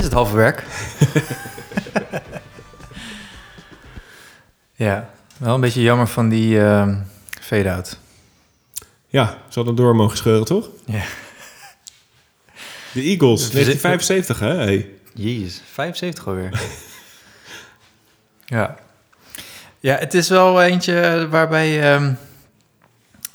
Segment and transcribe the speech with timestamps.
[0.00, 0.64] Is het halve werk?
[4.86, 6.94] ja, wel een beetje jammer van die ehm
[7.40, 7.98] fade-out.
[9.06, 10.68] Ja, ze hadden door mogen scheuren, toch?
[10.84, 11.02] Ja.
[12.92, 14.54] De Eagles, 1975, hè?
[14.54, 14.90] Hey.
[15.14, 16.60] Jezus, 75 alweer.
[18.44, 18.76] ja.
[19.80, 22.12] Ja, het is wel eentje waarbij je ehm,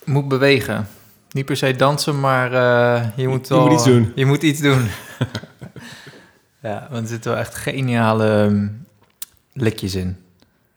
[0.04, 0.88] moet bewegen.
[1.30, 3.64] Niet per se dansen, maar eh, je moet je wel...
[3.64, 4.12] moet iets doen.
[4.14, 4.88] Je moet iets doen.
[6.68, 8.66] ja, want er zitten wel echt geniale ehm,
[9.52, 10.16] likjes in.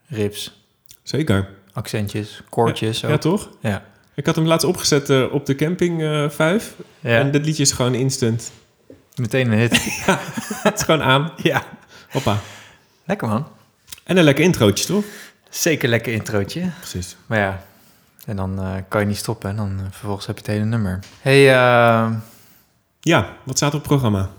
[0.08, 0.62] Rips,
[1.04, 1.50] Zeker.
[1.74, 3.00] accentjes, koortjes.
[3.00, 3.22] Ja, ook.
[3.22, 3.50] toch?
[3.60, 3.84] Ja.
[4.16, 6.74] Ik had hem laatst opgezet eh, op de camping eh 5.
[7.00, 7.18] Ja.
[7.20, 8.52] En dit liedje is gewoon instant.
[9.16, 9.72] Meteen een hit.
[10.64, 11.32] Het is gewoon aan.
[11.38, 11.64] ja.
[12.10, 12.38] Hoppa.
[13.06, 13.48] Lekker man.
[14.04, 15.04] En een lekker introotje, toch?
[15.50, 16.70] Zeker lekker introotje.
[16.80, 17.16] Precies.
[17.26, 17.64] Maar ja,
[18.26, 19.50] en dan eh, kan je niet stoppen.
[19.50, 21.00] En dan vervolgens heb je het hele nummer.
[21.22, 22.12] hey, eh,
[23.00, 24.30] Ja, wat staat op het programma?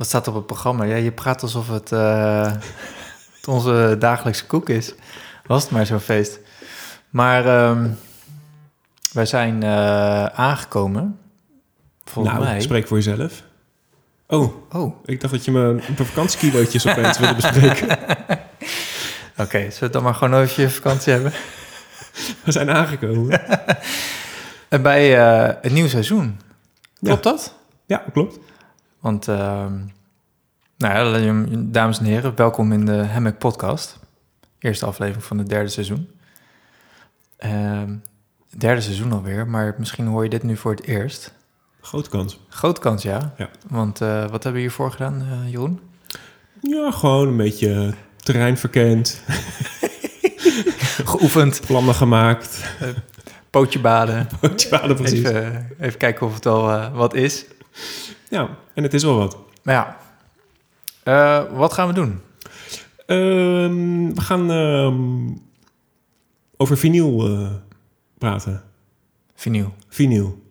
[0.00, 0.84] Wat staat op het programma?
[0.84, 2.52] Ja, je praat alsof het, eh,
[3.36, 4.94] het onze dagelijkse koek is.
[5.46, 6.38] Was het maar zo'n feest.
[7.10, 7.88] Maar ehm,
[9.12, 11.18] wij zijn eh, aangekomen,
[12.04, 13.42] volgens nou, mij, spreek voor jezelf.
[14.26, 17.88] Oh, Oh, ik dacht dat je mijn, mijn vakantiekilootjes opeens wilde bespreken.
[19.44, 19.60] oké.
[19.60, 21.32] zullen we dan maar gewoon even vakantie hebben?
[22.44, 23.48] We zijn aangekomen.
[24.68, 26.40] En bij eh, het nieuwe seizoen.
[27.02, 27.54] Klopt dat?
[27.86, 28.38] Ja, klopt.
[29.00, 29.72] Want, ehm,
[30.76, 33.98] nou ja, dames en heren, welkom in de Hammock Podcast.
[34.58, 36.10] Eerste aflevering van het derde seizoen.
[37.36, 37.94] Ehm,
[38.58, 41.32] derde seizoen alweer, maar misschien hoor je dit nu voor het eerst.
[41.80, 42.40] Grote kans.
[42.48, 43.34] Grote kans, ja.
[43.36, 43.48] Ja.
[43.68, 45.80] Want eh, wat hebben we hiervoor gedaan, eh, Jeroen?
[46.60, 49.22] Ja, gewoon een beetje terrein verkend,
[51.10, 52.74] Geoefend, plannen gemaakt.
[53.50, 54.28] pootje baden.
[54.70, 55.18] Ja, precies.
[55.18, 57.44] Even, even kijken of het al eh, wat is.
[58.30, 59.36] Ja, en het is wel wat.
[59.62, 59.96] Maar ja,
[61.02, 62.20] Eh, wat gaan we doen?
[63.06, 65.38] Ehm, we gaan ehm,
[66.56, 67.50] over vinyl eh,
[68.18, 68.62] praten.
[69.34, 69.74] Vinyl.
[69.88, 70.42] Vinyl.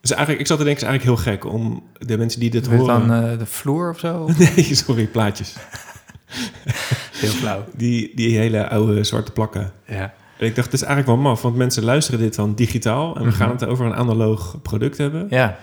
[0.00, 2.50] Dus eigenlijk, ik zat te denken, het is eigenlijk heel gek om de mensen die
[2.50, 3.08] dit het horen...
[3.08, 4.28] dan eh, de vloer of zo?
[4.38, 5.56] Nee, sorry, plaatjes.
[7.20, 7.64] Heel flauw.
[7.76, 9.72] Die, die hele oude zwarte plakken.
[9.86, 10.14] Ja.
[10.38, 13.14] En ik dacht, het is eigenlijk wel maf, want mensen luisteren dit dan digitaal...
[13.16, 13.36] en we Mhm.
[13.36, 15.26] gaan het over een analoog product hebben.
[15.30, 15.58] Ja,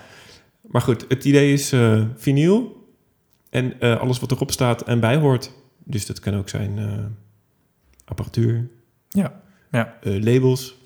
[0.68, 2.86] Maar goed, het idee is eh vinyl
[3.50, 5.50] en eh, alles wat erop staat en bij hoort.
[5.84, 6.92] Dus dat kan ook zijn eh,
[8.04, 8.68] apparatuur,
[9.08, 9.40] ja.
[9.70, 9.96] ja.
[10.02, 10.76] eh, labels,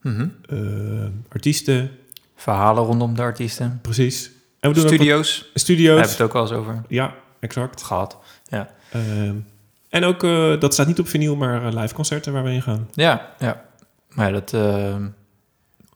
[0.00, 0.28] Mhm.
[0.48, 1.90] eh, artiesten,
[2.34, 3.78] Verhalen rondom de artiesten.
[3.82, 4.30] precies.
[4.60, 5.36] En we doen ook Studio's.
[5.38, 5.86] wat- Daar studio's.
[5.98, 7.82] hebben we het ook al eens over Ja, exact.
[7.82, 8.18] gehad.
[8.90, 9.34] Ehm,
[9.88, 12.62] en ook, eh, dat staat niet op vinyl, maar eh, live concerten waar we heen
[12.62, 12.88] gaan.
[12.92, 13.64] Ja, ja.
[14.14, 14.96] Maar ja, dat, eh,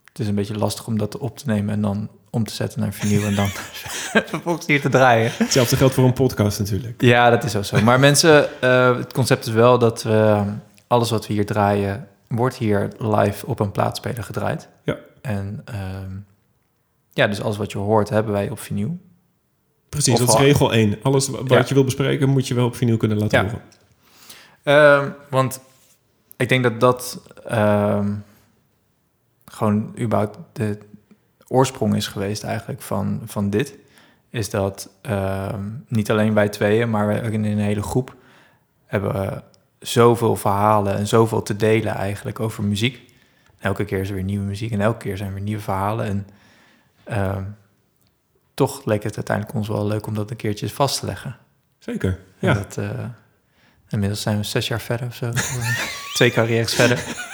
[0.05, 2.81] het is een beetje lastig om dat op te nemen en dan om te zetten
[2.81, 3.49] naar vinyl en dan
[4.33, 5.31] vervolgens hier te draaien.
[5.37, 7.01] Hetzelfde geldt voor een podcast natuurlijk.
[7.03, 7.81] Ja, dat is ook zo.
[7.83, 10.43] Maar mensen, eh, het concept is wel dat we,
[10.87, 14.69] alles wat we hier draaien, wordt hier live op een plaatspeler gedraaid.
[14.85, 14.97] Ja.
[15.23, 16.11] En ehm,
[17.13, 18.99] ja, dus alles wat je hoort, hebben wij op vinyl.
[19.89, 20.99] Precies, Of dat is regel 1.
[21.03, 21.65] Alles wat Ja.
[21.69, 23.51] je wil bespreken, moet je wel op vinyl kunnen laten Ja.
[23.51, 23.63] horen.
[24.63, 25.61] Ehm, want
[26.37, 28.13] ik denk dat dat ehm,
[29.45, 30.79] gewoon überhaupt de
[31.53, 33.75] oorsprong is geweest eigenlijk van, van dit.
[34.29, 38.17] Is dat ehm, niet alleen wij tweeën, maar ook in een hele groep
[38.87, 39.43] hebben we
[39.79, 43.01] zoveel verhalen en zoveel te delen eigenlijk over muziek.
[43.59, 46.07] Elke keer is er weer nieuwe muziek en elke keer zijn er weer nieuwe verhalen.
[46.07, 46.27] En
[47.05, 47.45] ehm,
[48.55, 51.37] toch leek het uiteindelijk ons wel leuk om dat een keertje vast te leggen.
[51.79, 52.55] Zeker, En ja.
[52.55, 53.05] Dat, eh,
[53.89, 55.33] inmiddels zijn we zes jaar verder of zo.
[56.15, 57.29] Twee carrières verder.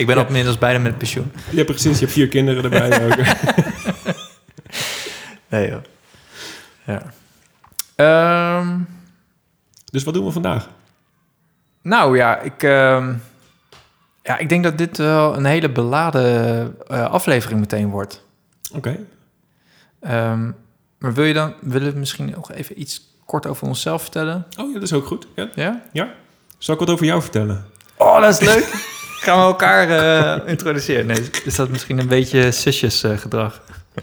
[0.00, 0.26] Ik ben Ja.
[0.26, 1.32] inmiddels bijna met pensioen.
[1.50, 1.92] Ja, precies.
[1.98, 3.16] Je hebt vier kinderen erbij ook.
[5.48, 5.82] Nee joh.
[6.86, 7.02] Ja.
[7.96, 8.78] Ehm,
[9.84, 10.68] Dus wat doen we vandaag?
[11.82, 13.14] nou ja, ik, ehm,
[14.22, 18.22] ja, ik denk dat dit wel een hele beladen eh, aflevering meteen wordt.
[18.74, 18.98] Oké.
[20.00, 20.50] Ehm,
[20.98, 24.46] maar wil je dan, willen we misschien nog even iets kort over onszelf vertellen?
[24.58, 25.26] Oh ja, dat is ook goed.
[25.54, 25.82] Ja.
[25.92, 26.14] Ja?
[26.58, 27.64] Zal ik wat over jou vertellen?
[27.96, 28.68] Oh, dat is leuk.
[29.20, 31.06] Gaan we elkaar eh, introduceren?
[31.06, 33.60] Nee, is dat misschien een beetje zusjesgedrag?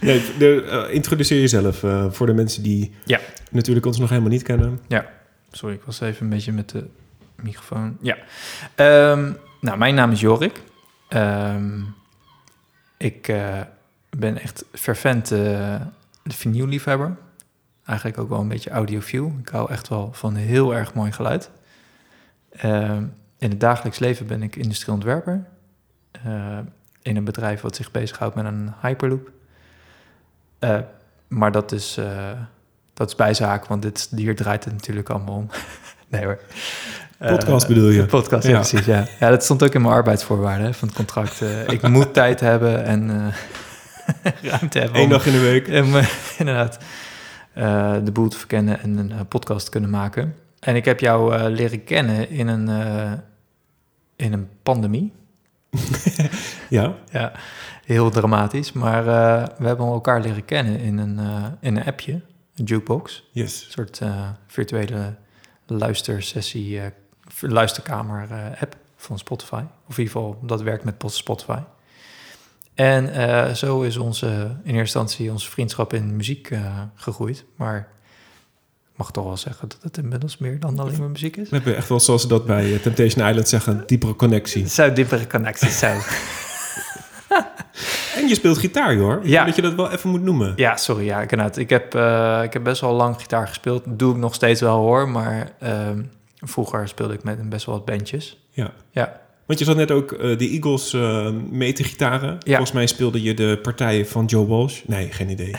[0.00, 3.20] Nee, de, eh, introduceer jezelf eh, voor de mensen die Ja.
[3.50, 4.80] natuurlijk ons nog helemaal niet kennen.
[5.50, 6.86] Sorry, ik was even een beetje met de
[7.42, 7.96] microfoon.
[8.00, 8.16] Ja.
[8.74, 10.62] Ehm, nou, mijn naam is Jorik.
[11.08, 11.80] Ehm,
[12.96, 13.60] ik eh,
[14.10, 15.74] ben echt fervent uh,
[16.24, 17.16] vinylliefhebber.
[17.86, 19.36] Eigenlijk ook wel een beetje audiofiel.
[19.42, 21.50] Ik hou echt wel van heel erg mooi geluid.
[22.50, 23.04] Ehm,
[23.44, 25.44] in het dagelijks leven ben ik industrieel ontwerper.
[26.24, 26.58] eh,
[27.02, 29.30] in een bedrijf wat zich bezighoudt met een Hyperloop.
[30.58, 30.78] Eh,
[31.28, 32.30] maar dat is, eh,
[32.94, 35.48] dat is bijzaak, want dit, hier draait het natuurlijk allemaal om.
[36.08, 36.38] nee hoor.
[37.18, 38.06] Podcast bedoel je?
[38.06, 38.50] Podcast, ja.
[38.50, 38.56] Ja.
[38.58, 38.86] precies.
[38.86, 39.06] Ja.
[39.20, 41.40] ja, dat stond ook in mijn arbeidsvoorwaarden hè, van het contract.
[41.66, 43.10] Ik moet tijd hebben en
[44.42, 45.00] ruimte hebben.
[45.00, 45.68] Eén dag in de week.
[45.68, 46.08] eh,
[46.38, 46.78] inderdaad
[48.04, 50.34] de boel te verkennen en een podcast kunnen maken.
[50.60, 52.68] En ik heb jou leren kennen in een,
[54.16, 55.12] in een pandemie.
[56.70, 57.32] Ja, Ja,
[57.84, 58.72] heel dramatisch.
[58.72, 62.20] Maar eh, we hebben elkaar leren kennen in een, eh, in een appje,
[62.54, 63.28] een jukebox.
[63.32, 63.64] yes.
[63.64, 65.14] Een soort eh, virtuele
[65.66, 66.80] luistersessie,
[67.40, 68.28] luisterkamer
[68.60, 69.62] app van Spotify.
[69.88, 71.58] Of in ieder geval, dat werkt met Spotify.
[72.74, 74.26] En zo is onze,
[74.62, 76.50] in eerste instantie onze vriendschap in muziek
[76.94, 77.44] gegroeid.
[77.56, 77.88] Maar
[78.96, 81.48] mag toch wel zeggen dat het inmiddels meer dan alleen maar muziek is.
[81.48, 84.62] We hebben echt wel, zoals ze dat bij eh, Temptation Island zeggen, diepere connectie.
[84.62, 86.00] Het zou diepere connecties zijn.
[88.16, 89.16] En je speelt gitaar, hoor.
[89.22, 89.30] Ik Ja.
[89.44, 90.52] denk Dat je dat wel even moet noemen.
[90.56, 91.04] Ja, sorry.
[91.04, 91.56] Ja, ik, inderdaad.
[91.56, 93.82] ik, heb, eh, ik heb best wel lang gitaar gespeeld.
[93.86, 95.08] Doe ik nog steeds wel hoor.
[95.08, 96.02] Maar ehm,
[96.40, 98.44] vroeger speelde ik met een best wel wat bandjes.
[98.50, 98.70] Ja.
[98.90, 99.20] Ja.
[99.46, 102.38] Want je zat net ook eh, de Eagles eh, mee te gitaren.
[102.46, 104.80] Volgens mij speelde je de partijen van Joe Walsh.
[104.86, 105.54] Nee, geen idee.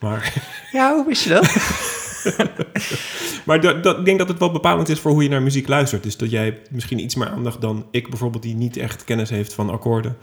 [0.00, 0.32] Maar,
[0.72, 1.44] Ja, hoe wist je dat?
[3.46, 5.68] maar dat, dat, ik denk dat het wel bepalend is voor hoe je naar muziek
[5.68, 6.02] luistert.
[6.02, 8.42] Dus dat jij misschien iets meer aandacht dan ik bijvoorbeeld...
[8.42, 10.16] die niet echt kennis heeft van akkoorden...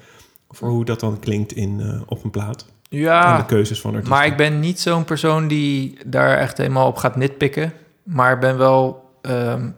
[0.49, 2.61] voor hoe dat dan klinkt in, eh, op een plaat.
[2.61, 4.17] En de ja, keuzes van artiesten.
[4.17, 7.73] maar ik ben niet zo'n persoon die daar echt helemaal op gaat nitpikken.
[8.03, 9.69] Maar ik ben wel, ehm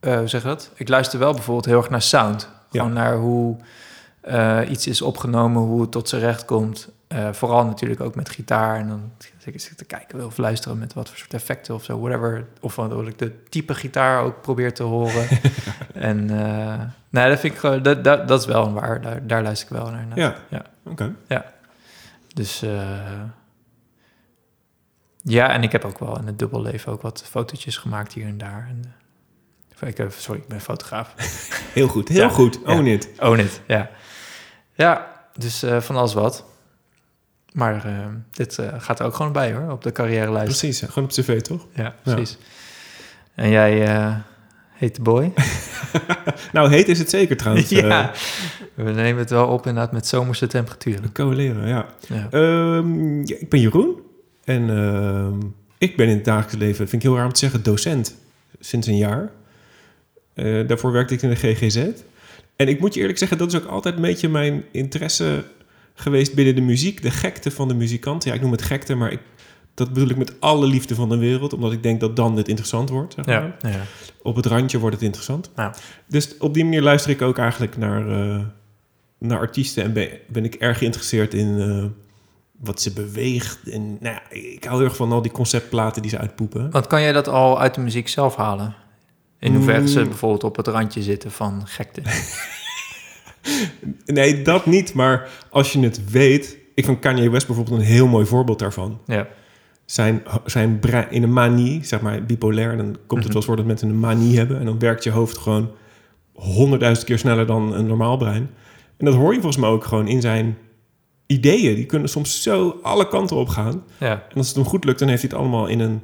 [0.00, 0.70] eh, hoe zeg je dat?
[0.74, 2.48] Ik luister wel bijvoorbeeld heel erg naar sound.
[2.70, 2.80] Ja.
[2.80, 3.56] Gewoon naar hoe
[4.20, 6.88] eh, iets is opgenomen, hoe het tot zijn recht komt.
[7.32, 8.78] Vooral natuurlijk ook met gitaar.
[8.78, 9.10] En dan
[9.54, 12.46] ik zit te kijken of luisteren met wat voor soort effecten of zo, whatever.
[12.60, 15.28] Of dat ik de type gitaar ook probeer te horen.
[15.94, 19.00] en eh nee, dat vind ik gewoon, dat, dat, dat is wel een waar.
[19.00, 20.06] Daar, daar luister ik wel naar.
[20.14, 20.62] Ja, Ja.
[20.84, 21.14] oké.
[22.34, 23.22] Dus eh,
[25.22, 28.38] ja, en ik heb ook wel in het dubbelleven ook wat fotootjes gemaakt hier en
[28.38, 28.66] daar.
[28.68, 28.94] En,
[29.78, 31.14] eh, ik, sorry, ik ben fotograaf.
[31.72, 32.28] Heel goed, heel Ja.
[32.28, 32.58] goed.
[32.66, 32.72] Ja.
[32.78, 33.08] Own it.
[33.18, 33.60] Oh, niet.
[33.66, 33.90] Ja,
[34.74, 36.44] ja dus van alles wat.
[37.56, 40.60] Maar eh, dit eh, gaat er ook gewoon bij hoor, op de carrièrelijst.
[40.60, 41.66] Precies, gewoon op tv, toch?
[41.74, 42.38] Ja, precies.
[43.34, 44.14] En jij eh,
[44.72, 45.32] heet de boy?
[46.52, 47.68] Nou, heet is het zeker trouwens.
[47.88, 48.12] ja,
[48.74, 51.12] we nemen het wel op inderdaad met zomerse temperaturen.
[51.12, 51.86] Coaleren, ja.
[52.08, 52.28] Ja.
[52.30, 54.00] Ehm, ja, ik ben Jeroen.
[54.44, 55.38] En ehm,
[55.78, 58.14] ik ben in het dagelijks leven, vind ik heel raar om te zeggen, docent.
[58.60, 59.30] Sinds een jaar.
[60.66, 61.88] Daarvoor werkte ik in de GGZ.
[62.56, 65.44] En ik moet je eerlijk zeggen, dat is ook altijd een beetje mijn interesse
[65.98, 67.02] geweest binnen de muziek.
[67.02, 68.24] De gekte van de muzikant.
[68.24, 69.20] Ja, ik noem het gekte, maar ik,
[69.74, 71.52] dat bedoel ik met alle liefde van de wereld.
[71.52, 73.14] Omdat ik denk dat dan het interessant wordt.
[73.14, 73.56] Zeg maar.
[73.60, 73.82] Ja, ja.
[74.22, 75.50] Op het randje wordt het interessant.
[75.56, 75.74] Ja.
[76.08, 78.40] Dus op die manier luister ik ook eigenlijk naar, eh,
[79.18, 81.84] naar artiesten en ben, ben ik erg geïnteresseerd in eh,
[82.60, 83.58] wat ze beweegt.
[83.70, 86.70] En nou ja, ik hou heel erg van al die conceptplaten die ze uitpoepen.
[86.70, 88.74] Want kan jij dat al uit de muziek zelf halen?
[89.38, 90.08] In hoeverre ze Mm.
[90.08, 92.02] bijvoorbeeld op het randje zitten van gekte?
[94.06, 96.58] Nee, dat niet, maar als je het weet...
[96.74, 99.00] Ik vind Kanye West bijvoorbeeld een heel mooi voorbeeld daarvan.
[99.06, 99.26] ja.
[99.84, 102.76] Zijn, zijn brein in een manie, zeg maar bipolair...
[102.76, 103.26] dan komt het Mhm.
[103.26, 104.58] wel eens voor dat mensen een manie hebben...
[104.58, 105.70] en dan werkt je hoofd gewoon
[106.32, 108.50] honderdduizend keer sneller dan een normaal brein.
[108.96, 110.56] En dat hoor je volgens mij ook gewoon in zijn
[111.26, 111.74] ideeën.
[111.74, 113.82] Die kunnen soms zo alle kanten op gaan.
[113.98, 114.10] ja.
[114.28, 116.00] En als het hem goed lukt, dan heeft hij het allemaal in een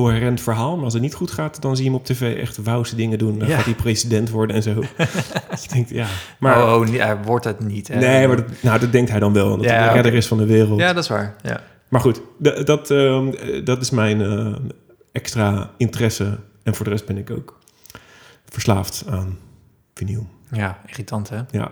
[0.00, 0.74] coherent verhaal.
[0.74, 3.18] Maar als het niet goed gaat, dan zie je hem op tv echt wauwse dingen
[3.18, 3.38] doen.
[3.38, 3.56] Dan Ja.
[3.56, 4.74] gaat hij president worden en zo.
[5.50, 6.06] Dat je denkt, ja.
[6.38, 7.88] Maar, oh, oh, nee, hij wordt het niet.
[7.88, 7.98] Hè?
[7.98, 9.56] nee, maar dat, nou, dat denkt hij dan wel.
[9.56, 10.80] Dat Ja, hij de redder is van de wereld.
[10.80, 11.36] Ja, dat is waar.
[11.42, 11.60] Ja.
[11.88, 12.20] Maar goed,
[12.66, 14.54] dat, ehm, eh, dat is mijn eh,
[15.12, 16.38] extra interesse.
[16.62, 17.58] En voor de rest ben ik ook
[18.48, 19.38] verslaafd aan
[19.94, 20.26] vinyl.
[20.50, 21.40] ja, irritant hè?
[21.50, 21.70] Ja.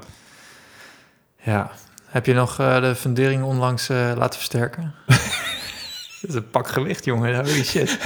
[1.44, 1.70] Ja.
[2.06, 4.94] Heb je nog eh, de fundering onlangs eh, laten versterken?
[6.26, 7.36] dat is een pak gewicht, jongen.
[7.36, 7.98] Holy shit.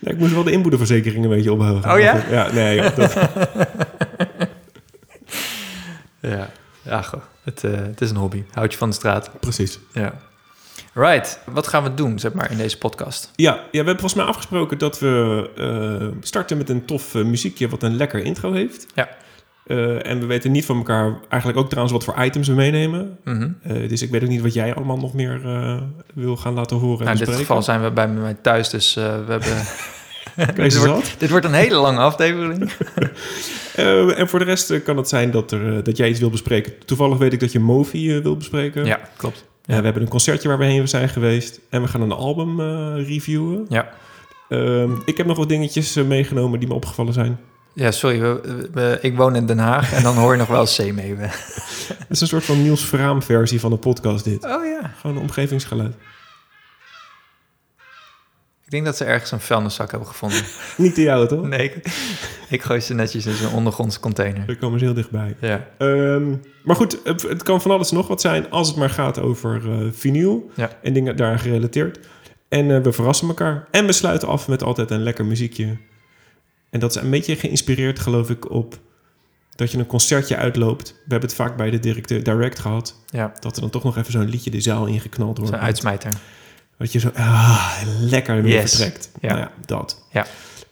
[0.00, 1.92] Nee, ik moest wel de inboedelverzekering een beetje ophogen.
[1.92, 2.22] Oh ja?
[2.30, 3.14] Ja, nee, ja, dat,
[6.20, 6.50] Ja,
[6.82, 7.22] ja goh.
[7.42, 8.44] Het, eh, het is een hobby.
[8.52, 9.30] Houd je van de straat.
[9.40, 9.78] precies.
[9.92, 10.14] Ja.
[10.94, 11.40] Right.
[11.44, 13.30] Wat gaan we doen, zeg maar, in deze podcast?
[13.34, 17.24] Ja, ja, we hebben volgens mij afgesproken dat we eh, starten met een tof eh,
[17.24, 18.86] muziekje wat een lekker intro heeft.
[18.94, 19.08] Ja.
[19.66, 23.18] Eh, en we weten niet van elkaar eigenlijk ook trouwens wat voor items we meenemen.
[23.24, 23.48] Mhm.
[23.62, 25.82] Eh, dus ik weet ook niet wat jij allemaal nog meer eh,
[26.14, 28.94] wil gaan laten horen en Nou, in dit geval zijn we bij mij thuis, dus
[28.94, 29.40] we hebben...
[30.54, 32.70] Dit, wordt, dit wordt een hele lange aflevering.
[34.16, 36.72] En voor de rest kan het zijn dat, er, dat jij iets wil bespreken.
[36.84, 38.84] Toevallig weet ik dat je Movi wil bespreken.
[38.84, 39.44] Ja, klopt.
[39.64, 41.60] We hebben een concertje waar we heen zijn geweest.
[41.70, 42.60] En we gaan een album
[42.96, 43.66] reviewen.
[43.68, 43.88] Ja.
[44.48, 47.38] Ehm, ik heb nog wat dingetjes meegenomen die me opgevallen zijn.
[47.76, 48.20] Ja, sorry.
[48.20, 51.14] We, we- ik woon in Den Haag en dan hoor je nog wel mee.
[51.16, 52.84] Het is een soort van Niels
[53.20, 54.44] versie van een podcast dit.
[54.44, 54.90] Oh ja.
[55.00, 55.94] Gewoon een omgevingsgeluid.
[58.64, 60.42] Ik denk dat ze ergens een vuilniszak hebben gevonden.
[60.76, 61.42] Niet de jouwe, toch?
[61.46, 61.86] Nee, ik,
[62.48, 64.46] ik gooi ze netjes in zo'n ondergrondse container.
[64.46, 65.36] Daar komen ze heel dichtbij.
[65.40, 65.66] Ja.
[65.78, 69.70] Ehm, maar goed, het, kan van alles nog wat zijn als het maar gaat over
[69.70, 70.70] eh vinyl Ja.
[70.82, 71.98] en dingen daaraan gerelateerd.
[72.48, 73.66] En eh, we verrassen elkaar.
[73.70, 75.76] En we sluiten af met altijd een lekker muziekje.
[76.70, 78.78] En dat is een beetje geïnspireerd, geloof ik, op
[79.54, 80.88] dat je een concertje uitloopt.
[80.88, 82.94] We hebben het vaak bij de directeur direct gehad.
[83.06, 85.52] Ja, Dat er dan toch nog even zo'n liedje de zaal ingeknald wordt.
[85.52, 86.12] zo'n uitsmijter.
[86.78, 88.70] Dat je zo ah, lekker weer Yes.
[88.70, 89.10] vertrekt.
[89.20, 89.28] Ja.
[89.28, 90.04] Nou ja, dat.
[90.12, 90.26] Ja.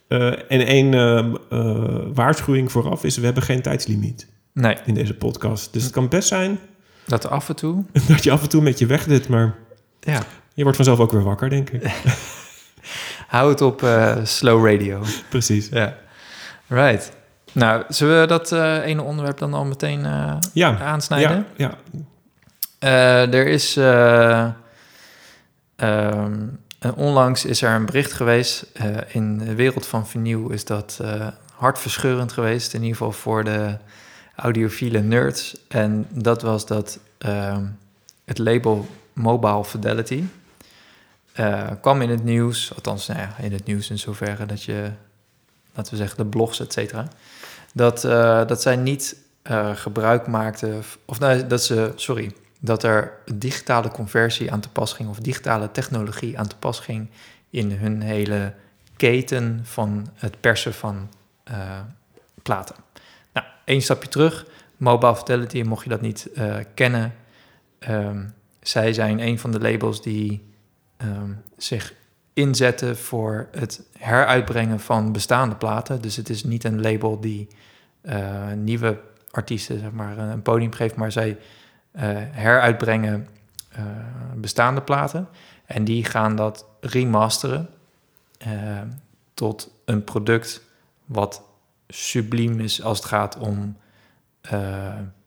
[0.09, 1.27] Eh, en één eh,
[2.15, 3.17] waarschuwing vooraf is...
[3.17, 5.73] we hebben geen tijdslimiet Nee, in deze podcast.
[5.73, 6.59] Dus het kan best zijn
[7.07, 7.85] dat af en toe...
[8.09, 9.29] dat je af en toe met je wegdit...
[9.29, 9.55] maar
[10.01, 10.23] Ja,
[10.55, 11.83] je wordt vanzelf ook weer wakker, denk ik.
[13.35, 15.03] hou het op eh, slow radio.
[15.29, 15.69] Precies.
[15.69, 15.97] Ja.
[16.67, 17.13] Right.
[17.53, 21.47] Nou, zullen we dat eh, ene onderwerp dan al meteen eh, Ja, aansnijden?
[21.57, 21.75] ja,
[22.79, 23.27] ja.
[23.33, 23.77] Er is...
[23.77, 24.49] eh,
[25.77, 26.47] ehm,
[26.97, 28.67] onlangs is er een bericht geweest.
[29.09, 31.01] in de wereld van vinyl is dat
[31.55, 32.75] hartverscheurend geweest.
[32.75, 33.77] In ieder geval voor de
[34.37, 35.57] audiofiele nerds.
[35.69, 37.65] En dat was dat ehm,
[38.25, 40.25] het label Mobile Fidelity
[41.35, 42.75] eh, kwam in het nieuws.
[42.75, 44.91] Althans, nou ja, in het nieuws in zoverre dat je,
[45.73, 47.09] laten we zeggen, de blogs, et cetera.
[47.73, 53.13] Dat, eh, dat zij niet eh, gebruik maakten, of nou, dat ze, sorry, dat er
[53.35, 57.11] digitale conversie aan te pas ging, of digitale technologie aan te pas ging
[57.51, 58.55] in hun hele
[58.97, 61.09] keten van het persen van
[62.43, 62.77] platen.
[63.33, 64.47] Nou, één stapje terug.
[64.77, 66.31] Mobile Fidelity, mocht je dat niet
[66.75, 67.15] kennen,
[67.79, 68.25] ehm,
[68.61, 70.54] zij zijn een van de labels die
[71.05, 71.95] ehm, zich
[72.35, 76.03] inzetten voor het heruitbrengen van bestaande platen.
[76.03, 77.49] Dus het is niet een label die
[78.01, 81.39] eh, nieuwe artiesten zeg maar, een podium geeft, maar zij
[81.91, 83.29] eh, heruitbrengen
[83.69, 83.83] eh,
[84.37, 85.29] bestaande platen.
[85.67, 87.69] En die gaan dat remasteren
[89.35, 90.63] tot een product
[91.05, 91.43] wat
[91.89, 93.77] subliem is als het gaat om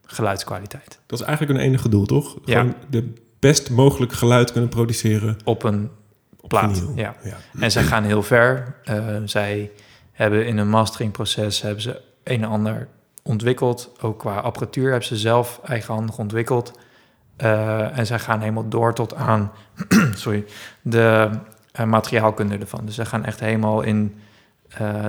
[0.06, 1.00] geluidskwaliteit.
[1.06, 2.38] Dat is eigenlijk hun enige doel, toch?
[2.46, 2.66] Ja.
[2.90, 5.90] De best mogelijk geluid kunnen produceren Op een
[6.48, 6.84] plaat.
[6.96, 7.16] Ja.
[7.24, 7.38] Ja.
[7.60, 8.76] En zij gaan heel ver.
[8.84, 9.72] Eh, zij
[10.12, 12.88] hebben in een masteringproces hebben ze een en ander
[13.24, 13.92] ontwikkeld.
[14.02, 16.80] Ook qua apparatuur hebben ze zelf eigenhandig ontwikkeld.
[17.36, 19.52] Eh, en zij gaan helemaal door tot aan
[20.14, 20.46] sorry,
[20.82, 21.30] de
[21.72, 22.86] eh, materiaalkunde ervan.
[22.86, 24.20] Dus ze gaan echt helemaal in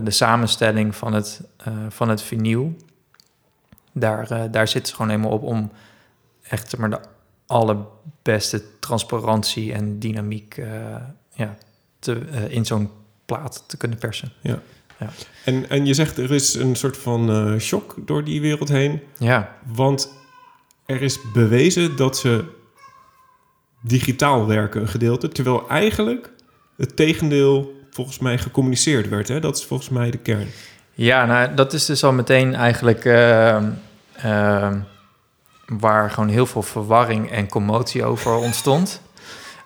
[0.03, 1.41] de samenstelling van het,
[1.89, 2.77] van het vinyl.
[3.93, 5.71] Daar, daar zitten ze gewoon helemaal op om
[6.43, 7.01] echt maar, de
[7.49, 10.71] allerbeste transparantie en dynamiek eh,
[11.35, 11.57] ja,
[11.99, 12.91] te, eh, in zo'n
[13.27, 14.33] plaat te kunnen persen.
[15.45, 19.01] En, en je zegt er is een soort van eh, shock door die wereld heen.
[19.19, 20.13] Ja, Want
[20.87, 22.45] er is bewezen dat ze
[23.83, 25.29] digitaal werken, een gedeelte.
[25.29, 26.33] Terwijl eigenlijk
[26.77, 29.29] het tegendeel volgens mij gecommuniceerd werd.
[29.29, 29.41] Hè?
[29.41, 30.47] Dat is volgens mij de kern.
[30.95, 33.71] Ja, nou, dat is dus al meteen eigenlijk ehm,
[34.13, 34.79] ehm,
[35.69, 39.01] waar gewoon heel veel verwarring en commotie over ontstond.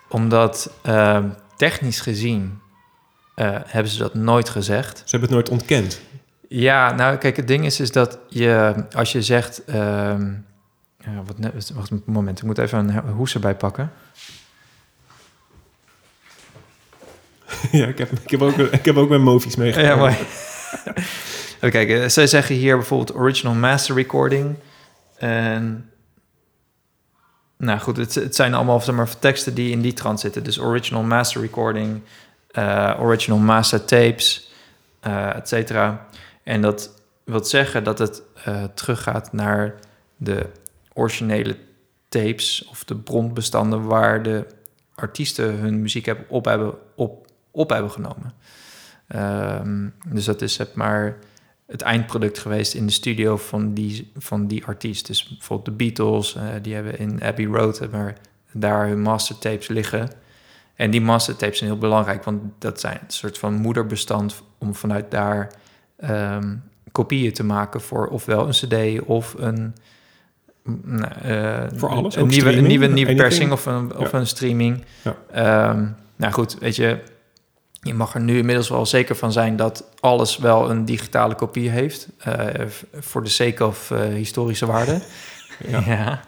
[0.09, 2.59] Omdat ehm, technisch gezien
[3.35, 4.97] eh, hebben ze dat nooit gezegd.
[4.97, 6.01] Ze hebben het nooit ontkend.
[6.47, 9.65] Ja, nou kijk, het ding is, is dat je, als je zegt...
[9.65, 10.31] ehm,
[10.99, 13.91] ja, wat, wacht een moment, ik moet even een hoes erbij pakken.
[17.71, 19.89] ja, ik heb, ik, heb ook, ik heb ook mijn movies meegemaakt.
[19.89, 20.15] Ja, mooi.
[21.55, 22.11] Even kijken.
[22.11, 24.55] Zij zeggen hier bijvoorbeeld original master recording.
[25.17, 25.89] En...
[27.63, 30.43] Nou goed, het, het zijn allemaal zeg maar, teksten die in die trant zitten.
[30.43, 32.01] Dus original master recording,
[32.51, 34.51] eh, original master tapes,
[34.99, 36.07] eh et cetera.
[36.43, 39.75] En dat wil zeggen dat het eh, teruggaat naar
[40.17, 40.49] de
[40.93, 41.57] originele
[42.09, 44.45] tapes of de bronbestanden waar de
[44.95, 48.33] artiesten hun muziek hebben, op, hebben, op, op hebben genomen.
[49.07, 51.17] Ehm, dus dat is zeg maar
[51.67, 55.07] het eindproduct geweest in de studio van die, van die artiest.
[55.07, 58.15] Dus bijvoorbeeld de Beatles, eh, die hebben in Abbey Road hebben
[58.51, 60.09] daar hun mastertapes liggen.
[60.75, 65.11] En die mastertapes zijn heel belangrijk, want dat zijn een soort van moederbestand om vanuit
[65.11, 65.51] daar
[65.97, 66.55] ehm,
[66.91, 68.51] kopieën te maken voor ofwel een
[68.97, 69.75] cd of een...
[70.63, 73.17] mm, eh, Voor alles, Een nieuwe, een nieuwe, nieuwe anything?
[73.19, 74.19] persing of een, of Ja.
[74.19, 74.83] een streaming.
[75.01, 75.15] Ja.
[75.31, 76.99] Ehm, nou goed, weet je,
[77.83, 81.69] je mag er nu inmiddels wel zeker van zijn dat alles wel een digitale kopie
[81.69, 82.07] heeft.
[82.17, 82.35] eh,
[82.99, 85.01] voor de sake of eh, historische waarde.
[85.67, 85.83] Ja.
[85.85, 86.19] ja.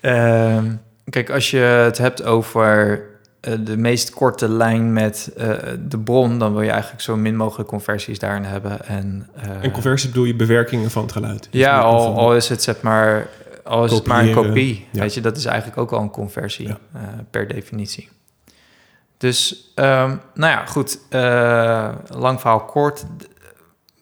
[0.00, 0.72] Ehm,
[1.04, 3.02] kijk, als je het hebt over
[3.40, 5.32] eh, de meest korte lijn met
[5.88, 8.86] de bron, dan wil je eigenlijk zo min mogelijk conversies daarin hebben.
[8.86, 9.28] En,
[9.62, 11.48] En conversie bedoel je bewerkingen van het geluid.
[11.50, 13.28] Dus ja, al, van- al is het zeg maar,
[13.64, 14.86] al is het maar een Kopiëren, kopie.
[14.92, 15.00] ja.
[15.00, 16.78] Weet je, dat is eigenlijk ook al een conversie Ja.
[17.30, 18.08] per definitie.
[19.20, 20.98] Dus, ehm, nou ja, goed.
[21.08, 23.04] eh, lang verhaal kort.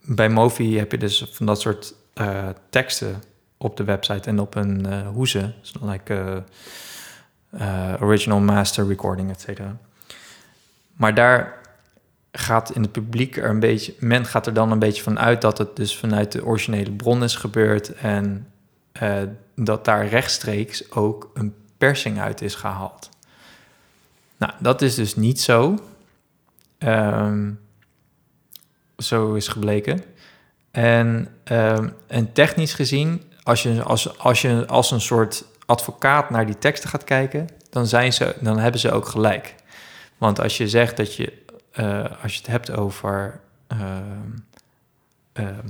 [0.03, 3.23] Bij Movi heb je dus van dat soort eh, teksten
[3.57, 5.55] op de website en op een eh hoeze.
[5.61, 5.73] Dus
[8.01, 9.77] original master recording, et cetera.
[10.93, 11.59] Maar daar
[12.33, 13.95] gaat in het publiek er een beetje...
[13.99, 17.23] Men gaat er dan een beetje van uit dat het dus vanuit de originele bron
[17.23, 17.93] is gebeurd...
[17.93, 18.53] en
[19.55, 23.09] dat daar rechtstreeks ook een persing uit is gehaald.
[24.39, 25.79] Nou, dat is dus niet zo.
[26.79, 27.51] Ehm,
[28.99, 30.05] zo is gebleken.
[30.71, 36.47] En, ehm, en technisch gezien, als je als, als je als een soort advocaat naar
[36.47, 39.55] die teksten gaat kijken, dan, zijn ze, dan hebben ze ook gelijk.
[40.19, 43.41] Want als je zegt dat je, eh, als je het hebt over.
[43.67, 44.31] ehm,
[45.33, 45.67] ehm,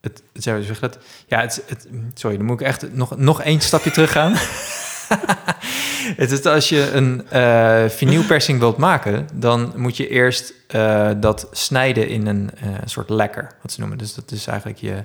[0.00, 3.90] het, zeggen dat, ja, het, het, sorry, dan moet ik echt nog, nog één stapje
[3.90, 4.32] terug gaan.
[6.16, 11.48] het is als je een eh vinylpersing wilt maken, dan moet je eerst eh, dat
[11.52, 13.98] snijden in een eh, soort lekker, wat ze noemen.
[13.98, 15.04] Dus dat is eigenlijk je,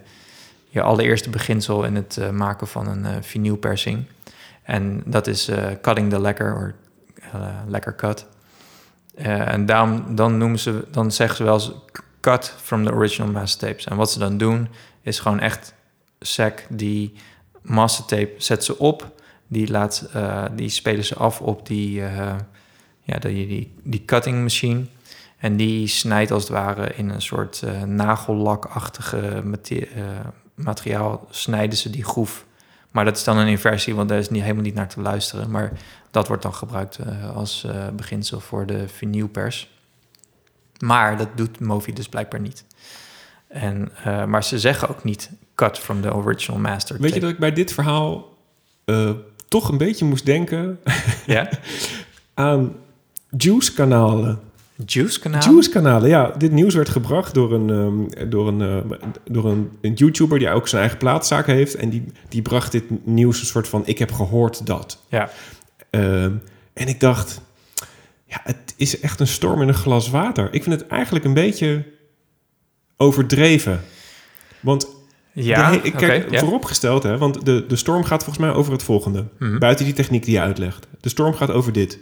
[0.70, 4.06] je allereerste beginsel in het maken van een vinylpersing.
[4.64, 5.50] En dat is
[5.82, 8.26] cutting the lacquer, of lacquer cut.
[9.16, 11.72] En daarom dan noemen ze, dan zeggen ze wel eens
[12.20, 13.86] cut from the original master tapes.
[13.86, 14.70] En wat ze dan doen,
[15.02, 15.74] is gewoon echt
[16.20, 17.14] SEC die
[17.62, 19.19] master tape zet ze op.
[19.52, 22.36] Die, laat, eh, die spelen ze af op die, eh,
[23.02, 24.86] ja, die, die, die cutting machine.
[25.38, 29.88] En die snijdt als het ware in een soort eh, nagellakachtige mate-
[30.56, 32.46] materiaal, snijden ze die groef.
[32.92, 35.52] Maar dat is dan een inversie, want daar is niet, helemaal niet naar te luisteren.
[35.52, 35.72] Maar
[36.12, 37.00] dat wordt dan gebruikt
[37.34, 39.70] als beginsel voor de vinylpers.
[40.80, 42.66] Maar dat doet Movi dus blijkbaar niet.
[43.48, 47.00] En, maar ze zeggen ook niet cut from the original master.
[47.00, 48.38] Weet je dat ik bij dit verhaal
[49.50, 50.80] toch een beetje moest denken
[51.26, 51.50] Ja?
[52.34, 52.76] aan
[53.38, 54.40] Juice-kanalen.
[54.86, 55.42] Juice kanaal?
[55.42, 56.34] Juice-kanalen, ja.
[56.38, 60.50] Dit nieuws werd gebracht door, een, ehm, door, een, eh, door een, een YouTuber die
[60.50, 61.76] ook zijn eigen plaatszaak heeft.
[61.76, 65.04] En die, die bracht dit nieuws een soort van, ik heb gehoord dat.
[65.10, 65.30] Ja.
[65.90, 66.32] Ehm,
[66.74, 67.42] en ik dacht,
[68.26, 70.54] ja, het is echt een storm in een glas water.
[70.54, 71.86] Ik vind het eigenlijk een beetje
[72.98, 73.82] overdreven.
[74.60, 74.88] Want
[75.34, 76.40] Ja, de he- kijk, ja.
[76.40, 79.26] vooropgesteld, hè, want de, de storm gaat volgens mij over het volgende.
[79.40, 79.58] Mhm.
[79.58, 80.88] Buiten die techniek die je uitlegt.
[81.02, 82.00] De storm gaat over dit.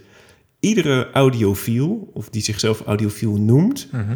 [0.60, 4.16] Iedere audiofiel, of die zichzelf audiofiel noemt, Mhm.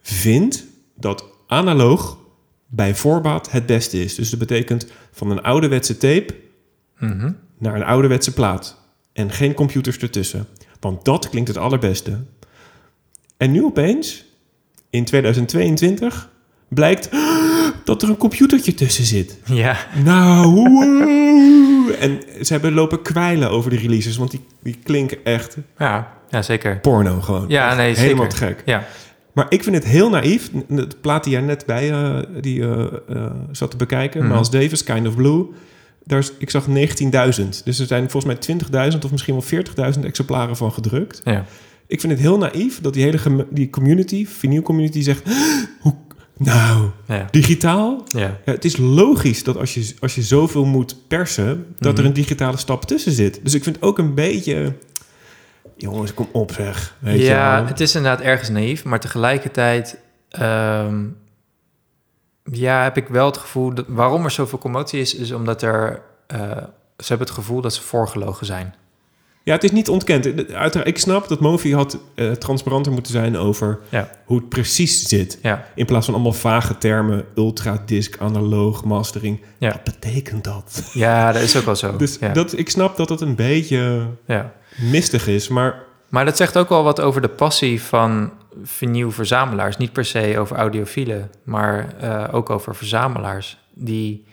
[0.00, 0.64] vindt
[0.96, 2.18] dat analoog
[2.66, 4.14] bij voorbaat het beste is.
[4.14, 6.34] Dus dat betekent van een ouderwetse tape
[6.98, 7.32] Mhm.
[7.58, 8.82] naar een ouderwetse plaat.
[9.12, 10.46] En geen computers ertussen.
[10.80, 12.18] Want dat klinkt het allerbeste.
[13.36, 14.24] En nu opeens,
[14.90, 16.30] in 2022,
[16.68, 17.08] blijkt
[17.84, 19.38] dat er een computertje tussen zit.
[19.44, 20.72] Ja, Nou.
[22.00, 26.42] En ze hebben lopen kwijlen over de releases, want die, die klinken echt ja, ja,
[26.42, 26.78] zeker.
[26.80, 27.44] porno gewoon.
[27.48, 28.38] Ja, Echt nee, Helemaal zeker.
[28.38, 28.62] te gek.
[28.66, 28.86] Ja,
[29.32, 30.50] Maar ik vind het heel naïef.
[30.68, 34.30] De plaat die jij net bij eh, die, eh, eh, zat te bekijken, Mhm.
[34.32, 35.46] Miles Davis, Kind of Blue.
[36.04, 37.64] Daar is, ik zag 19.000.
[37.64, 41.20] Dus er zijn volgens mij 20.000 of misschien wel 40.000 exemplaren van gedrukt.
[41.24, 41.44] ja.
[41.86, 45.22] Ik vind het heel naïef dat die hele die community, vinyl community, zegt...
[45.80, 45.94] Hoe,
[46.36, 47.28] nou, ja.
[47.30, 48.02] digitaal?
[48.08, 48.20] ja.
[48.44, 52.06] Ja, het is logisch dat als je, als je zoveel moet persen, dat er Mhm.
[52.06, 53.40] een digitale stap tussen zit.
[53.42, 54.72] Dus ik vind ook een beetje...
[55.76, 56.96] Jongens, kom op zeg.
[56.98, 61.02] Weet ja, het is inderdaad ergens naïef, maar tegelijkertijd ehm,
[62.52, 66.02] ja, heb ik wel het gevoel dat waarom er zoveel commotie is, is omdat er
[66.26, 66.38] eh,
[66.96, 68.74] ze hebben het gevoel dat ze voorgelogen zijn.
[69.44, 70.26] Ja, het is niet ontkend.
[70.52, 74.10] Uiteraard, ik snap dat Movi had eh, transparanter moeten zijn over Ja.
[74.24, 75.38] hoe het precies zit.
[75.42, 79.40] Ja, In plaats van allemaal vage termen, ultradisc, analoog, mastering.
[79.58, 79.70] Ja.
[79.70, 80.90] Wat betekent dat?
[80.92, 81.96] ja, dat is ook wel zo.
[82.04, 84.52] Dus dat, ik snap dat het een beetje ja.
[84.76, 88.32] mistig is, maar Maar dat zegt ook wel wat over de passie van
[89.08, 89.76] verzamelaars.
[89.76, 93.58] Niet per se over audiofielen, maar eh, ook over verzamelaars.
[93.74, 94.24] Die,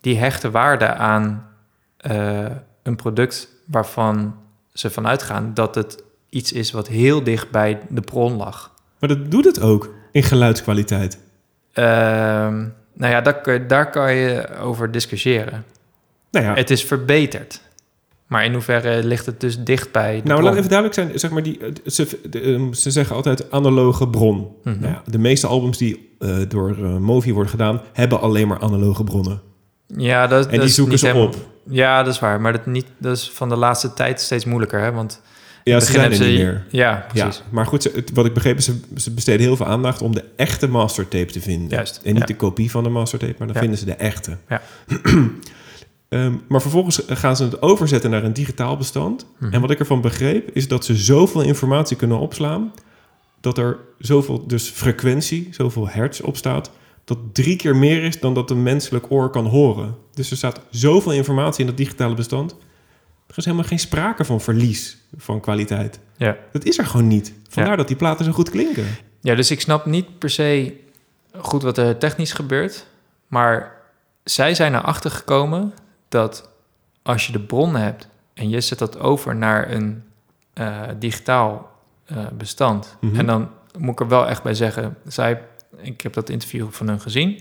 [0.00, 1.46] die hechten waarde aan
[1.96, 2.46] eh,
[2.82, 4.34] een product waarvan
[4.72, 8.72] ze vanuit gaan dat het iets is wat heel dicht bij de bron lag.
[8.98, 11.18] Maar dat doet het ook in geluidskwaliteit.
[11.72, 12.58] Ehm,
[12.94, 15.64] nou ja, daar, daar kan je over discussiëren.
[16.30, 17.60] Nou ja, Het is verbeterd.
[18.26, 20.42] Maar in hoeverre ligt het dus dicht bij de nou bron?
[20.44, 21.18] laat even duidelijk zijn.
[21.18, 24.48] Zeg maar die, eh, ze, de, ehm, ze zeggen altijd analoge bron.
[24.64, 24.80] Mhm.
[24.80, 28.58] Nou ja, de meeste albums die eh, door eh, Movi worden gedaan, hebben alleen maar
[28.60, 29.40] analoge bronnen.
[29.86, 31.50] Ja, dat, En dat die is zoeken niet ze helemaal- op.
[31.68, 32.40] Ja, dat is waar.
[32.40, 34.92] Maar dat, niet, dat is van de laatste tijd steeds moeilijker, hè?
[34.92, 35.20] Want
[35.64, 36.64] Ja, ze zijn er niet hebben meer.
[36.70, 37.36] Ja, precies.
[37.36, 40.14] Ja, maar goed, ze, wat ik begreep is, ze, ze besteden heel veel aandacht om
[40.14, 41.68] de echte mastertape te vinden.
[41.68, 42.26] Juist, En niet ja.
[42.26, 44.36] de kopie van de mastertape, maar dan vinden ze de echte.
[44.48, 44.62] Ja.
[46.12, 49.26] Ehm, maar vervolgens gaan ze het overzetten naar een digitaal bestand.
[49.38, 49.52] Mhm.
[49.52, 52.72] En wat ik ervan begreep, is dat ze zoveel informatie kunnen opslaan...
[53.40, 56.70] dat er zoveel, dus frequentie, zoveel hertz op staat...
[57.14, 59.96] dat drie keer meer is dan dat een menselijk oor kan horen.
[60.14, 62.56] Dus er staat zoveel informatie in dat digitale bestand...
[63.26, 66.00] er is helemaal geen sprake van verlies van kwaliteit.
[66.16, 66.36] Ja.
[66.52, 67.32] Dat is er gewoon niet.
[67.48, 67.76] Vandaar Ja.
[67.76, 68.86] dat die platen zo goed klinken.
[69.20, 70.76] ja, dus ik snap niet per se
[71.38, 72.86] goed wat er technisch gebeurt.
[73.26, 73.76] Maar
[74.24, 75.72] zij zijn erachter gekomen
[76.08, 76.48] dat
[77.02, 78.08] als je de bron hebt...
[78.34, 80.02] en je zet dat over naar een
[80.52, 81.70] eh, digitaal
[82.04, 82.96] eh, bestand...
[83.00, 83.18] Mhm.
[83.18, 84.96] en dan moet ik er wel echt bij zeggen...
[85.06, 85.42] Zij,
[85.82, 87.40] ik heb dat interview van hun gezien...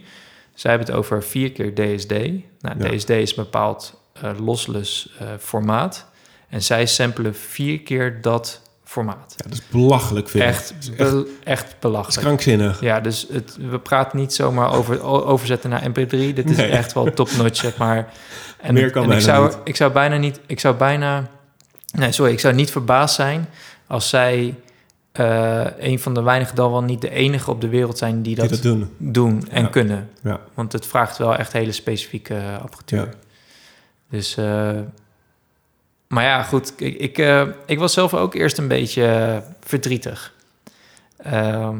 [0.53, 2.09] Zij hebben het over vier keer DSD.
[2.09, 2.33] Nou,
[2.79, 2.89] Ja.
[2.89, 6.05] DSD is een bepaald eh lossless eh, formaat.
[6.49, 9.33] En zij samplen vier keer dat formaat.
[9.37, 10.41] Ja, dat is belachelijk veel.
[10.41, 12.19] Echt, echt, be- echt dat is belachelijk.
[12.21, 12.81] krankzinnig.
[12.81, 16.09] Ja, dus het, we praten niet zomaar over overzetten naar MP3.
[16.33, 16.69] Dit is Nee.
[16.69, 18.13] echt wel top-notch, zeg maar.
[18.57, 19.57] En, Meer kan en ik zou, niet.
[19.63, 20.39] ik zou bijna niet...
[20.45, 21.27] Ik zou bijna...
[21.91, 23.47] Nee, sorry, ik zou niet verbaasd zijn
[23.87, 24.55] als zij
[25.11, 28.35] eh, een van de weinigen, dan wel niet de enige op de wereld zijn die
[28.35, 28.89] Die dat, doen.
[28.97, 29.67] doen en Ja.
[29.69, 30.09] kunnen.
[30.23, 30.39] Ja.
[30.53, 32.99] Want het vraagt wel echt hele specifieke eh, apparatuur.
[32.99, 33.09] Ja.
[34.09, 34.79] Dus, eh,
[36.07, 36.73] maar ja, goed.
[36.77, 40.33] Ik, ik, ik was zelf ook eerst een beetje verdrietig.
[41.17, 41.77] Ehm,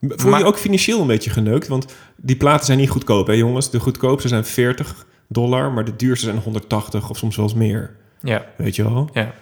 [0.00, 1.68] Voel Maar- je ook financieel een beetje geneukt?
[1.68, 3.70] Want die platen zijn niet goedkoop, hè jongens?
[3.70, 7.96] De goedkoopste zijn 40 dollar, maar de duurste zijn 180 of soms wel eens meer.
[8.20, 9.08] ja, Weet je wel?
[9.12, 9.32] ja.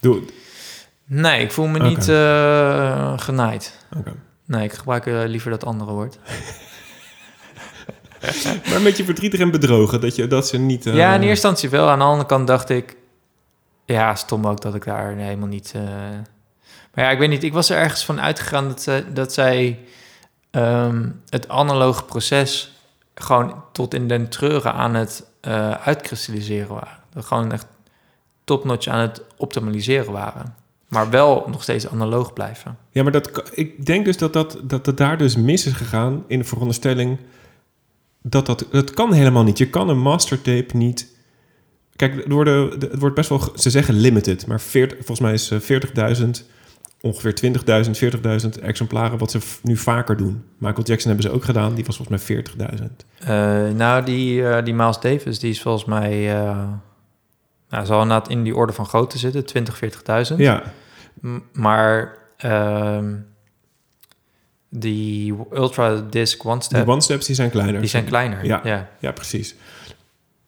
[0.00, 0.22] Doe,
[1.06, 3.86] Nee, ik voel me niet eh, genaaid.
[3.98, 4.12] Oké.
[4.46, 6.18] Nee, ik gebruik eh, liever dat andere woord.
[8.66, 10.86] Maar een beetje verdrietig en bedrogen, dat, je, dat ze niet...
[10.86, 11.88] eh, Ja, in eerste instantie wel.
[11.88, 12.96] Aan de andere kant dacht ik...
[13.84, 15.72] Ja, stom ook dat ik daar helemaal niet...
[15.74, 15.82] eh,
[16.94, 17.42] Maar ja, ik weet niet.
[17.42, 19.78] Ik was er ergens van uitgegaan dat, zij- dat zij
[20.50, 22.72] ehm, het analoge proces...
[23.14, 26.98] gewoon tot in den treuren aan het eh, uitkristalliseren waren.
[27.12, 27.66] Dat gewoon echt
[28.44, 30.54] topnotch aan het optimaliseren waren.
[30.92, 32.76] Maar wel nog steeds analoog blijven.
[32.90, 36.24] Ja, maar dat, ik denk dus dat, dat, dat het daar dus mis is gegaan
[36.26, 37.18] in de veronderstelling
[38.22, 39.58] dat dat, dat kan helemaal niet.
[39.58, 41.10] Je kan een mastertape niet...
[41.96, 46.16] Kijk, worden, het wordt best wel, ze zeggen limited, maar 40, volgens mij is eh,
[46.20, 46.28] 40.000,
[47.00, 50.44] ongeveer 20.000, 40.000 exemplaren wat ze nu vaker doen.
[50.58, 52.44] Michael Jackson hebben ze ook gedaan, die was volgens mij
[52.78, 52.84] 40.000.
[53.18, 56.40] Eh, nou, die, eh, die Miles Davis, die is volgens mij...
[56.40, 56.68] eh
[57.72, 59.80] nou, zal inderdaad in die orde van grootte zitten, 20,
[60.30, 60.36] 40.000.
[60.36, 60.62] Ja,
[61.52, 63.14] Maar ehm,
[64.68, 67.80] die Ultra Disc One Step, one-steps die zijn kleiner.
[67.80, 68.44] die zijn kleiner.
[68.44, 68.60] Ja.
[68.64, 68.88] Ja.
[68.98, 69.54] Ja, precies.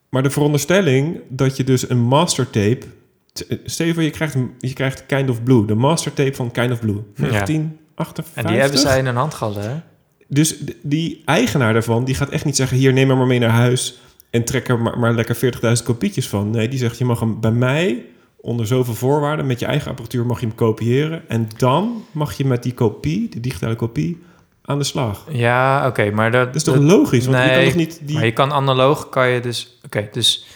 [0.08, 2.86] Maar de veronderstelling dat je dus een mastertape...
[3.32, 5.64] t- Stel je voor, je krijgt, je krijgt Kind of Blue.
[5.66, 6.94] De mastertape van Kind of Blue.
[7.14, 7.28] Ja.
[7.28, 8.34] 1958.
[8.34, 9.80] En die hebben zij in een hand gehad, hè?
[10.28, 12.76] Dus die eigenaar daarvan, die gaat echt niet zeggen...
[12.76, 14.00] hier, neem hem maar mee naar huis...
[14.30, 15.36] en trek er maar, maar lekker
[15.76, 16.50] 40.000 kopietjes van.
[16.50, 18.04] Nee, die zegt, je mag hem bij mij...
[18.44, 20.26] onder zoveel voorwaarden, met je eigen apparatuur...
[20.26, 21.28] mag je hem kopiëren.
[21.28, 24.22] En dan mag je met die kopie, de digitale kopie...
[24.62, 25.26] aan de slag.
[25.30, 27.26] Ja, oké, maar dat, Dat is toch dat- logisch?
[27.26, 28.00] Want je kan nee, toch niet...
[28.02, 29.78] Die, Maar je kan analoog, kan je dus...
[29.84, 30.46] Oké, dus...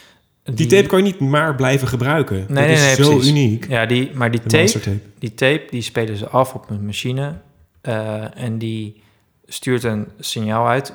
[0.44, 2.36] die tape kan je niet maar blijven gebruiken.
[2.36, 3.30] Nee, dat nee, is nee, zo precies.
[3.30, 3.68] uniek.
[3.68, 7.34] Ja, die, maar die tape, die tape, die spelen ze af op een machine.
[7.80, 9.02] eh, en die
[9.46, 10.94] stuurt een signaal uit.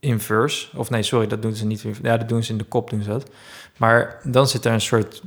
[0.00, 0.66] Inverse.
[0.76, 1.84] Of nee, sorry, dat doen ze niet.
[2.02, 3.30] Ja, dat doen ze in de kop, doen ze dat.
[3.76, 5.22] Maar dan zit er een soort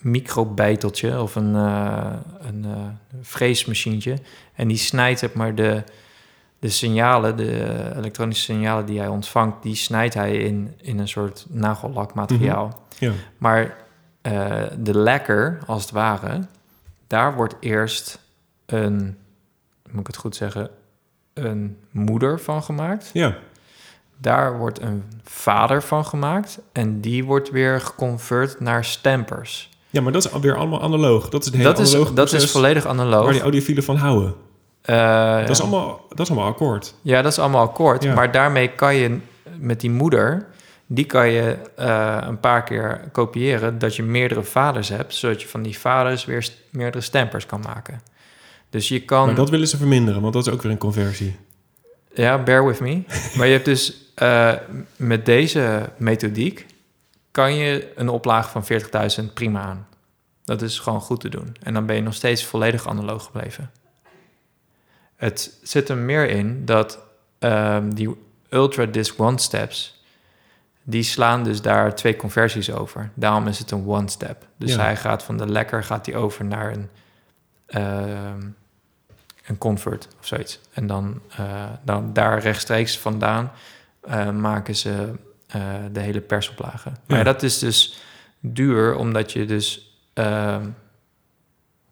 [0.00, 2.70] microbijteltje of een, eh een eh
[3.22, 4.18] freesmachientje.
[4.54, 5.82] En die snijdt zeg maar de,
[6.58, 11.46] de signalen, de elektronische signalen die hij ontvangt, die snijdt hij in, in een soort
[11.48, 12.82] nagellakmateriaal.
[12.98, 13.12] Ja.
[13.38, 13.76] Maar
[14.22, 16.40] eh, de lekker, als het ware,
[17.06, 18.18] daar wordt eerst
[18.66, 19.18] een,
[19.90, 20.70] moet ik het goed zeggen,
[21.34, 23.10] een moeder van gemaakt.
[23.12, 23.36] ja.
[24.16, 26.60] Daar wordt een vader van gemaakt.
[26.72, 29.69] En die wordt weer geconvert naar stampers.
[29.90, 31.28] Ja, maar dat is alweer allemaal analoog.
[31.28, 33.24] Dat is het hele Dat is, dat is volledig analoog.
[33.24, 34.34] waar die audiofielen van houden.
[34.82, 36.94] Eh, Dat, is allemaal, dat is allemaal akkoord.
[37.02, 38.02] Ja, dat is allemaal akkoord.
[38.02, 38.14] Ja.
[38.14, 39.18] Maar daarmee kan je
[39.58, 40.46] met die moeder,
[40.86, 45.48] die kan je eh, een paar keer kopiëren, dat je meerdere vaders hebt, zodat je
[45.48, 48.00] van die vaders weer st- meerdere stampers kan maken.
[48.70, 51.36] Dus je kan, Maar dat willen ze verminderen, want dat is ook weer een conversie.
[52.14, 53.02] ja, bear with me.
[53.36, 54.52] maar je hebt dus eh,
[54.96, 56.66] met deze methodiek
[57.30, 58.64] kan je een oplage van
[59.28, 59.86] 40.000 prima aan.
[60.44, 61.56] Dat is gewoon goed te doen.
[61.62, 63.70] En dan ben je nog steeds volledig analoog gebleven.
[65.16, 66.98] Het zit er meer in dat
[67.38, 68.16] ehm, die
[68.48, 70.02] Ultra Disc One Steps,
[70.82, 73.10] die slaan dus daar twee conversies over.
[73.14, 74.46] Daarom is het een one step.
[74.56, 74.80] Dus Ja.
[74.80, 76.88] hij gaat van de lekker gaat hij over naar een,
[77.66, 78.46] ehm,
[79.46, 80.60] een convert of zoiets.
[80.72, 83.52] En dan, eh, dan daar rechtstreeks vandaan
[84.00, 85.12] eh, maken ze
[85.52, 86.92] eh, de hele persoplage.
[87.06, 87.24] Maar Ja.
[87.24, 88.00] dat is dus
[88.40, 89.96] duur, omdat je dus...
[90.12, 90.64] ehm,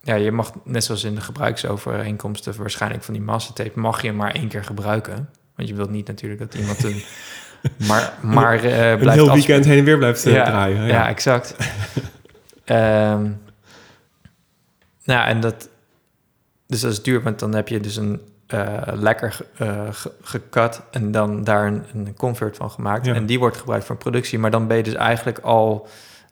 [0.01, 4.35] ja, je mag, net zoals in de gebruiksovereenkomsten waarschijnlijk van die mastertape, mag je maar
[4.35, 5.29] één keer gebruiken.
[5.55, 7.03] Want je wilt niet natuurlijk dat iemand een...
[7.89, 10.85] Maar, maar eh blijft een heel weekend heen en weer blijft eh, ja, draaien.
[10.87, 11.57] Ja, exact.
[12.65, 13.31] Ehm,
[15.05, 15.69] nou, en dat...
[16.67, 19.37] Dus dat is duur, want dan heb je dus een eh, lekker
[19.91, 23.07] ge- gekat en dan daar een, een convert van gemaakt.
[23.07, 23.15] Ja.
[23.15, 25.89] En die wordt gebruikt voor productie, maar dan ben je dus eigenlijk al...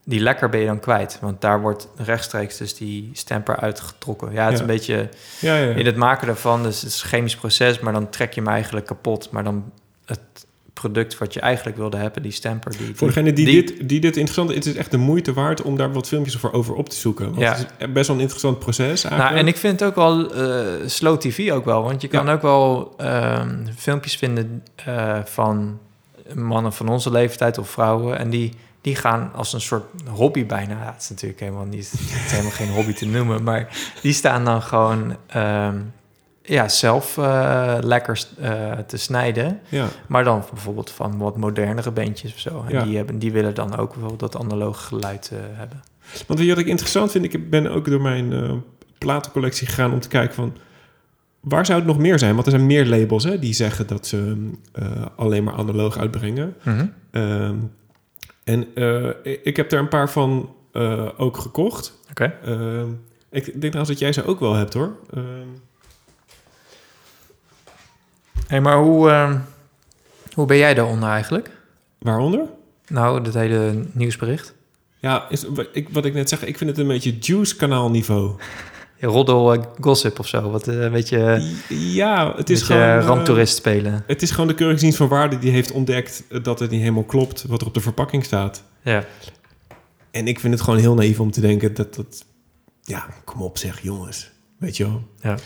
[0.08, 4.32] Die lekker ben je dan kwijt, want daar wordt rechtstreeks dus die stamper uitgetrokken.
[4.32, 4.64] Ja, het is Ja.
[4.64, 5.08] een beetje
[5.40, 5.74] ja, ja.
[5.74, 8.50] in het maken daarvan, dus het is een chemisch proces, maar dan trek je hem
[8.50, 9.30] eigenlijk kapot.
[9.30, 9.72] Maar dan
[10.04, 10.45] het
[10.80, 14.00] product wat je eigenlijk wilde hebben, die stamper, die, Voor degene die, die- dit, die
[14.00, 16.88] dit interessant het is echt de moeite waard om daar wat filmpjes voor over op
[16.88, 17.24] te zoeken.
[17.26, 17.54] Want Ja.
[17.54, 19.22] het is best wel een interessant proces eigenlijk.
[19.22, 21.82] Nou, en ik vind het ook wel eh, slow TV ook wel.
[21.82, 22.32] Want je kan Ja.
[22.32, 25.78] ook wel ehm, filmpjes vinden eh, van
[26.34, 28.18] mannen van onze leeftijd of vrouwen.
[28.18, 30.72] En die, die gaan als een soort hobby bijna.
[30.82, 33.68] Ja, het is natuurlijk helemaal niet, het is helemaal geen hobby te noemen, maar
[34.02, 35.76] die staan dan gewoon ehm,
[36.46, 39.60] ja, zelf eh, lekker eh, te snijden.
[39.68, 42.64] Ja, Maar dan bijvoorbeeld van wat modernere beentjes of zo.
[42.68, 42.82] En Ja.
[42.84, 45.82] die, hebben, die willen dan ook bijvoorbeeld dat analoge geluid eh, hebben.
[46.26, 47.24] want wat ik interessant vind?
[47.34, 48.62] Ik ben ook door mijn
[48.98, 50.56] platencollectie gegaan om te kijken van...
[51.40, 52.34] Waar zou het nog meer zijn?
[52.34, 54.50] Want er zijn meer labels hè, die zeggen dat ze
[55.16, 56.54] alleen maar analoog uitbrengen.
[57.10, 57.54] Ehm,
[58.44, 58.66] en
[59.22, 60.54] ik- ik heb er een paar van
[61.16, 61.98] ook gekocht.
[62.10, 62.24] Oké.
[62.44, 62.88] Ehm,
[63.30, 64.96] ik denk trouwens dat jij ze ook wel hebt hoor.
[65.14, 65.24] Ehm,
[68.46, 69.38] Hey, maar hoe, ehm,
[70.34, 71.50] hoe ben jij daaronder eigenlijk?
[71.98, 72.40] waaronder?
[72.88, 74.54] Nou, dat hele nieuwsbericht.
[74.98, 78.30] Ja, is, wat, ik, wat ik net zeg, ik vind het een beetje juice-kanaal niveau.
[79.00, 80.50] Roddel eh, gossip of zo.
[80.50, 82.82] Wat eh, een beetje, Ja, het is gewoon...
[82.82, 84.04] eh, ramptoerist spelen.
[84.06, 87.44] het is gewoon de keuringsdienst van waarde die heeft ontdekt dat het niet helemaal klopt
[87.48, 88.62] wat er op de verpakking staat.
[88.82, 89.04] Ja.
[90.10, 92.24] En ik vind het gewoon heel naïef om te denken dat dat...
[92.82, 94.30] Ja, kom op zeg, jongens.
[94.58, 95.02] Weet je wel?
[95.20, 95.36] Ja.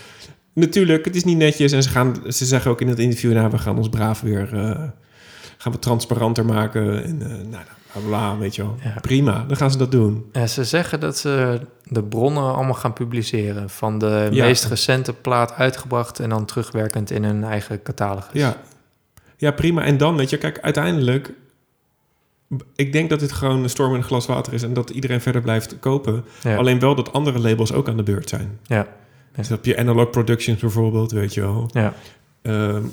[0.53, 1.71] Natuurlijk, het is niet netjes.
[1.71, 3.33] En ze, gaan, ze zeggen ook in het interview...
[3.33, 4.49] Nou, we gaan ons braaf weer...
[4.53, 4.83] eh,
[5.57, 7.03] gaan we transparanter maken.
[7.03, 8.75] En eh nou, bla, bla, weet je wel.
[8.83, 8.95] Ja.
[9.01, 10.25] Prima, dan gaan ze dat doen.
[10.31, 13.69] Ja, ze zeggen dat ze de bronnen allemaal gaan publiceren.
[13.69, 14.45] Van de Ja.
[14.45, 18.29] meest recente plaat uitgebracht en dan terugwerkend in hun eigen catalogus.
[18.33, 18.57] Ja.
[19.37, 19.83] ja, prima.
[19.83, 21.33] En dan, weet je, kijk, uiteindelijk...
[22.75, 24.63] Ik denk dat dit gewoon een storm in een glas water is...
[24.63, 26.23] en dat iedereen verder blijft kopen.
[26.43, 26.55] Ja.
[26.55, 28.59] Alleen wel dat andere labels ook aan de beurt zijn.
[28.63, 28.87] Ja.
[29.35, 31.69] Dus heb je Analog Productions bijvoorbeeld, weet je wel.
[31.73, 31.93] Ja.
[32.41, 32.83] Ehm,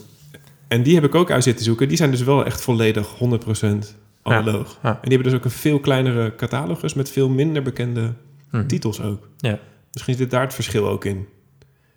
[0.69, 1.89] en die heb ik ook uit zitten zoeken.
[1.89, 4.79] Die zijn dus wel echt volledig 100% analoog.
[4.83, 4.89] Ja.
[4.89, 6.95] En die hebben dus ook een veel kleinere catalogus...
[6.95, 8.13] met veel minder bekende
[8.51, 8.67] Hm.
[8.67, 9.29] titels ook.
[9.37, 9.59] Ja.
[9.93, 11.27] Misschien zit daar het verschil ook in.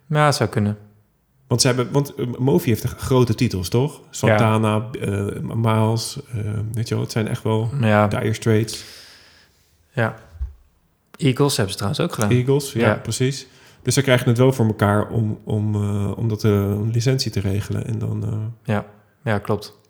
[0.06, 0.78] Ja, het zou kunnen.
[1.46, 4.00] Want ze hebben, want uh, Movi heeft grote titels, toch?
[4.10, 6.36] Santana, eh, Miles, eh,
[6.72, 8.08] weet je wel, het zijn echt wel Ja.
[8.08, 8.84] Dire Straits,
[9.92, 10.14] ja.
[11.16, 12.30] Eagles hebben ze trouwens ook gedaan.
[12.30, 12.94] Eagles, ja, Ja.
[12.94, 13.46] precies.
[13.82, 17.30] Dus ze krijgen het wel voor elkaar om, om, eh, om dat eh, een licentie
[17.30, 17.86] te regelen.
[17.86, 18.84] En dan, eh, Ja,
[19.24, 19.80] ja, klopt.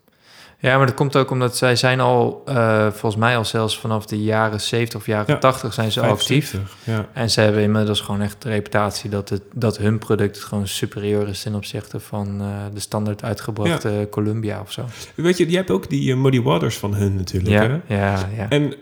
[0.63, 4.07] Ja, maar dat komt ook omdat zij zijn al, eh, volgens mij al zelfs vanaf
[4.07, 6.49] de jaren 70 of jaren Ja, 80 zijn ze actief.
[6.49, 10.39] 75, Ja, En ze hebben inmiddels gewoon echt de reputatie dat, het, dat hun product
[10.39, 14.85] gewoon superieur is ten opzichte van eh, de standaard uitgebrachte Columbia of zo.
[15.15, 17.55] Weet je, je hebt ook die eh, Muddy Waters van hun natuurlijk.
[17.55, 17.65] Hè?
[17.67, 18.49] Ja, ja, ja.
[18.49, 18.75] En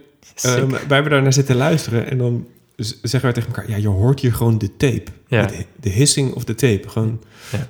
[0.42, 2.46] ehm, wij hebben daar naar zitten luisteren en dan
[2.84, 3.70] zeggen wij tegen elkaar...
[3.70, 5.04] ja, je hoort hier gewoon de tape.
[5.26, 5.46] Ja.
[5.46, 6.88] De, de hissing of the tape.
[6.88, 7.22] Gewoon.
[7.52, 7.68] Ja.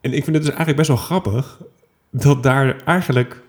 [0.00, 1.60] En ik vind het dus eigenlijk best wel grappig...
[2.10, 3.42] dat daar eigenlijk...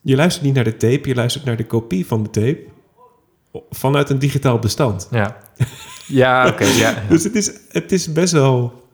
[0.00, 2.58] je luistert niet naar de tape, je luistert naar de kopie van de tape...
[3.70, 5.08] vanuit een digitaal bestand.
[5.10, 5.36] ja.
[6.06, 7.02] Ja, oké, ja.
[7.08, 8.84] Dus het is, het is best wel...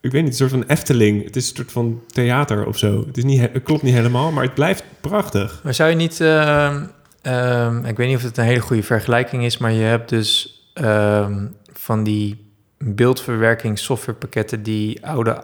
[0.00, 1.24] Ik weet niet, een soort van Efteling.
[1.24, 3.06] Het is een soort van theater of zo.
[3.06, 5.60] Het, is niet, he- het klopt niet helemaal, maar het blijft prachtig.
[5.64, 6.20] Maar zou je niet...
[6.20, 6.84] ehm,
[7.32, 10.62] ehm, ik weet niet of het een hele goede vergelijking is, maar je hebt dus
[10.74, 12.46] ehm, van die
[12.78, 15.42] beeldverwerking softwarepakketten die oude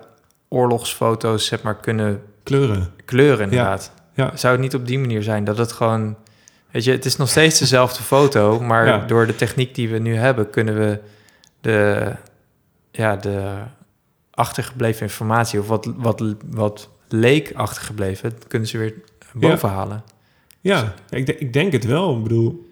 [0.49, 2.91] oorlogsfoto's zeg maar kunnen Kleuren.
[3.05, 3.93] kleuren inderdaad.
[4.15, 4.37] Ja.
[4.37, 6.17] Zou het niet op die manier zijn dat het gewoon...
[6.71, 8.99] Weet je, het is nog steeds dezelfde foto, maar Ja.
[8.99, 10.99] door de techniek die we nu hebben kunnen we
[11.61, 12.13] de,
[12.91, 13.53] ja, de
[14.31, 18.95] achtergebleven informatie of wat, wat, wat leek achtergebleven, kunnen ze weer
[19.33, 20.03] bovenhalen.
[20.07, 20.14] Ja,
[21.11, 22.17] ik, de- ik denk het wel.
[22.17, 22.69] Ik bedoel...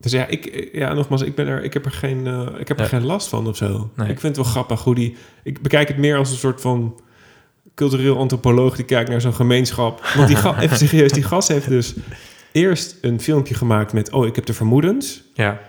[0.00, 2.76] Dus ja, ik, ja, nogmaals, ik, ben er, ik heb er geen, eh, ik heb
[2.78, 2.88] er Ja.
[2.90, 3.90] geen last van of zo.
[3.96, 4.08] Nee.
[4.08, 5.16] Ik vind het wel grappig hoe die...
[5.42, 7.00] Ik bekijk het meer als een soort van
[7.74, 10.04] cultureel antropoloog die kijkt naar zo'n gemeenschap.
[10.16, 11.94] Want die ga, even serieus, die gast heeft dus
[12.52, 14.10] eerst een filmpje gemaakt met...
[14.12, 15.22] Oh, ik heb de vermoedens.
[15.34, 15.60] Ja.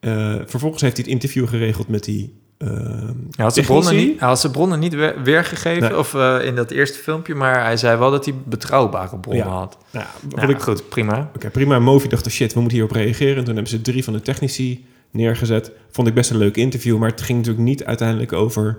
[0.00, 2.36] Eh, vervolgens heeft hij het interview geregeld met die...
[2.58, 5.98] Hij had zijn bronnen niet, hij had zijn bronnen niet we- weergegeven Nee.
[5.98, 9.50] of eh, in dat eerste filmpje, maar hij zei wel dat hij betrouwbare bronnen Ja.
[9.52, 9.78] had.
[9.90, 11.30] Wat Nou, ik, goed, prima.
[11.34, 11.78] Oké, prima.
[11.78, 13.36] Movi dacht, oh shit, we moeten hierop reageren.
[13.36, 15.70] En toen hebben ze drie van de technici neergezet.
[15.90, 18.78] Vond ik best een leuk interview, maar het ging natuurlijk niet uiteindelijk over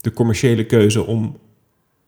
[0.00, 1.38] de commerciële keuze om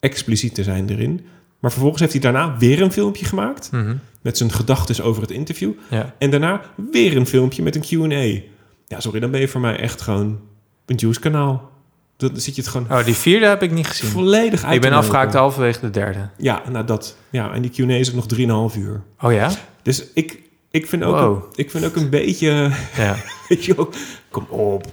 [0.01, 1.20] expliciet te zijn erin.
[1.61, 3.95] Maar vervolgens heeft hij daarna weer een filmpje gemaakt Mhm.
[4.22, 5.72] met zijn gedachten over het interview.
[5.91, 6.14] Ja.
[6.18, 6.61] En daarna
[6.91, 8.41] weer een filmpje met een Q&A.
[8.87, 10.39] Ja, sorry, dan ben je voor mij echt gewoon
[10.87, 11.70] een juice kanaal.
[12.16, 14.11] Dan zit je het gewoon Oh, die vierde heb ik niet gezien.
[14.11, 16.28] volledig uit Ik ben afgehaakt halverwege de derde.
[16.37, 17.16] Ja, nou dat.
[17.30, 19.03] Ja, en die Q&A is ook nog 3,5 uur.
[19.20, 19.51] Oh ja?
[19.82, 21.34] Dus ik, ik, vind ook Wow.
[21.37, 22.70] een, ik vind ook een beetje...
[22.97, 23.16] Ja.
[23.49, 23.89] Weet je wel,
[24.30, 24.87] kom op.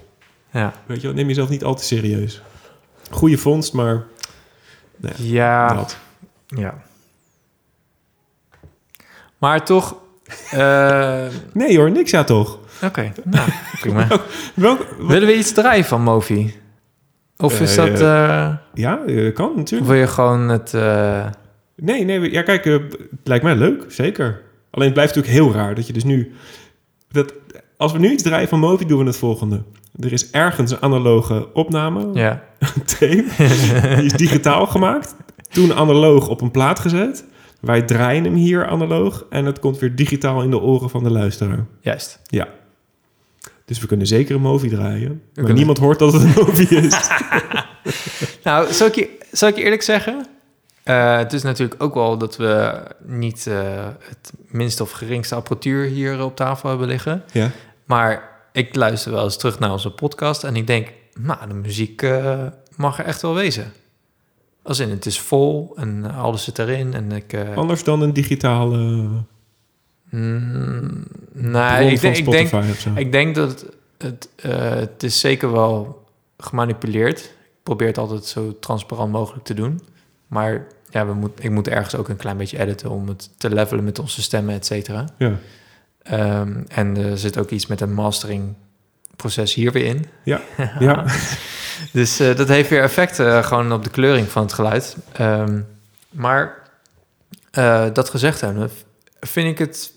[0.51, 0.73] Ja.
[0.85, 2.41] Weet je wel, neem jezelf niet al te serieus.
[3.11, 4.03] Goede vondst, maar...
[4.97, 5.73] Nee, Ja.
[5.73, 5.97] dat.
[6.47, 6.81] ja.
[9.37, 9.95] Maar toch...
[10.51, 12.59] eh, nee hoor, niks ja toch?
[12.85, 13.49] Oké, nou,
[13.81, 14.07] prima.
[14.53, 16.53] Welk, Willen we iets draaien van Movi?
[17.37, 18.01] Of is Eh, dat...
[18.01, 19.91] eh, ja, eh, kan natuurlijk.
[19.91, 20.73] wil je gewoon het...
[20.73, 21.25] eh,
[21.75, 24.41] Nee, nee, ja kijk, eh, het lijkt mij leuk, zeker.
[24.71, 26.31] Alleen het blijft natuurlijk heel raar dat je dus nu...
[27.11, 27.33] Dat,
[27.77, 29.63] als we nu iets draaien van Movi, doen we het volgende.
[29.99, 32.43] Er is ergens een analoge opname, Ja.
[32.59, 33.25] een tape.
[33.95, 35.15] Die is digitaal gemaakt.
[35.49, 37.25] Toen analoog op een plaat gezet.
[37.59, 39.25] Wij draaien hem hier analoog.
[39.29, 41.65] En het komt weer digitaal in de oren van de luisteraar.
[41.81, 42.19] Juist.
[42.23, 42.47] Ja.
[43.65, 45.21] Dus we kunnen zeker een Movi draaien.
[45.33, 46.97] Maar niemand hoort dat het een Movi is.
[48.43, 50.27] Nou, zal ik je, zal ik je eerlijk zeggen?
[50.83, 55.85] Eh, het is natuurlijk ook wel dat we niet eh, het minste of geringste apparatuur
[55.85, 57.23] hier op tafel hebben liggen.
[57.31, 57.51] ja.
[57.85, 62.01] Maar ik luister wel eens terug naar onze podcast en ik denk, nou, de muziek
[62.01, 62.45] eh,
[62.75, 63.73] mag er echt wel wezen.
[64.61, 67.37] Als in, het is vol en alles zit erin en ik...
[67.55, 69.07] Anders dan een digitale
[70.13, 73.65] mm, nee, ik, van denk- ik, denk, ik denk dat het,
[73.97, 76.05] het, eh, het is zeker wel
[76.37, 77.19] gemanipuleerd.
[77.19, 79.81] Ik probeer het altijd zo transparant mogelijk te doen.
[80.27, 83.53] Maar ja, we moet, ik moet ergens ook een klein beetje editen om het te
[83.53, 85.05] levelen met onze stemmen, et cetera.
[85.17, 85.37] Ja.
[86.03, 88.53] Ehm, en er zit ook iets met een mastering
[89.15, 90.05] proces hier weer in.
[90.23, 90.41] Ja.
[90.79, 91.05] ja.
[91.91, 94.97] Dus eh, dat heeft weer effect eh, gewoon op de kleuring van het geluid.
[95.11, 95.61] Ehm,
[96.09, 96.61] maar
[97.93, 98.69] dat gezegd hebben,
[99.19, 99.91] vind ik het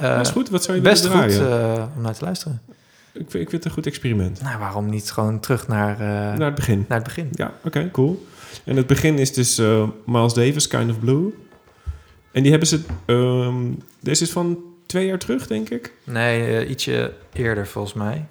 [0.00, 0.48] dat is goed.
[0.48, 2.62] Wat zou je best goed eh, om naar te luisteren.
[3.12, 4.42] Ik, vind, ik vind het een goed experiment.
[4.42, 5.98] Nou, waarom niet gewoon terug naar, eh,
[6.38, 6.84] Naar het begin.
[6.88, 7.28] naar het begin?
[7.32, 8.26] Ja, oké, cool.
[8.64, 11.34] En het begin is dus eh, Miles Davis, Kind of Blue.
[12.32, 12.80] En die hebben ze...
[13.06, 13.70] ehm,
[14.00, 15.92] deze is van twee jaar terug, denk ik.
[16.04, 18.26] Nee, eh, ietsje eerder volgens mij.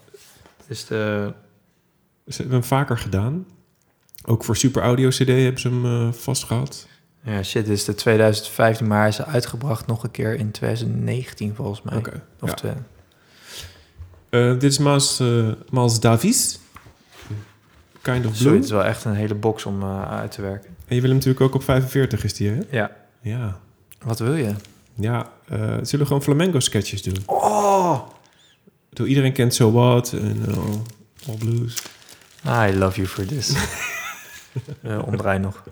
[0.67, 1.33] Dus de...
[2.27, 3.45] Ze hebben hem vaker gedaan.
[4.25, 6.87] Ook voor Super Audio CD hebben ze hem eh, vast gehad.
[7.23, 11.55] Ja, shit, dit is de 2015, maar hij is uitgebracht nog een keer in 2019
[11.55, 11.97] volgens mij.
[11.97, 12.23] Oké.
[12.39, 12.55] Of ja.
[12.55, 12.73] twee-
[14.29, 16.59] Eh, dit is Miles, eh, Miles Davis.
[18.01, 18.55] Kind of Zo, Blue.
[18.55, 20.69] het is wel echt een hele box om eh, uit te werken.
[20.87, 22.59] En je wil hem natuurlijk ook op 45, is die, hè?
[22.69, 22.91] Ja.
[23.21, 23.59] Ja.
[24.03, 24.53] Wat wil je?
[24.93, 27.17] Ja, zullen we gewoon flamenco sketches doen?
[27.25, 27.99] Oh!
[28.89, 30.45] Door iedereen kent So What en
[31.27, 31.83] All Blues.
[32.45, 33.53] I love you for this.
[35.05, 35.63] Omdraai nog.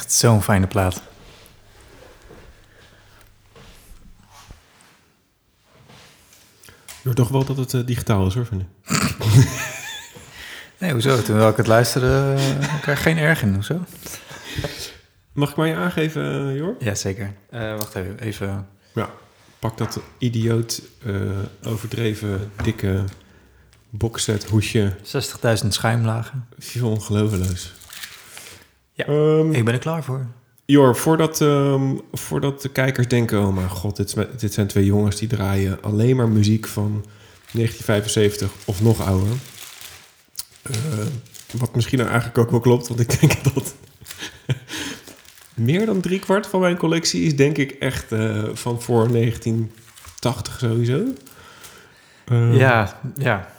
[0.00, 1.02] Echt zo'n fijne plaat.
[6.86, 8.68] Je hoort toch wel dat het eh, digitaal is hoor, vind ik.
[10.78, 11.22] Nee, hoezo?
[11.22, 13.54] Terwijl ik het luisterde, uh, krijg ik geen erg in.
[13.54, 13.84] Hoezo?
[15.32, 16.76] Mag ik maar je aangeven, uh, Jor?
[16.78, 17.34] Ja, zeker.
[17.50, 18.18] Uh, wacht even.
[18.18, 18.68] even.
[18.94, 19.10] Ja,
[19.58, 20.82] pak dat idioot,
[21.62, 23.04] overdreven, dikke
[23.90, 24.96] boxset hoesje.
[25.62, 26.48] 60.000 schuimlagen.
[26.82, 27.79] Ongelooflijk.
[29.06, 30.26] Ja, um, ik ben er klaar voor.
[30.64, 33.40] Jor, voordat, um, voordat de kijkers denken...
[33.40, 37.04] oh mijn god, dit, dit zijn twee jongens die draaien alleen maar muziek van
[37.52, 39.32] 1975 of nog ouder.
[40.70, 40.76] Uh,
[41.50, 43.74] wat misschien nou eigenlijk ook wel klopt, want ik denk dat
[45.54, 51.02] meer dan driekwart van mijn collectie is denk ik echt uh, van voor 1980 sowieso.
[52.32, 53.52] Uh, ja, ja.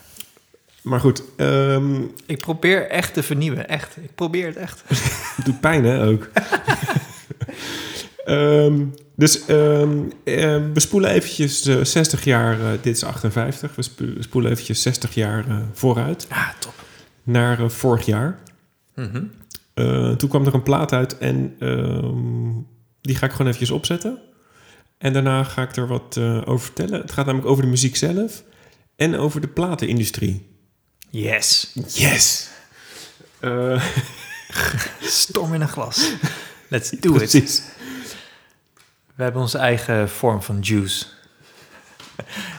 [0.81, 1.23] Maar goed.
[1.37, 3.97] Um, ik probeer echt te vernieuwen, echt.
[3.97, 4.83] Ik probeer het echt.
[5.45, 6.29] doet pijn, hè, ook.
[8.25, 14.15] um, dus um, uh, we spoelen eventjes uh, 60 jaar, uh, dit is 58, we
[14.19, 16.25] spoelen eventjes 60 jaar uh, vooruit.
[16.29, 16.73] Ah, top.
[17.23, 18.39] Naar vorig jaar.
[18.95, 20.17] Mm -hmm.
[20.17, 21.55] toen kwam er een plaat uit en
[23.01, 24.19] die ga ik gewoon eventjes opzetten.
[24.97, 27.01] En daarna ga ik er wat over vertellen.
[27.01, 28.43] Het gaat namelijk over de muziek zelf
[28.95, 30.47] en over de platenindustrie.
[31.09, 31.71] Yes.
[31.87, 32.49] Yes.
[35.01, 36.13] Storm in een glas.
[36.67, 37.57] Let's do Precies.
[37.57, 37.63] it.
[39.15, 41.05] We hebben onze eigen vorm van juice.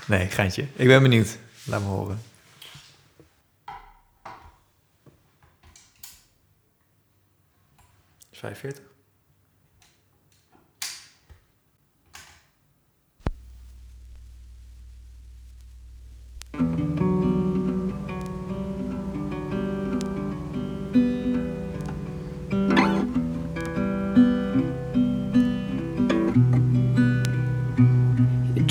[0.06, 0.66] nee, geintje.
[0.76, 1.38] Ik ben benieuwd.
[1.64, 2.20] Laat me horen.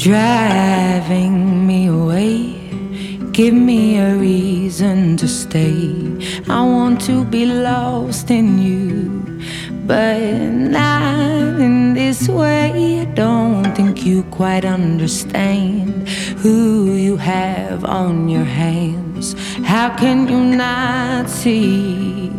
[0.01, 2.55] Driving me away.
[3.31, 5.93] Give me a reason to stay.
[6.49, 9.11] I want to be lost in you,
[9.85, 13.01] but not in this way.
[13.01, 19.35] I don't think you quite understand who you have on your hands.
[19.63, 22.31] How can you not see?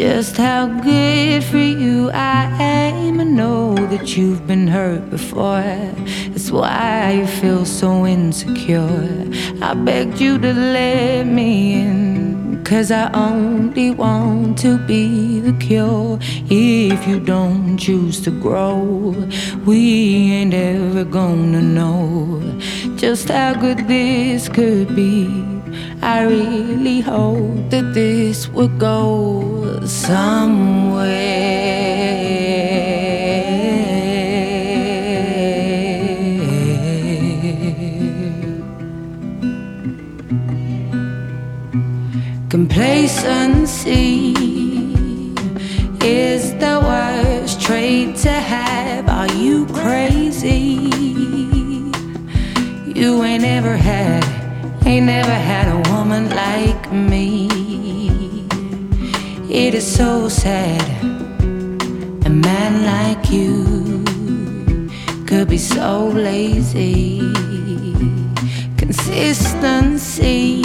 [0.00, 3.20] Just how good for you I am.
[3.20, 5.76] I know that you've been hurt before.
[6.30, 9.28] That's why you feel so insecure.
[9.60, 12.64] I begged you to let me in.
[12.64, 16.18] Cause I only want to be the cure.
[16.48, 19.14] If you don't choose to grow,
[19.66, 22.40] we ain't ever gonna know
[22.96, 25.59] just how good this could be.
[26.02, 31.20] I really hope that this would go somewhere.
[42.48, 44.34] Complacency
[46.02, 49.08] is the worst trait to have.
[49.08, 50.88] Are you crazy?
[52.94, 54.24] You ain't ever had,
[54.90, 57.48] ain't never had a woman like me.
[59.48, 60.82] It is so sad.
[62.26, 64.02] A man like you
[65.28, 67.20] could be so lazy.
[68.76, 70.62] Consistency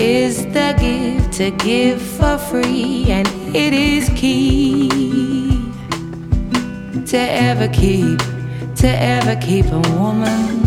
[0.00, 4.88] is the gift to give for free, and it is key
[7.06, 8.18] to ever keep,
[8.82, 10.57] to ever keep a woman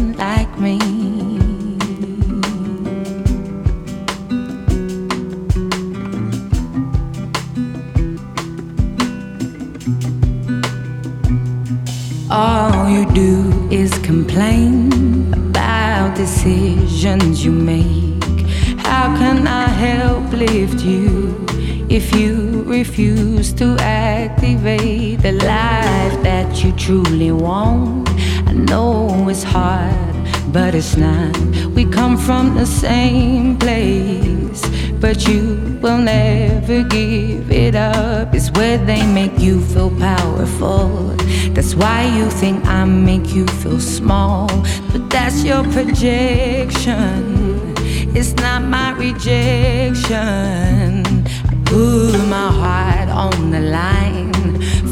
[22.91, 28.09] refuse to activate the life that you truly want?
[28.49, 29.95] I know it's hard,
[30.51, 31.37] but it's not.
[31.73, 34.61] We come from the same place,
[34.99, 38.35] but you will never give it up.
[38.35, 41.15] It's where they make you feel powerful.
[41.55, 44.49] That's why you think I make you feel small,
[44.91, 47.13] but that's your projection.
[48.13, 50.90] It's not my rejection.
[51.71, 54.33] Put my heart on the line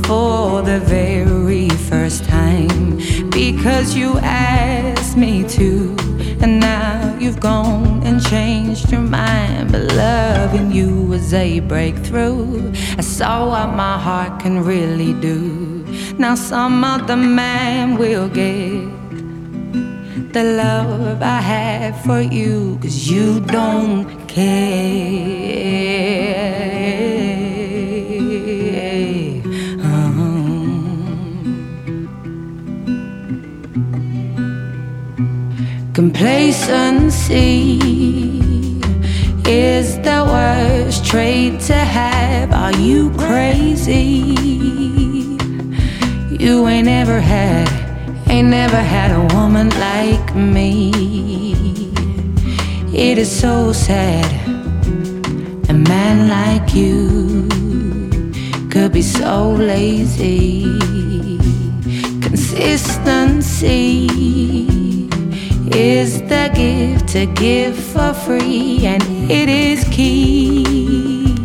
[0.03, 2.95] for the very first time
[3.29, 5.93] because you asked me to,
[6.41, 9.73] and now you've gone and changed your mind.
[9.73, 12.71] But loving you was a breakthrough.
[12.97, 15.85] I saw what my heart can really do.
[16.17, 18.87] Now some other man will get
[20.31, 26.18] the love I have for you, cause you don't care.
[36.19, 37.79] Complacency
[39.47, 42.51] is the worst trait to have.
[42.51, 44.35] Are you crazy?
[46.29, 47.69] You ain't ever had,
[48.29, 50.91] ain't never had a woman like me.
[52.93, 54.29] It is so sad.
[55.69, 57.47] A man like you
[58.69, 60.65] could be so lazy.
[62.19, 64.58] Consistency
[65.79, 69.01] is the gift to give for free, and
[69.31, 71.35] it is key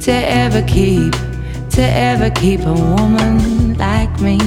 [0.00, 1.12] to ever keep,
[1.70, 4.38] to ever keep a woman like me.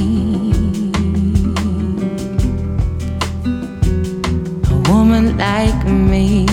[4.70, 6.46] A woman like me.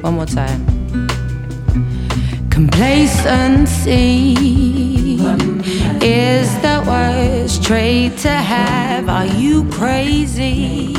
[0.00, 0.62] One more time.
[2.50, 4.36] Complacency
[6.00, 7.31] is the worst
[7.62, 9.08] trait to have.
[9.08, 10.92] Are you crazy?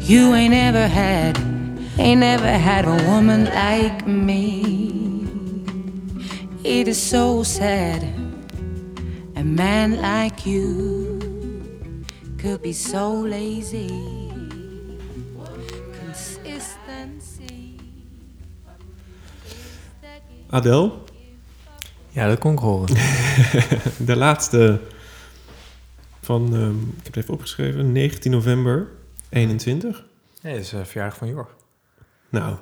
[0.00, 1.38] You ain't ever had,
[1.98, 5.26] ain't ever had a woman like me.
[6.62, 8.02] It is so sad.
[9.34, 12.04] A man like you
[12.38, 14.26] could be so lazy.
[20.50, 21.05] Adele,
[22.16, 22.94] Ja, dat kon ik horen.
[24.06, 24.80] de laatste
[26.22, 28.88] van, ehm, ik heb het even opgeschreven, 19 november
[29.28, 30.04] 21.
[30.42, 31.48] Nee, dat is uh, verjaardag van Jorg.
[32.28, 32.56] Nou.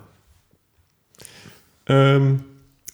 [1.84, 2.34] Ehm,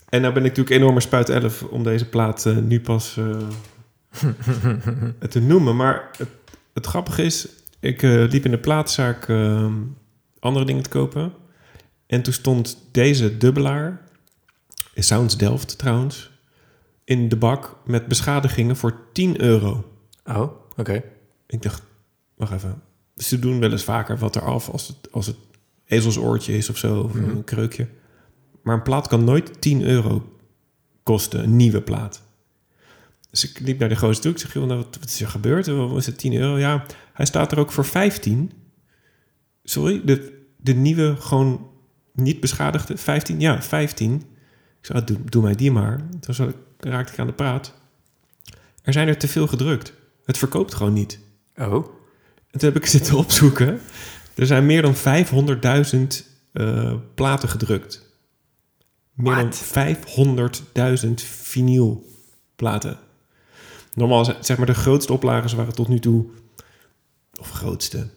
[0.08, 3.48] en nou ben ik natuurlijk enorme spuit 11 om deze plaat eh, nu pas eh,
[5.28, 5.76] te noemen.
[5.76, 6.28] Maar het,
[6.72, 7.48] het grappige is,
[7.78, 9.74] ik liep in de plaatzaak ehm,
[10.38, 11.32] andere dingen te kopen.
[12.06, 14.00] En toen stond deze dubbelaar,
[14.94, 16.30] Sounds Delft trouwens,
[17.11, 19.84] in de bak met beschadigingen voor 10 euro.
[20.24, 21.02] Oh, oké.
[21.46, 21.82] Ik dacht,
[22.36, 22.82] wacht even.
[23.16, 25.36] Ze doen wel eens vaker wat eraf als het, als het
[25.84, 27.30] ezelsoortje is of zo, of Mhm.
[27.30, 27.88] een kreukje.
[28.62, 30.36] Maar een plaat kan nooit 10 euro
[31.02, 32.22] kosten, een nieuwe plaat.
[33.30, 34.32] Dus ik liep naar de gozer toe.
[34.32, 35.66] Ik zeg, joh, nou, wat, wat is er gebeurd?
[35.66, 36.58] Wat is het 10 euro?
[36.58, 38.52] Ja, hij staat er ook voor 15.
[39.64, 41.66] Sorry, de, de nieuwe, gewoon
[42.12, 43.40] niet beschadigde, 15?
[43.40, 44.14] Ja, 15.
[44.80, 46.06] Ik zei, ah, doe, doe mij die maar.
[46.20, 47.72] Toen zat ik, raakte ik aan de praat.
[48.83, 49.93] Er zijn er te veel gedrukt.
[50.24, 51.18] Het verkoopt gewoon niet.
[51.57, 51.74] Oh,
[52.51, 53.81] En toen heb ik zitten opzoeken.
[54.35, 58.09] Er zijn meer dan 500.000 eh, platen gedrukt.
[59.12, 59.53] Meer dan
[61.07, 62.99] 500.000 vinylplaten.
[63.95, 66.26] Normaal, zeg maar, de grootste oplages waren tot nu toe...
[67.41, 68.09] Of grootste...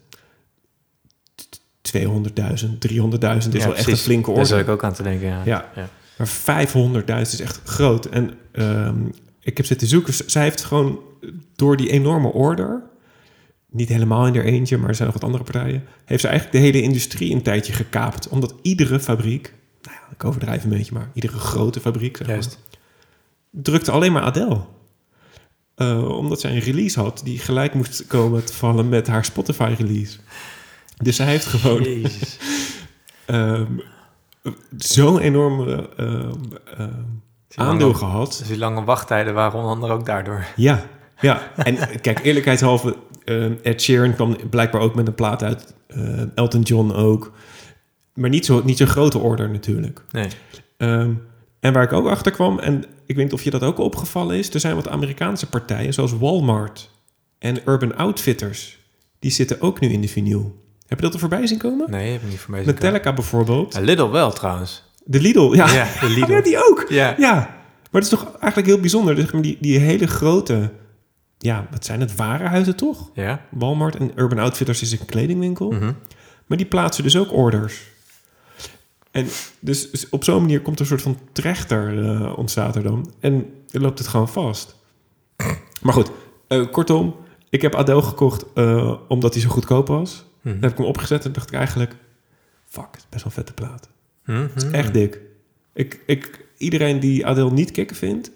[1.36, 1.61] t-
[1.97, 2.07] 200.000, 300.000
[3.38, 4.45] is Ja, wel echt een flinke Daar orde.
[4.49, 5.41] zat ik ook aan te denken, ja.
[5.45, 5.72] Ja.
[5.76, 5.89] Ja.
[6.18, 8.05] Maar 500.000 is echt groot.
[8.05, 9.05] En ehm,
[9.39, 10.14] ik heb zitten zoeken.
[10.26, 10.99] Zij heeft gewoon
[11.55, 12.82] door die enorme order...
[13.70, 15.84] niet helemaal in haar eentje, maar er zijn nog wat andere partijen...
[16.05, 18.30] heeft ze eigenlijk de hele industrie een tijdje gekaapt.
[18.30, 19.53] Omdat iedere fabriek...
[19.82, 22.18] nou ja, ik overdrijf een beetje, maar iedere grote fabriek...
[22.18, 22.43] Zeg maar,
[23.49, 24.61] drukte alleen maar Adele.
[25.76, 30.18] Eh, omdat zij een release had die gelijk moest komen te vallen met haar Spotify-release.
[30.97, 32.38] Dus zij heeft gewoon Jezus.
[34.77, 35.89] zo'n enorme
[37.47, 38.35] Die aandeel lange- gehad.
[38.39, 40.45] Dus die lange wachttijden waren onder andere ook daardoor.
[40.55, 40.85] Ja,
[41.19, 41.51] ja.
[41.55, 45.73] En eh, kijk, eerlijkheidshalve, ehm Ed Sheeran kwam blijkbaar ook met een plaat uit.
[46.35, 47.31] Elton John ook.
[48.13, 50.01] Maar niet zo'n niet zo'n grote order natuurlijk.
[50.11, 50.27] Nee.
[50.77, 51.11] Ehm,
[51.59, 54.37] en waar ik ook achter kwam, en ik weet niet of je dat ook opgevallen
[54.37, 56.89] is, er zijn wat Amerikaanse partijen, zoals Walmart
[57.39, 58.79] en Urban Outfitters,
[59.19, 60.62] die zitten ook nu in de vinyl.
[60.93, 61.91] Heb je dat er voorbij zien komen?
[61.91, 63.73] Nee, heb ik niet voor mij zien Metallica bijvoorbeeld.
[63.73, 64.83] Ja, Lidl wel trouwens.
[65.03, 65.73] De Lidl, ja.
[65.73, 66.31] Ja, de Lidl.
[66.31, 66.85] Ja, die ook.
[66.89, 67.15] Ja.
[67.17, 67.33] Ja.
[67.91, 69.15] Maar het is toch eigenlijk heel bijzonder.
[69.15, 70.71] Dus die, die hele grote,
[71.37, 73.09] ja, wat zijn het, warenhuizen toch?
[73.13, 73.45] Ja.
[73.49, 75.71] Walmart en Urban Outfitters is een kledingwinkel.
[75.71, 75.91] Mhm.
[76.45, 77.81] Maar die plaatsen dus ook orders.
[79.11, 79.27] En
[79.59, 83.11] dus dus op zo'n manier komt er een soort van trechter eh, ontstaat er dan.
[83.19, 84.75] En dan loopt het gewoon vast.
[85.81, 86.11] Maar goed,
[86.47, 87.15] eh, kortom,
[87.49, 90.25] ik heb Adele gekocht eh, omdat hij zo goedkoop was.
[90.43, 91.95] Dan heb ik hem opgezet en dacht ik eigenlijk...
[92.67, 93.89] Fuck, het is best wel een vette plaat.
[94.25, 94.47] Mhm.
[94.53, 95.19] Het is echt dik.
[95.73, 98.31] Ik, ik, iedereen die Adele niet kicken vindt...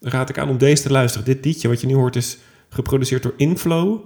[0.00, 1.26] raad ik aan om deze te luisteren.
[1.26, 2.38] Dit liedje wat je nu hoort is
[2.68, 4.00] geproduceerd door Inflow.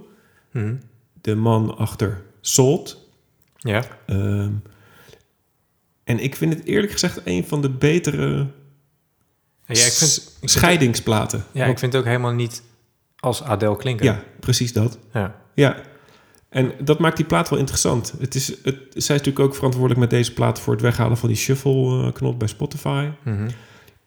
[0.51, 0.75] Mhm.
[1.21, 3.07] De man achter Salt.
[3.57, 3.83] Ja.
[4.05, 4.51] Ehm,
[6.03, 8.27] En ik vind het eerlijk gezegd een van de betere
[9.65, 11.43] Ja, ik vind, ik vind, scheidingsplaten.
[11.51, 12.63] ja, ik vind het ook helemaal niet
[13.19, 14.05] als Adele klinken.
[14.05, 14.97] ja, precies dat.
[15.13, 15.41] Ja.
[15.53, 15.81] Ja.
[16.49, 18.13] En dat maakt die plaat wel interessant.
[18.19, 21.29] Het is, het, zij is natuurlijk ook verantwoordelijk met deze plaat voor het weghalen van
[21.29, 23.09] die shuffle-knop bij Spotify.
[23.23, 23.49] Mhm.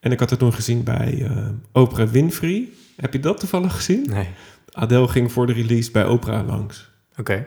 [0.00, 2.68] En ik had het toen gezien bij eh Oprah Winfrey.
[2.96, 4.06] Heb je dat toevallig gezien?
[4.08, 4.28] Nee.
[4.70, 6.90] Adele ging voor de release bij Oprah langs.
[7.16, 7.46] Oké.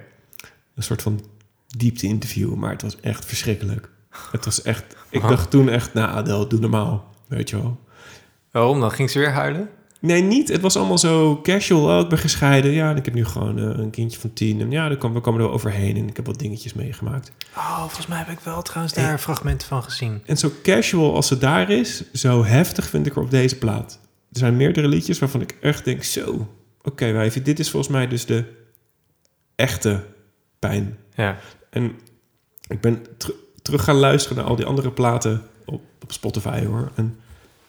[0.75, 1.25] Een soort van
[1.77, 3.89] diepte-interview, maar het was echt verschrikkelijk.
[4.31, 4.95] Het was echt...
[5.09, 7.15] Ik dacht toen echt, nou Adele, doe normaal.
[7.27, 7.79] Weet je wel.
[8.51, 8.91] Waarom dan?
[8.91, 9.69] Ging ze weer huilen?
[9.99, 10.47] Nee, niet.
[10.49, 11.97] Het was allemaal zo casual.
[11.97, 12.71] Oh, ik ben gescheiden.
[12.71, 14.61] Ja, en ik heb nu gewoon eh, een kindje van tien.
[14.61, 15.97] En ja, dan komen we komen er wel overheen.
[15.97, 17.31] En ik heb wat dingetjes meegemaakt.
[17.55, 20.21] Oh, volgens mij heb ik wel trouwens daar fragmenten van gezien.
[20.25, 23.99] En zo casual als ze daar is, zo heftig vind ik er op deze plaat.
[24.31, 26.47] Er zijn meerdere liedjes waarvan ik echt denk, zo,
[26.81, 28.43] oké wijfje, dit is volgens mij dus de
[29.55, 30.03] echte
[30.59, 30.97] pijn.
[31.15, 31.37] Ja.
[31.69, 31.91] En
[32.67, 36.91] ik ben ter- terug gaan luisteren naar al die andere platen op, op Spotify hoor.
[36.95, 37.19] En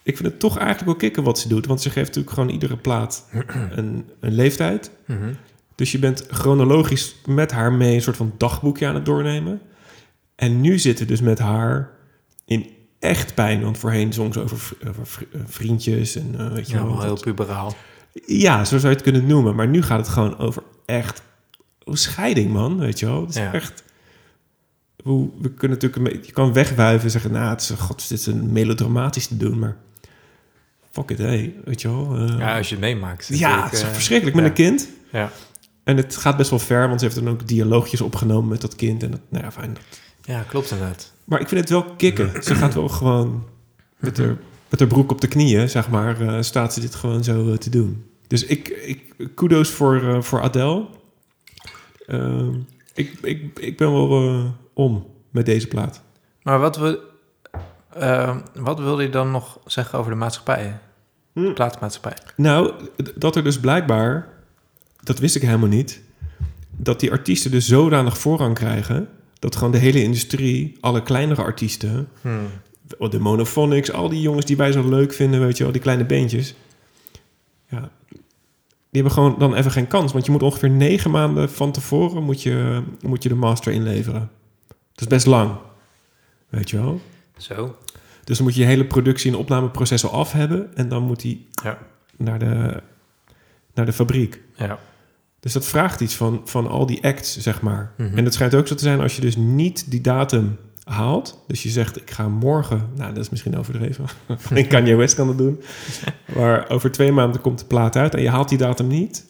[0.07, 1.67] ik vind het toch eigenlijk wel kicken wat ze doet.
[1.67, 3.29] Want ze geeft natuurlijk gewoon iedere plaat
[3.71, 4.91] een, een leeftijd.
[5.07, 5.33] Mhm.
[5.75, 9.61] Dus je bent chronologisch met haar mee een soort van dagboekje aan het doornemen.
[10.37, 11.91] En nu zitten we dus met haar
[12.45, 12.67] in
[12.99, 13.63] echt pijn.
[13.63, 14.91] Want voorheen zong ze over, eh,
[15.47, 17.01] vriendjes en eh, weet je Ja, wel.
[17.03, 17.75] heel puberaal.
[18.27, 19.55] ja, zo zou je het kunnen noemen.
[19.55, 21.23] Maar nu gaat het gewoon over echt
[21.85, 22.79] oh, scheiding, man.
[22.79, 23.21] Weet je wel.
[23.21, 23.53] Het is Ja.
[23.53, 23.85] echt...
[25.03, 25.97] Hoe, we kunnen natuurlijk...
[25.97, 27.33] een beetje- Je kan wegwuiven en zeggen...
[27.33, 29.77] Nou, het is, god, dit is een melodramatisch te doen, maar...
[30.97, 31.55] Fuck it, hey.
[31.65, 32.15] Weet je wel.
[32.17, 33.29] eh, Ja, als je het meemaakt.
[33.39, 34.51] ja, het is eh, verschrikkelijk met ja.
[34.51, 34.89] een kind.
[35.13, 35.31] Ja.
[35.85, 38.75] En het gaat best wel ver, want ze heeft dan ook dialoogjes opgenomen met dat
[38.77, 39.03] kind.
[39.03, 39.77] En dat, nou ja, fijn.
[40.25, 41.13] ja, klopt inderdaad.
[41.25, 42.43] Maar ik vind het wel kicken.
[42.43, 43.45] Ze gaat wel gewoon
[43.97, 44.37] met haar,
[44.69, 47.71] met haar broek op de knieën, zeg maar, eh, staat ze dit gewoon zo te
[47.71, 48.05] doen.
[48.27, 50.87] Dus ik, ik kudo's voor, eh, voor Adele.
[52.07, 52.51] Ehm,
[52.95, 56.01] ik, ik, ik ben wel om met deze plaat.
[56.43, 57.01] Maar wat, we,
[58.55, 60.79] wat wilde je dan nog zeggen over de maatschappij?
[61.37, 61.53] Hm.
[61.53, 62.17] Platenmaatschappij.
[62.37, 62.73] Nou,
[63.15, 64.29] dat er dus blijkbaar,
[65.03, 66.01] dat wist ik helemaal niet,
[66.77, 69.09] dat die artiesten dus zodanig voorrang krijgen,
[69.39, 73.09] dat gewoon de hele industrie, alle kleinere artiesten, Hm.
[73.11, 76.05] de Monophonics, al die jongens die wij zo leuk vinden, weet je wel, die kleine
[76.05, 76.55] beentjes.
[77.69, 77.91] Ja,
[78.91, 80.13] die hebben gewoon dan even geen kans.
[80.13, 84.31] Want je moet ongeveer negen maanden van tevoren moet je, moet je de master inleveren.
[84.69, 85.57] Dat is best lang.
[86.49, 87.01] Weet je wel?
[87.37, 87.77] Zo.
[88.27, 90.77] Dus dan moet je je hele productie- en opnameproces al af hebben.
[90.77, 91.79] En dan moet die Ja.
[92.17, 92.83] naar de,
[93.75, 94.41] naar de fabriek.
[94.57, 94.79] Ja.
[95.41, 97.93] Dus dat vraagt iets van, van al die acts, zeg maar.
[97.97, 98.19] Mhm.
[98.19, 101.45] En het schijnt ook zo te zijn als je dus niet die datum haalt.
[101.47, 102.89] Dus je zegt, ik ga morgen...
[102.97, 104.05] Nou, dat is misschien overdreven.
[104.51, 105.61] Alleen Kanye West kan dat doen.
[106.37, 108.15] Maar over twee maanden komt de plaat uit...
[108.15, 109.25] en je haalt die datum niet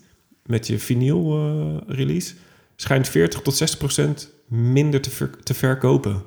[0.46, 2.34] met je vinyl eh, release...
[2.76, 6.22] schijnt 40 tot 60 procent minder te, ver- te verkopen.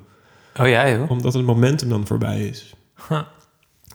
[0.60, 1.10] Oh ja, joh.
[1.10, 2.74] Omdat het momentum dan voorbij is.
[3.08, 3.20] Huh.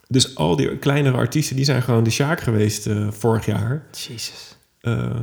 [0.07, 1.55] Dus al die kleinere artiesten...
[1.55, 3.84] die zijn gewoon de Sjaak geweest eh, vorig jaar...
[3.91, 4.57] Jezus.
[4.82, 5.20] Eh,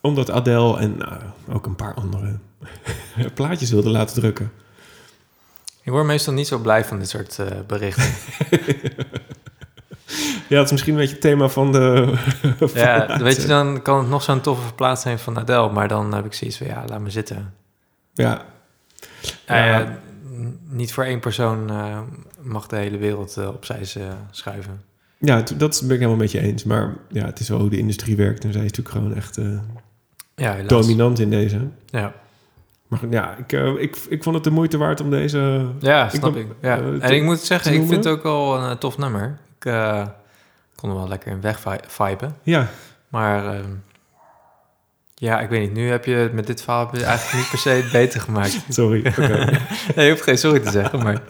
[0.00, 2.38] omdat Adele en nou, ook een paar andere
[3.34, 4.52] plaatjes wilden laten drukken.
[5.82, 8.12] Ik word meestal niet zo blij van dit soort eh, berichten.
[10.48, 12.12] Ja, dat is misschien een beetje het thema van de...
[12.58, 15.72] van ja, de weet je, dan kan het nog zo'n toffe plaats zijn van Adele,
[15.72, 17.54] maar dan heb ik zoiets van, ja, laat me zitten.
[18.12, 18.44] Ja,
[19.46, 19.98] Ja, Ja.
[20.68, 21.98] Niet voor één persoon eh,
[22.42, 24.82] mag de hele wereld eh, opzij eh, schuiven.
[25.18, 26.64] ja, dat ben ik helemaal met je eens.
[26.64, 28.44] Maar ja, het is wel hoe de industrie werkt.
[28.44, 29.38] En zij is natuurlijk gewoon echt
[30.34, 31.60] Ja, dominant in deze.
[31.86, 32.12] Ja,
[32.88, 35.66] Maar ja, ik, ik, ik vond het de moeite waard om deze...
[35.80, 36.46] ja snap ik.
[36.60, 36.78] Ja.
[36.78, 39.38] en te- ik moet zeggen, ik vind het ook wel een tof nummer.
[39.58, 39.72] Ik
[40.74, 42.36] kon er wel lekker in weg vi- viben.
[42.42, 42.68] Ja,
[43.08, 43.70] Maar ehm,
[45.20, 45.72] ja, ik weet niet.
[45.72, 48.64] Nu heb je het met dit verhaal eigenlijk niet per se het beter gemaakt.
[48.68, 49.02] sorry.
[49.96, 51.22] Nee, je hoeft geen sorry te zeggen, maar...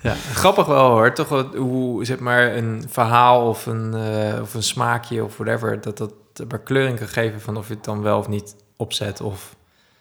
[0.00, 1.12] Ja, grappig wel hoor.
[1.12, 5.80] Toch wat, hoe, zeg maar, een verhaal of een, eh, of een smaakje of whatever...
[5.80, 6.12] dat dat
[6.48, 9.56] maar kleuring kan geven van of je het dan wel of niet opzet of...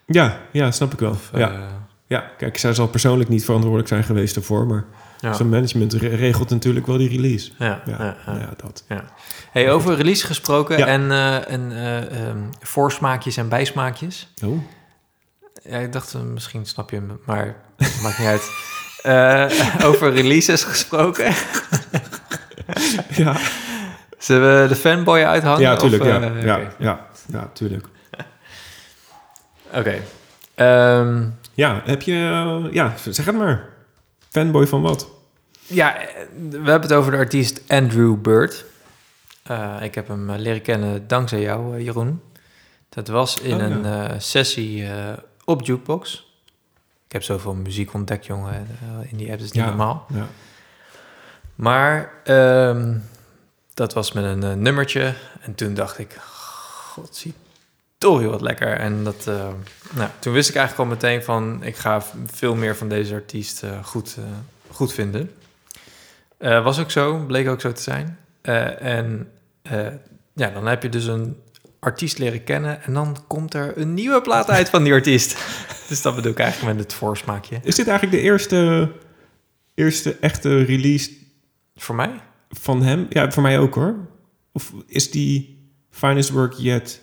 [0.05, 1.11] ja, ja, snap ik wel.
[1.11, 1.51] of ja.
[1.51, 1.59] eh,
[2.05, 4.67] ja, kijk, zij zal persoonlijk niet verantwoordelijk zijn geweest ervoor.
[4.67, 4.85] Maar
[5.19, 5.33] ja.
[5.33, 7.51] zijn management re- regelt natuurlijk wel die release.
[7.57, 8.33] Ja, Ja, ja, ja.
[8.39, 8.83] ja, dat.
[9.51, 14.33] Hey, over release gesproken en, eh, en eh, ehm, voorsmaakjes en bijsmaakjes.
[14.45, 14.61] Oh.
[15.63, 17.55] Ja, ik dacht, eh, misschien snap je hem, maar
[18.01, 18.51] maakt niet uit.
[19.89, 21.33] Over releases gesproken.
[23.09, 23.35] Ja,
[24.17, 25.61] Zullen we de fanboy uithangen?
[25.61, 26.01] ja tuurlijk.
[26.03, 27.85] Of, ja, ja, ja, ja, tuurlijk.
[29.79, 29.95] Oké.
[30.55, 32.69] Ehm, Ja, heb je...
[32.71, 33.67] ja, zeg het maar.
[34.29, 35.07] Fanboy van wat?
[35.67, 36.07] ja, eh,
[36.49, 38.65] we hebben het over de artiest Andrew Bird.
[39.43, 42.21] Eh, ik heb hem eh, leren kennen dankzij jou, Jeroen.
[42.89, 43.65] Dat was in Oh, ja.
[44.13, 44.87] een sessie
[45.45, 46.33] op Jukebox.
[47.05, 48.67] Ik heb zoveel muziek ontdekt, jongen.
[49.09, 49.65] in die app is niet Ja.
[49.65, 50.05] normaal.
[50.13, 50.27] Ja.
[51.55, 52.97] Maar ehm,
[53.73, 55.13] dat was met een nummertje.
[55.41, 57.25] En toen dacht ik, god,
[57.99, 58.77] heel wat lekker.
[58.77, 59.47] En dat, eh,
[59.95, 61.63] nou, toen wist ik eigenlijk al meteen van...
[61.63, 64.23] ik ga veel meer van deze artiest eh, goed, eh,
[64.71, 65.31] goed vinden.
[66.37, 68.19] Was ook zo, bleek ook zo te zijn.
[68.41, 69.31] En
[70.33, 71.37] ja, dan heb je dus een
[71.79, 72.83] artiest leren kennen...
[72.83, 75.37] en dan komt er een nieuwe plaat uit van die artiest.
[75.89, 77.59] dus dat bedoel ik eigenlijk met het voorsmaakje.
[77.63, 78.91] Is dit eigenlijk de eerste,
[79.73, 81.11] eerste echte release
[81.75, 82.11] Voor mij?
[82.49, 83.05] van hem?
[83.09, 83.95] Ja, voor mij ook hoor.
[84.51, 87.01] Of is die Finest Work Yet...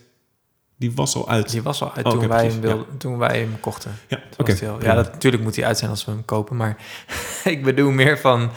[0.78, 1.50] Die was al uit.
[1.50, 3.90] Die was al uit Oh, toen, wij precies, hem wilden, toen wij hem kochten.
[4.08, 4.56] Ja, oké.
[4.80, 6.56] ja, dat, natuurlijk moet hij uit zijn als we hem kopen.
[6.56, 6.76] Maar
[7.44, 8.50] ik bedoel meer van...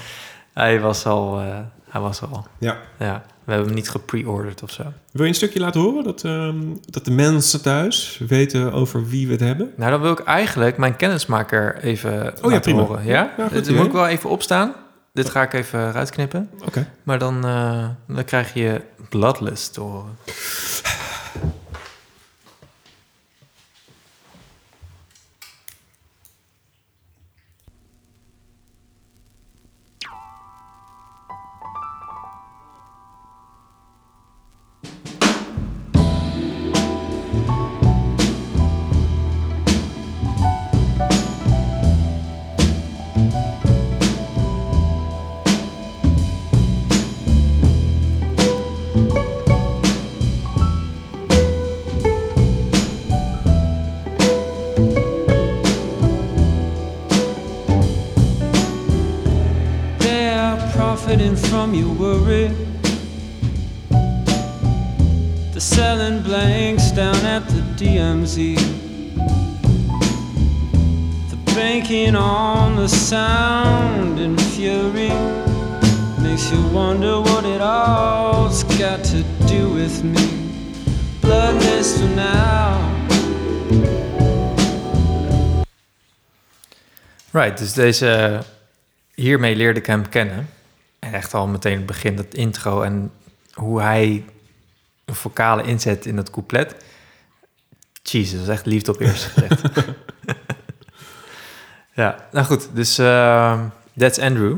[0.54, 1.40] Hij was al...
[1.40, 1.58] eh,
[1.90, 2.48] hij was al...
[2.58, 2.78] Ja.
[3.00, 4.84] Ja, we hebben hem niet gepre-ordered of zo.
[5.12, 6.04] Wil je een stukje laten horen?
[6.04, 9.74] Dat, ehm, dat de mensen thuis weten over wie we het hebben?
[9.76, 12.82] Nou, dan wil ik eigenlijk mijn kennismaker even laten Oh prima.
[12.82, 13.06] horen.
[13.06, 13.34] Ja?
[13.38, 14.74] Ja, goed moet ik wel even opstaan.
[15.14, 16.50] Dit ga ik even eruit knippen.
[16.66, 16.88] Oké.
[17.04, 20.18] Maar dan, eh, dan krijg je Bloodless te horen.
[61.10, 62.50] profiting from your worry.
[65.52, 68.56] They're selling blanks down at the DMZ.
[71.30, 75.10] They're banking on the sound and fury.
[76.22, 80.28] Makes you wonder what it all's got to do with me.
[81.22, 82.78] Bloodless for now.
[87.32, 88.08] Right, dus deze...
[88.08, 88.40] Eh,
[89.16, 90.59] hiermee leerde ik hem kennen.
[91.00, 93.12] En echt al meteen het begin, dat intro en
[93.54, 94.26] hoe hij
[95.06, 96.76] een vocale inzet in dat couplet.
[98.04, 99.62] Jezus, dat is echt liefde op eerste gezicht.
[101.94, 103.62] ja, nou goed, dus eh,
[103.98, 104.58] that's Andrew.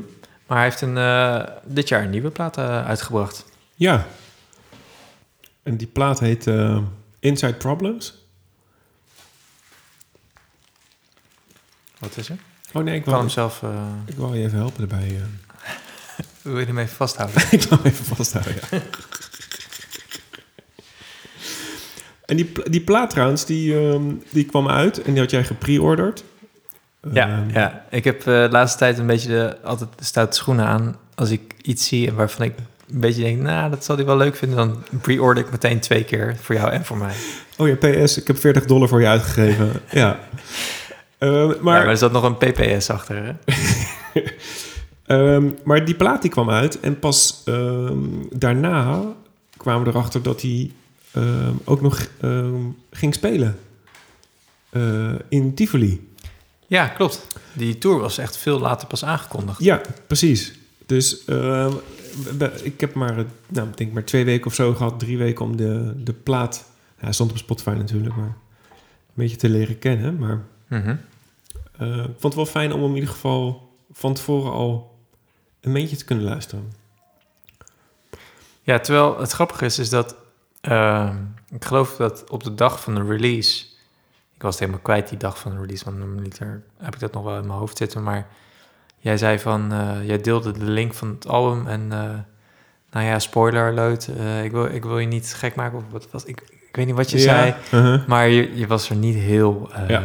[0.51, 3.45] Maar hij heeft een, eh, dit jaar een nieuwe plaat eh, uitgebracht.
[3.75, 4.05] Ja.
[5.63, 6.81] En die plaat heet eh,
[7.19, 8.25] Inside Problems.
[11.97, 12.37] Wat is er?
[12.73, 13.63] Oh nee, ik Ik kan wil, hem zelf...
[14.05, 15.21] ik wil je even helpen erbij.
[16.43, 17.41] Wil je hem even vasthouden?
[17.51, 18.79] ik wil hem even vasthouden, ja.
[22.25, 26.23] En die, die plaat trouwens, die, ehm, die kwam uit en die had jij gepre-orderd.
[27.13, 27.85] Ja, Ehm, ja.
[27.89, 30.95] ik heb eh, de laatste tijd een beetje de, altijd de stoute schoenen aan.
[31.15, 32.53] Als ik iets zie waarvan ik
[32.93, 33.41] een beetje denk...
[33.41, 34.57] nou, dat zal hij wel leuk vinden...
[34.57, 37.13] dan pre-order ik meteen twee keer voor jou en voor mij.
[37.57, 39.71] Oh ja, PS, ik heb 40 dollar voor je uitgegeven.
[39.91, 40.19] ja.
[41.17, 43.33] Ehm, Maar, maar, maar er zat nog een PPS achter, hè?
[45.11, 47.97] ehm, maar die plaat die kwam uit en pas ehm,
[48.29, 49.03] daarna
[49.57, 50.71] kwamen we erachter dat hij
[51.11, 52.07] ehm, ook nog
[52.91, 53.57] ging spelen
[54.69, 56.09] Eh, in Tivoli.
[56.67, 57.27] Ja, klopt.
[57.53, 59.59] Die tour was echt veel later pas aangekondigd.
[59.63, 60.53] Ja, precies.
[60.85, 61.25] Dus
[62.63, 65.55] ik heb maar, nou, ik denk maar twee weken of zo gehad, drie weken om
[65.57, 66.65] de, de plaat.
[66.99, 68.33] Ja, hij stond op Spotify natuurlijk, maar een
[69.13, 70.17] beetje te leren kennen.
[70.17, 70.95] Maar Mhm.
[71.77, 74.90] eh, ik vond het wel fijn om hem in ieder geval van tevoren al
[75.61, 76.73] een beetje te kunnen luisteren.
[78.61, 80.15] Ja, terwijl het grappige is, is dat...
[80.61, 81.15] ehm,
[81.49, 83.65] ik geloof dat op de dag van de release...
[84.35, 87.13] Ik was het helemaal kwijt die dag van de release, want normaliter heb ik dat
[87.13, 88.03] nog wel in mijn hoofd zitten.
[88.03, 88.27] Maar
[88.97, 92.09] jij zei van, eh, jij deelde de link van het album en eh,
[92.91, 94.07] nou ja, spoiler alert.
[94.17, 96.23] eh, ik, wil, ik wil je niet gek maken of wat was.
[96.23, 98.07] Ik, ik weet niet wat je zei, uh-huh.
[98.07, 100.01] maar je, je was er niet heel Ja.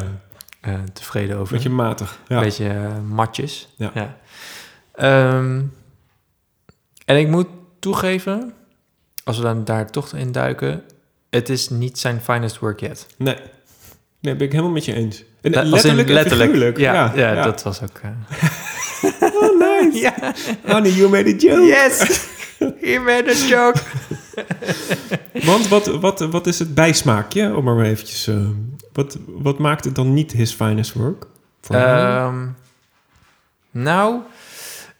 [0.93, 1.55] tevreden over.
[1.55, 2.19] Beetje matig.
[2.29, 2.37] Ja.
[2.37, 3.75] Een beetje matjes.
[3.77, 4.17] Ja.
[4.97, 5.63] Ehm,
[7.05, 7.47] en ik moet
[7.79, 8.53] toegeven,
[9.25, 10.83] als we dan daar toch in duiken,
[11.31, 13.07] het is niet zijn finest work yet.
[13.17, 13.37] Nee.
[14.21, 15.25] Nee, ben ik helemaal met je eens.
[15.41, 16.79] En in letterlijk, figuurlijk.
[16.79, 17.43] Ja, ja, ja.
[17.43, 17.99] dat was ook...
[18.03, 18.11] eh,
[19.35, 19.99] Oh, nice.
[20.07, 20.15] ja,
[20.73, 21.61] Honey, you made a joke.
[21.67, 22.27] yes!
[22.81, 23.79] He made a joke!
[25.33, 27.57] Want wat, wat, wat is het bijsmaakje?
[27.57, 28.27] Om maar eventjes...
[28.27, 28.49] eh,
[28.93, 31.27] wat, wat maakt het dan niet his finest work?
[31.69, 32.47] Ehm,
[33.71, 34.21] nou,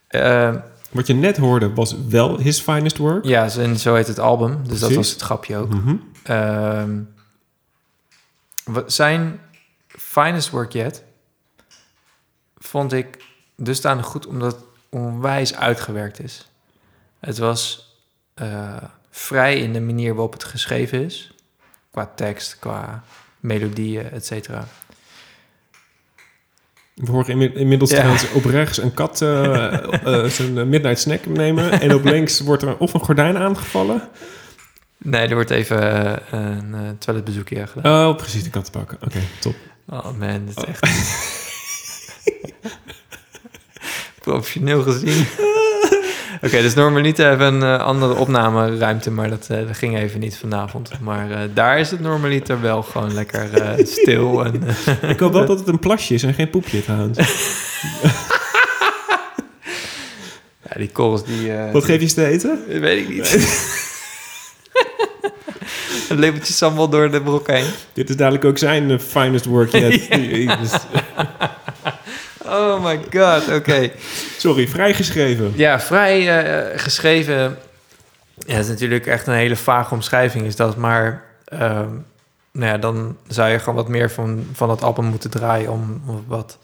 [0.09, 0.59] ehm,
[0.91, 3.25] Wat je net hoorde was wel his finest work.
[3.25, 5.69] ja, zo- en zo heet het album, dus dat was het grapje ook.
[5.75, 5.97] Mhm.
[6.23, 6.99] Ehm,
[8.87, 9.41] zijn
[9.89, 11.03] finest work yet
[12.59, 13.25] vond ik
[13.57, 16.51] dusdanig goed omdat het onwijs uitgewerkt is.
[17.21, 17.85] Het was
[18.35, 18.77] eh,
[19.11, 21.35] vrij in de manier waarop het geschreven is.
[21.91, 23.03] Qua tekst, qua
[23.41, 24.67] melodieën, et cetera.
[26.97, 27.97] We horen inmi- inmiddels Ja.
[27.97, 29.73] trouwens op rechts een kat eh,
[30.25, 31.81] eh, zijn midnight snack nemen.
[31.81, 34.09] En op links wordt er of een gordijn aangevallen.
[34.99, 38.09] Nee, er wordt even eh, een eh, toiletbezoekje gedaan.
[38.09, 38.99] Oh, precies, de kat pakken.
[39.05, 39.55] Oké, top.
[39.89, 40.81] Oh man, dit is echt...
[44.23, 45.27] Professioneel gezien.
[46.43, 50.37] Oké, dus normaliter hebben een eh, andere opnameruimte, maar dat, eh, dat ging even niet
[50.37, 50.91] vanavond.
[51.01, 53.49] Maar eh, daar is het normaliter wel gewoon lekker
[54.01, 54.45] stil.
[54.45, 54.63] En,
[55.13, 57.19] Ik hoop wel dat het een plasje is en geen poepje trouwens.
[60.63, 61.53] ja, die korrels die...
[61.73, 62.81] Wat geef je ze te eten?
[62.81, 63.35] Weet ik niet.
[66.09, 67.67] een lepeltje sambal door de brok heen.
[67.93, 70.09] Dit is dadelijk ook zijn finest work yet.
[72.49, 73.91] Oh my god, oké.
[74.37, 75.53] Sorry, vrijgeschreven.
[75.55, 77.59] Ja, vrij eh, geschreven.
[78.35, 80.77] Ja, het is natuurlijk echt een hele vage omschrijving, is dat.
[80.77, 81.89] Maar ehm,
[82.53, 86.03] nou ja, dan zou je gewoon wat meer van, van het album moeten draaien om,
[86.07, 86.59] om wat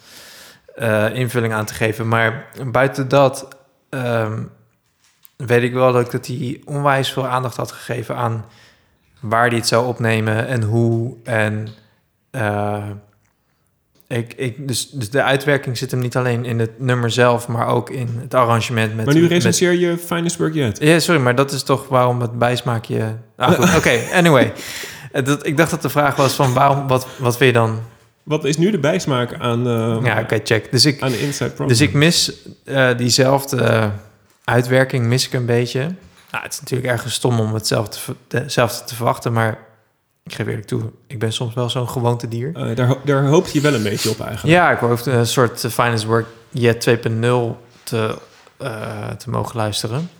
[0.75, 2.09] eh, invulling aan te geven.
[2.09, 3.49] Maar buiten dat
[3.89, 4.43] ehm,
[5.37, 8.45] weet ik wel dat ik dat hij onwijs veel aandacht had gegeven aan
[9.21, 11.17] waar hij het zou opnemen en hoe.
[11.25, 11.69] En
[12.31, 12.91] eh,
[14.13, 17.67] ik, ik, dus, dus de uitwerking zit hem niet alleen in het nummer zelf, maar
[17.67, 18.95] ook in het arrangement.
[18.95, 20.79] Met, Maar nu met- recenseer je finest work yet.
[20.81, 23.17] ja, sorry, maar dat is toch waarom het bijsmaakje...
[23.37, 24.53] Ah, oké, anyway.
[25.25, 27.81] Dat, ik dacht dat de vraag was van waarom, wat, wat wil je dan...
[28.23, 30.71] Wat is nu de bijsmaak aan, eh, Ja, oké, check.
[30.71, 31.69] Dus ik, aan de Inside Problem?
[31.69, 32.33] dus ik mis
[32.65, 33.87] eh, diezelfde eh,
[34.45, 35.81] uitwerking, mis ik een beetje.
[36.31, 37.99] Nou, het is natuurlijk ergens stom om hetzelfde,
[38.29, 39.59] hetzelfde te verwachten, maar
[40.25, 42.55] ik geef eerlijk toe, ik ben soms wel zo'n gewoontedier.
[42.55, 44.57] Eh, daar, daar hoopt je wel een beetje op eigenlijk.
[44.57, 48.19] Ja, ik hoop een soort Finance Work Yet 2.0 te,
[48.57, 50.11] eh, te mogen luisteren.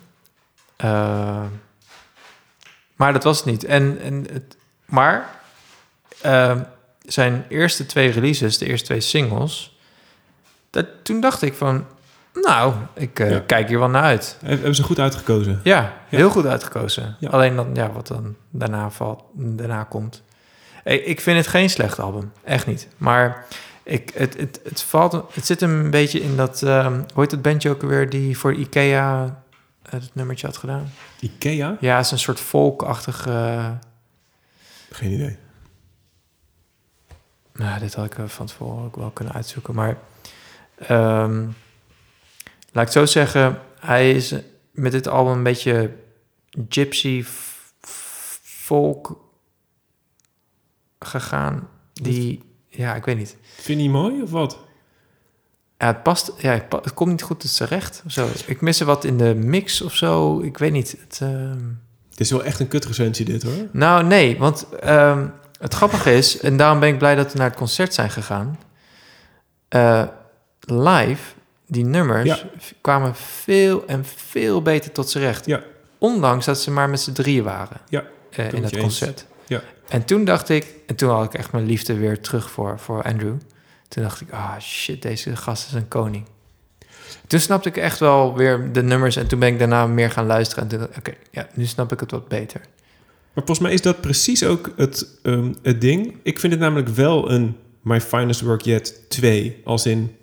[0.75, 1.43] Eh,
[2.95, 3.63] maar dat was het niet.
[3.63, 5.39] En, en het, maar
[6.21, 6.59] eh,
[7.05, 9.77] zijn eerste twee releases, de eerste twee singles...
[10.69, 11.85] Dat, toen dacht ik van,
[12.33, 13.39] nou, ik eh, Ja.
[13.39, 14.37] kijk hier wel naar uit.
[14.41, 15.59] He- Hebben ze goed uitgekozen?
[15.63, 17.15] Ja, heel goed uitgekozen.
[17.19, 17.29] Ja.
[17.29, 20.23] Alleen dan, ja, wat dan daarna, valt, daarna komt.
[20.83, 22.31] Ik, ik vind het geen slecht album.
[22.43, 22.87] Echt niet.
[22.97, 23.45] Maar
[23.83, 26.61] ik, het, het, het, valt, het zit een beetje in dat...
[26.63, 29.23] ehm hoe heet het bandje ook weer die voor Ikea
[29.83, 30.91] eh, het nummertje had gedaan?
[31.19, 31.77] Ikea?
[31.79, 33.27] Ja, het is een soort folkachtig...
[33.27, 33.69] eh,
[34.91, 35.37] Geen idee.
[37.53, 39.73] Nou, dit had ik van tevoren ook wel kunnen uitzoeken.
[39.75, 39.97] Maar
[40.77, 41.43] ehm,
[42.73, 44.35] laat ik het zo zeggen, hij is
[44.71, 45.91] met dit album een beetje
[46.69, 47.23] gypsy
[48.43, 49.17] folk
[50.99, 51.67] gegaan.
[51.93, 53.37] Die, ja, ik weet niet.
[53.55, 54.59] Vind je die mooi of wat?
[55.77, 58.03] Ja, het past, ja, het, komt niet goed tot zijn recht.
[58.05, 58.27] of Zo.
[58.45, 60.41] Ik mis er wat in de mix of zo.
[60.41, 60.95] Ik weet niet.
[60.99, 61.61] Het, ehm,
[62.09, 63.67] Het is wel echt een kutrecensie dit hoor.
[63.71, 65.27] Nou, nee, want ehm,
[65.59, 68.59] het grappige is, en daarom ben ik blij dat we naar het concert zijn gegaan.
[69.67, 70.07] Eh,
[70.59, 71.33] live,
[71.73, 72.39] die nummers Ja.
[72.81, 75.45] kwamen veel en veel beter tot z'n recht.
[75.45, 75.63] Ja.
[75.97, 78.77] Ondanks dat ze maar met z'n drieën waren Ja, eh, in eens.
[78.77, 79.25] concert.
[79.47, 79.61] Ja.
[79.87, 83.03] En toen dacht ik, en toen had ik echt mijn liefde weer terug voor, voor
[83.03, 83.33] Andrew.
[83.87, 86.25] Toen dacht ik, ah shit, deze gast is een koning.
[87.27, 90.25] Toen snapte ik echt wel weer de nummers en toen ben ik daarna meer gaan
[90.25, 90.63] luisteren.
[90.63, 92.59] En toen dacht ik, oké, ja, nu snap ik het wat beter.
[93.33, 96.15] Maar volgens mij is dat precies ook het, ehm, het ding.
[96.23, 99.61] Ik vind het namelijk wel een My Finest Work Yet 2.
[99.63, 100.15] Als in,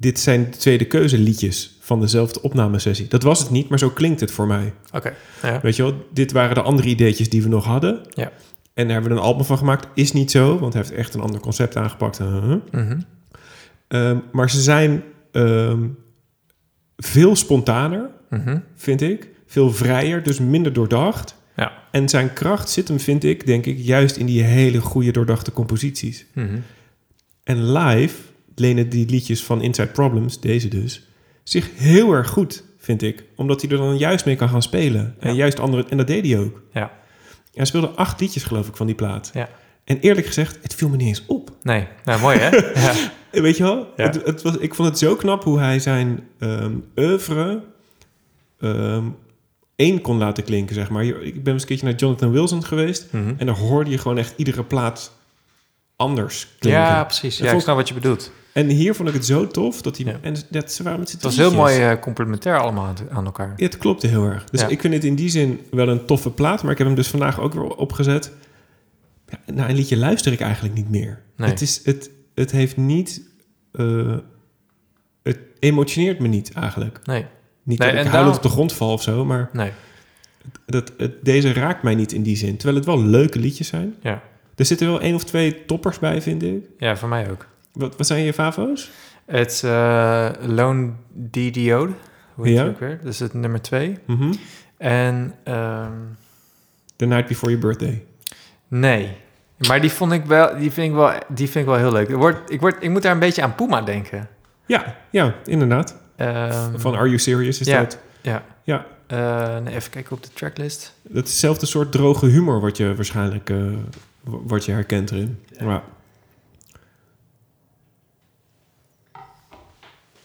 [0.00, 3.08] dit zijn de tweede keuze liedjes van dezelfde opnamesessie.
[3.08, 4.72] Dat was het niet, maar zo klinkt het voor mij.
[4.92, 5.12] Oké,
[5.42, 5.60] ja.
[5.62, 8.00] Weet je wel, dit waren de andere ideetjes die we nog hadden.
[8.10, 8.32] Ja.
[8.74, 9.86] En daar hebben we een album van gemaakt.
[9.94, 12.18] Is niet zo, want hij heeft echt een ander concept aangepakt.
[12.18, 13.00] Mhm.
[13.88, 15.02] Ehm, maar ze zijn
[15.32, 15.86] ehm,
[16.96, 18.58] veel spontaner, Mhm.
[18.76, 19.28] vind ik.
[19.46, 21.34] Veel vrijer, dus minder doordacht.
[21.56, 21.72] Ja.
[21.90, 25.52] En zijn kracht zit hem, vind ik, denk ik, juist in die hele goede doordachte
[25.52, 26.26] composities.
[26.34, 26.58] Mhm.
[27.44, 28.14] En live
[28.60, 31.02] lenen die liedjes van Inside Problems, deze dus,
[31.42, 33.24] zich heel erg goed, vind ik.
[33.36, 35.14] Omdat hij er dan juist mee kan gaan spelen.
[35.20, 35.36] En Ja.
[35.36, 36.62] juist andere, en dat deed hij ook.
[36.72, 36.92] Ja.
[37.54, 39.30] Hij speelde acht liedjes, geloof ik, van die plaat.
[39.34, 39.48] Ja.
[39.84, 41.50] En eerlijk gezegd, het viel me niet eens op.
[41.62, 42.50] Nee, nou mooi hè?
[42.80, 42.94] ja.
[43.30, 43.92] Weet je wel?
[43.96, 44.04] Ja.
[44.04, 47.62] Het, het was, ik vond het zo knap hoe hij zijn ehm oeuvre
[48.60, 49.04] ehm,
[49.76, 51.04] één kon laten klinken, zeg maar.
[51.04, 53.06] Ik ben eens een keertje naar Jonathan Wilson geweest.
[53.12, 53.34] Mhm.
[53.36, 55.12] En daar hoorde je gewoon echt iedere plaat
[55.96, 56.82] anders klinken.
[56.82, 57.38] ja, precies.
[57.38, 58.32] Ja, ik snap wat je bedoelt.
[58.52, 60.06] En hier vond ik het zo tof dat hij...
[60.06, 60.18] Ja.
[60.22, 63.52] En dat ze waren met z'n Het was heel mooi eh, complementair allemaal aan, elkaar.
[63.56, 64.44] Ja, het klopte heel erg.
[64.44, 64.68] Dus Ja.
[64.68, 66.62] ik vind het in die zin wel een toffe plaat.
[66.62, 68.32] Maar ik heb hem dus vandaag ook weer opgezet.
[69.28, 71.22] Ja, naar een liedje luister ik eigenlijk niet meer.
[71.36, 71.48] Nee.
[71.50, 73.22] Het, is, het, het heeft niet...
[73.72, 74.16] eh,
[75.22, 77.00] het emotioneert me niet eigenlijk.
[77.04, 77.26] Nee,
[77.62, 79.70] Niet Nee, dat ik daarom- op de grond val of zo, maar nee.
[80.66, 82.56] dat, het, deze raakt mij niet in die zin.
[82.56, 83.94] Terwijl het wel leuke liedjes zijn.
[84.00, 84.22] Ja,
[84.56, 86.64] Er zitten wel één of twee toppers bij, vind ik.
[86.78, 87.46] ja voor mij ook.
[87.72, 88.90] Wat, wat zijn je favo's?
[89.24, 91.92] Het is eh, Lone Diode.
[92.34, 92.62] Hoe heet Ja.
[92.64, 92.98] het ook weer?
[93.02, 93.98] Dat is het nummer twee.
[94.06, 94.32] Mhm.
[94.76, 95.92] En ehm,
[96.96, 98.04] The Night Before Your Birthday.
[98.68, 99.16] nee.
[99.68, 102.08] Maar die, vond ik wel, die, vind ik wel, die vind ik wel heel leuk.
[102.08, 104.28] Ik, word, ik, word, ik moet daar een beetje aan Puma denken.
[104.66, 105.96] Ja, ja, inderdaad.
[106.16, 107.78] Ehm, Van Are You Serious is ja.
[107.80, 107.98] dat.
[108.22, 108.44] Ja.
[108.62, 108.86] Ja.
[109.06, 110.94] Eh, nee, even kijken op de tracklist.
[111.12, 113.48] Hetzelfde soort droge humor wat je waarschijnlijk
[114.20, 115.38] w- wat je herkent erin.
[115.58, 115.82] Ja.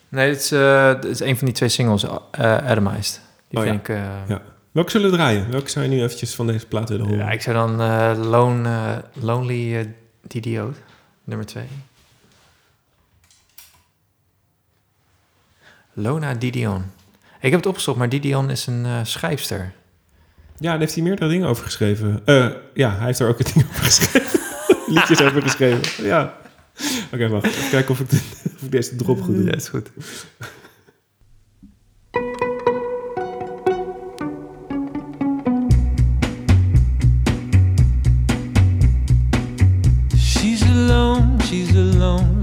[0.10, 3.22] Nee, het is, eh, het is een van die twee singles, eh Atomized.
[3.50, 3.90] Die Oh, vind ik...
[3.90, 4.42] eh, Ja.
[4.72, 5.52] Welke zullen we draaien?
[5.52, 7.26] Welke zou je nu eventjes van deze plaat willen horen?
[7.26, 7.76] ja, ik zou dan
[8.28, 10.74] Lone, Lonely Didio,
[11.24, 11.68] nummer twee.
[15.94, 16.84] Lona Didion.
[17.42, 19.74] Ik heb het opgezocht, maar Didion is een schrijfster.
[20.58, 22.22] Ja, daar heeft hij meerdere dingen over geschreven.
[22.74, 24.40] Ja, hij heeft er ook een ding over geschreven.
[24.94, 26.04] Liedjes over geschreven.
[26.06, 26.38] Ja.
[27.14, 27.46] Oké, wacht.
[27.46, 28.22] Even kijken of ik, de-
[28.56, 29.46] of ik deze drop goed doe.
[29.46, 29.90] Ja, is goed.
[40.16, 42.35] She's alone, she's alone,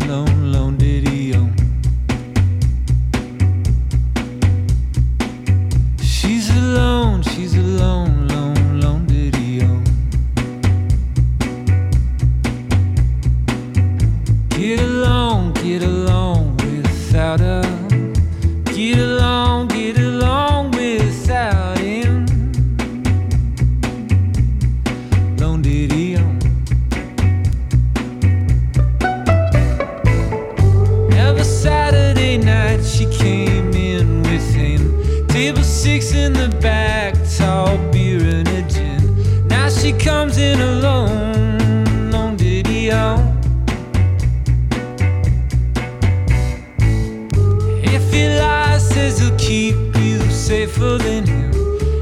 [47.85, 51.53] If says he'll keep you safer than him.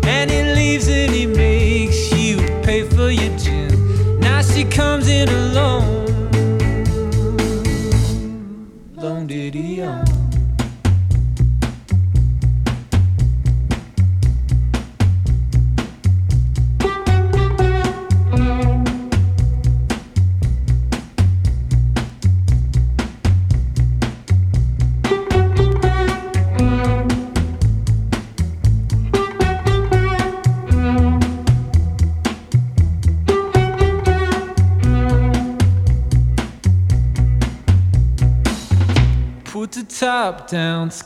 [0.04, 4.20] And he leaves and he makes you pay for your gin.
[4.20, 5.49] Now she comes in alone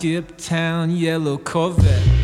[0.05, 2.24] skip town, yellow Corvette.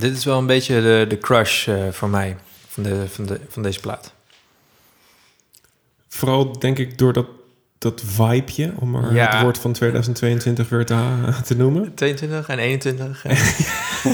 [0.00, 2.36] Dit is wel een beetje de, de crush eh, voor mij
[2.68, 4.12] van, de, van, de, van deze plaat.
[6.08, 7.26] Vooral denk ik door dat,
[7.78, 9.30] dat vibeje, om maar Ja.
[9.32, 11.94] het woord van 2022 weer te, te noemen.
[11.94, 13.24] 22 en 21.
[13.24, 13.36] en-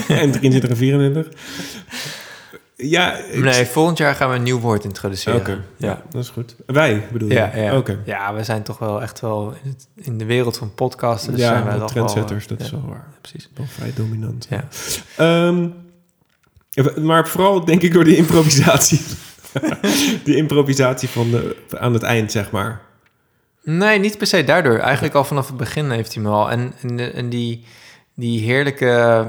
[0.21, 1.27] en 23 en 24.
[2.79, 5.39] Ja, ik- nee, volgend jaar gaan we een nieuw woord introduceren.
[5.39, 6.01] Oké, Ja.
[6.09, 6.55] dat is goed.
[6.65, 7.33] Wij bedoel je?
[7.35, 7.77] Ja, ja.
[7.77, 7.99] Oké.
[8.05, 9.53] ja, we zijn toch wel echt wel
[9.95, 11.37] in, de wereld van podcasters.
[11.37, 13.07] ja, zijn wij wel, trendsetters, eh, dat is wel waar.
[13.21, 13.49] precies.
[13.55, 14.47] Wel vrij dominant.
[14.49, 14.67] Ja.
[15.17, 15.67] Ehm,
[17.05, 18.99] maar vooral denk ik door de improvisatie.
[20.23, 22.81] de improvisatie van de, aan het eind, zeg maar.
[23.63, 24.77] Nee, niet per se daardoor.
[24.77, 26.51] Eigenlijk al vanaf het begin heeft hij me al.
[26.51, 27.65] En, en, en die,
[28.15, 29.25] die heerlijke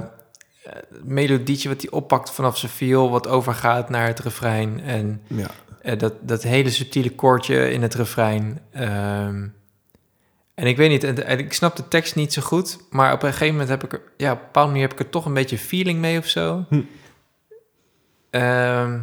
[1.03, 3.11] melodietje wat hij oppakt vanaf zijn viool...
[3.11, 4.81] wat overgaat naar het refrein.
[4.81, 5.47] En Ja.
[5.82, 8.61] eh, dat, dat hele subtiele koortje in het refrein.
[8.73, 9.47] Ehm,
[10.55, 12.78] en ik weet niet, en, en ik snap de tekst niet zo goed...
[12.90, 14.01] maar op een gegeven moment heb ik er...
[14.16, 16.65] ja, op een bepaalde manier heb ik er toch een beetje feeling mee of zo.
[16.69, 16.81] Hm.
[18.31, 19.01] Ehm,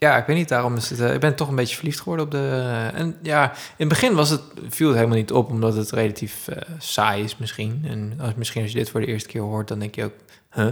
[0.00, 1.00] ja, ik weet niet, daarom is het...
[1.00, 2.62] eh, ik ben toch een beetje verliefd geworden op de...
[2.94, 5.50] en ja, in het begin was het, viel het helemaal niet op...
[5.50, 7.84] omdat het relatief eh, saai is misschien.
[7.88, 9.68] En als, misschien als je dit voor de eerste keer hoort...
[9.68, 10.12] dan denk je ook,
[10.54, 10.66] huh?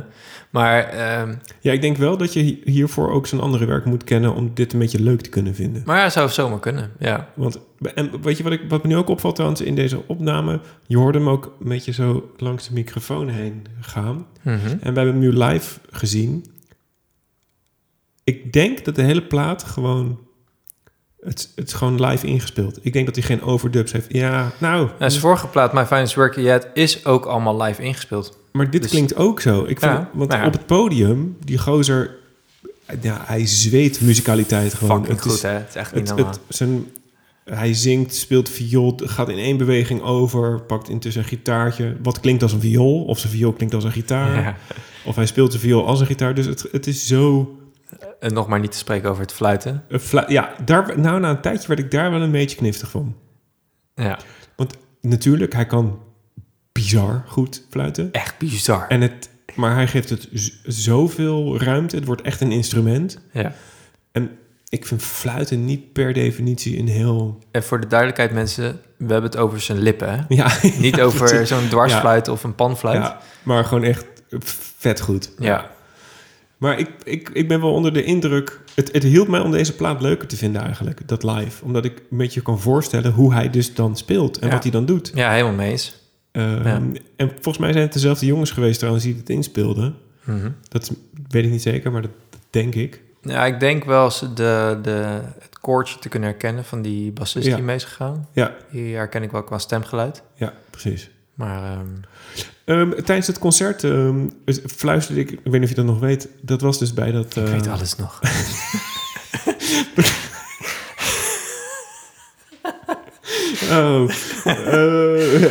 [0.50, 4.04] Maar ehm, ja, ik denk wel dat je hi- hiervoor ook zijn andere werk moet
[4.04, 4.34] kennen...
[4.34, 5.82] om dit een beetje leuk te kunnen vinden.
[5.86, 7.28] Maar ja, zou zomaar kunnen, ja.
[7.34, 7.58] Want,
[7.94, 10.60] en weet je wat, ik, wat me nu ook opvalt trouwens in deze opname?
[10.86, 14.26] Je hoorde hem ook een beetje zo langs de microfoon heen gaan.
[14.42, 14.56] Mhm.
[14.66, 16.44] En we hebben hem nu live gezien.
[18.28, 20.18] Ik denk dat de hele plaat gewoon...
[21.20, 22.78] Het, het is gewoon live ingespeeld.
[22.82, 24.06] Ik denk dat hij geen overdubs heeft.
[24.08, 24.88] Ja, nou...
[24.98, 28.38] Ja, zijn vorige plaat, My Finest Work Yet, is ook allemaal live ingespeeld.
[28.52, 29.64] Maar dit Dus- klinkt ook zo.
[29.64, 30.46] Ik want nou ja.
[30.46, 32.16] op het podium, die gozer...
[33.00, 35.06] Ja, hij zweet muzikaliteit gewoon.
[35.06, 35.48] Het goed, is- hè?
[35.50, 36.34] Het is echt niet Het, normaal.
[36.46, 36.86] het, zijn,
[37.44, 41.96] hij zingt, speelt viool, gaat in één beweging over, pakt intussen een gitaartje.
[42.02, 44.42] Wat klinkt als een viool, of zijn viool klinkt als een gitaar.
[44.42, 44.56] ja.
[45.04, 46.34] Of hij speelt de viool als een gitaar.
[46.34, 47.52] Dus het, het is zo...
[48.20, 49.84] En nog maar niet te spreken over het fluiten.
[50.00, 53.16] flu- ja, daar, nou, na een tijdje werd ik daar wel een beetje kniftig van.
[53.94, 54.18] Ja,
[55.00, 55.98] Natuurlijk, hij kan
[56.72, 58.12] bizar goed fluiten.
[58.12, 58.86] echt bizar.
[58.88, 60.28] En het, maar hij geeft het
[60.64, 61.96] zoveel ruimte.
[61.96, 63.18] Het wordt echt een instrument.
[63.32, 63.52] Ja.
[64.68, 67.38] Ik vind fluiten niet per definitie een heel...
[67.50, 70.20] En voor de duidelijkheid, mensen, we hebben het over zijn lippen, hè?
[70.28, 73.02] Ja, Niet ja, over zo'n dwarsfluit of een panfluit.
[73.02, 74.06] Ja, maar gewoon echt
[74.78, 75.32] vet goed.
[75.38, 75.70] Ja.
[76.58, 78.60] Maar ik, ik, ik ben wel onder de indruk...
[78.74, 81.64] Het, het hielp mij om deze plaat leuker te vinden eigenlijk, dat live.
[81.64, 84.52] Omdat ik een beetje kan voorstellen hoe hij dus dan speelt en Ja.
[84.52, 85.10] wat hij dan doet.
[85.14, 85.96] Ja, helemaal mee eens.
[86.32, 86.80] Ehm, Ja.
[87.16, 89.94] En volgens mij zijn het dezelfde jongens geweest trouwens die het inspeelden.
[90.24, 90.50] Mhm.
[90.68, 90.90] Dat is-
[91.28, 93.02] weet ik niet zeker, maar dat, dat denk ik.
[93.22, 97.46] Ja, ik denk wel ze de, de, het koortje te kunnen herkennen van die bassist
[97.46, 97.54] Ja.
[97.54, 98.28] die mee is gegaan.
[98.32, 100.22] Ja, Die herken ik wel qua stemgeluid.
[100.34, 101.10] ja precies.
[101.38, 101.86] Maar ehm,
[102.68, 104.26] Ehm, tijdens het concert ehm,
[104.66, 107.36] fluisterde ik, ik weet niet of je dat nog weet, dat was dus bij dat...
[107.36, 108.20] ik weet alles nog.
[113.70, 114.10] Oh,
[114.44, 115.42] eh,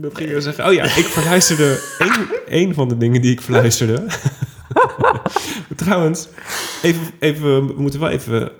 [0.00, 0.66] dat ging ik zeggen.
[0.66, 1.80] Oh ja, ik fluisterde.
[1.98, 4.06] Een, een van de dingen die ik fluisterde.
[5.76, 6.28] Trouwens,
[6.82, 8.50] even, even, we moeten wel even.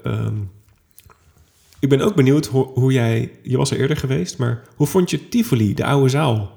[1.84, 3.32] Ik ben ook benieuwd hoe, hoe jij.
[3.42, 6.52] Je was er eerder geweest, maar hoe vond je Tivoli, de oude zaal?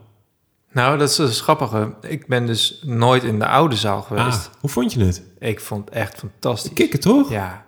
[0.71, 1.93] Nou, dat is dus grappige.
[2.01, 4.49] Ik ben dus nooit in de oude zaal geweest.
[4.53, 5.23] Ah, hoe vond je het?
[5.39, 6.73] Ik vond het echt fantastisch.
[6.73, 7.29] Kikken toch?
[7.29, 7.65] Ja,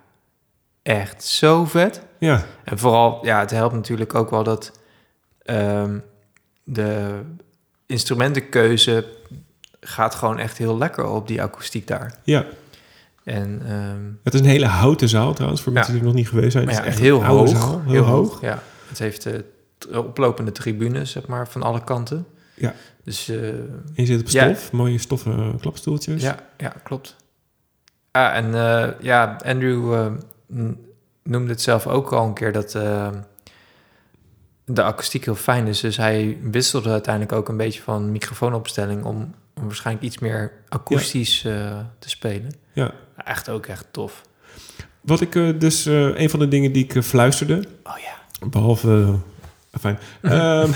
[0.82, 2.02] echt zo vet.
[2.18, 4.72] Ja, En vooral, ja, het helpt natuurlijk ook wel dat
[5.42, 5.98] ehm,
[6.64, 7.20] de
[7.86, 9.06] instrumentenkeuze
[9.80, 12.14] gaat gewoon echt heel lekker op die akoestiek daar.
[12.24, 12.46] ja.
[13.24, 16.52] En ehm, Het is een hele houten zaal trouwens, voor mensen die nog niet geweest
[16.52, 16.64] zijn.
[16.64, 18.40] maar Het ja, is echt heel hoog, zaal, heel, hoog.
[18.40, 19.38] Ja, het heeft eh,
[19.98, 22.26] oplopende tribunes, zeg maar, van alle kanten.
[22.54, 22.74] Ja.
[23.04, 26.22] Dus eh, En je zit op stof, mooie stoffen klapstoeltjes.
[26.22, 27.16] ja, ja, klopt.
[28.10, 30.06] Ah, en eh, ja, Andrew eh,
[30.54, 30.78] n-
[31.22, 33.08] noemde het zelf ook al een keer dat eh,
[34.64, 35.80] de akoestiek heel fijn is.
[35.80, 41.44] Dus hij wisselde uiteindelijk ook een beetje van microfoonopstelling om, om waarschijnlijk iets meer akoestisch
[41.44, 42.50] eh, te spelen.
[42.72, 42.94] Ja.
[43.16, 44.22] Echt ook echt tof.
[45.00, 48.46] Wat ik eh, dus, eh, een van de dingen die ik eh, fluisterde, Oh ja.
[48.48, 49.18] behalve,
[49.80, 50.70] fijn, ehm,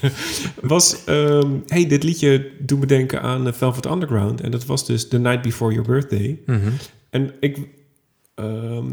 [0.62, 4.40] was, ehm, hey, dit liedje doet me denken aan Velvet Underground.
[4.40, 6.38] En dat was dus The Night Before Your Birthday.
[6.46, 6.70] Mhm.
[7.10, 7.58] En ik,
[8.34, 8.86] ehm,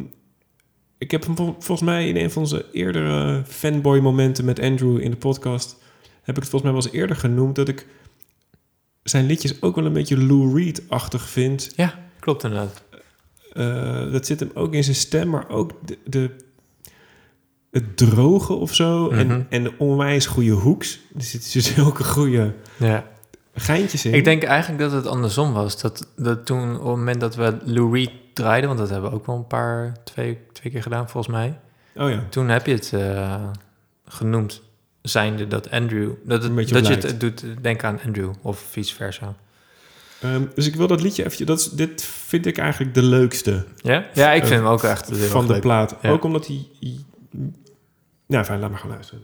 [0.97, 4.99] ik heb hem vol- volgens mij in een van onze eerdere fanboy momenten met Andrew
[5.01, 5.75] in de podcast,
[6.21, 7.85] heb ik het volgens mij wel eens eerder genoemd, dat ik
[9.03, 11.73] zijn liedjes ook wel een beetje Lou Reed-achtig vind.
[11.75, 12.83] Ja, klopt inderdaad.
[13.53, 16.31] Eh, dat zit hem ook in zijn stem, maar ook de, de,
[17.71, 19.05] het droge of zo.
[19.05, 19.19] Mhm.
[19.19, 20.99] en, en de onwijs goede hoeks.
[21.15, 23.07] Er zitten dus zulke goede Ja.
[23.53, 24.13] geintjes in.
[24.13, 25.81] Ik denk eigenlijk dat het andersom was.
[25.81, 28.67] Dat, dat toen, op het moment dat we Lou Reed draaiden...
[28.67, 31.59] want dat hebben we ook wel een paar, twee, twee keer gedaan volgens mij...
[31.95, 32.23] Oh ja.
[32.29, 33.49] Toen heb je het eh,
[34.05, 34.61] genoemd,
[35.01, 36.11] zijnde dat Andrew...
[36.23, 39.35] Dat, het, dat je het doet denken aan Andrew, of vice versa.
[40.21, 41.45] Ehm, dus ik wil dat liedje even...
[41.45, 44.05] Dat is, dit vind ik eigenlijk de leukste Ja?
[44.13, 45.95] Ja, ik Eh, vind hem ook echt van de plaat.
[46.03, 46.67] Ook omdat hij...
[46.79, 46.97] hij-
[48.27, 49.23] Nou, fijn, laat maar gaan luisteren.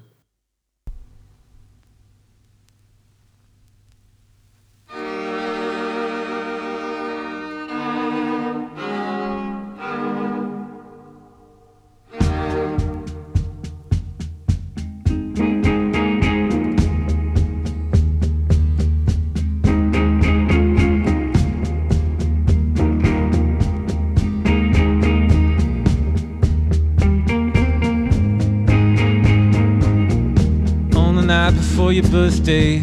[31.92, 32.78] Your birthday,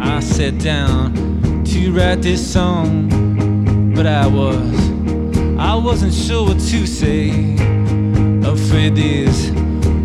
[0.00, 1.14] I sat down
[1.64, 4.90] to write this song, but I was,
[5.58, 7.30] I wasn't sure what to say.
[8.44, 9.52] Afraid these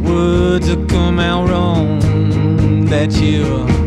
[0.06, 2.86] words would come out wrong.
[2.86, 3.83] That you'll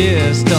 [0.00, 0.49] just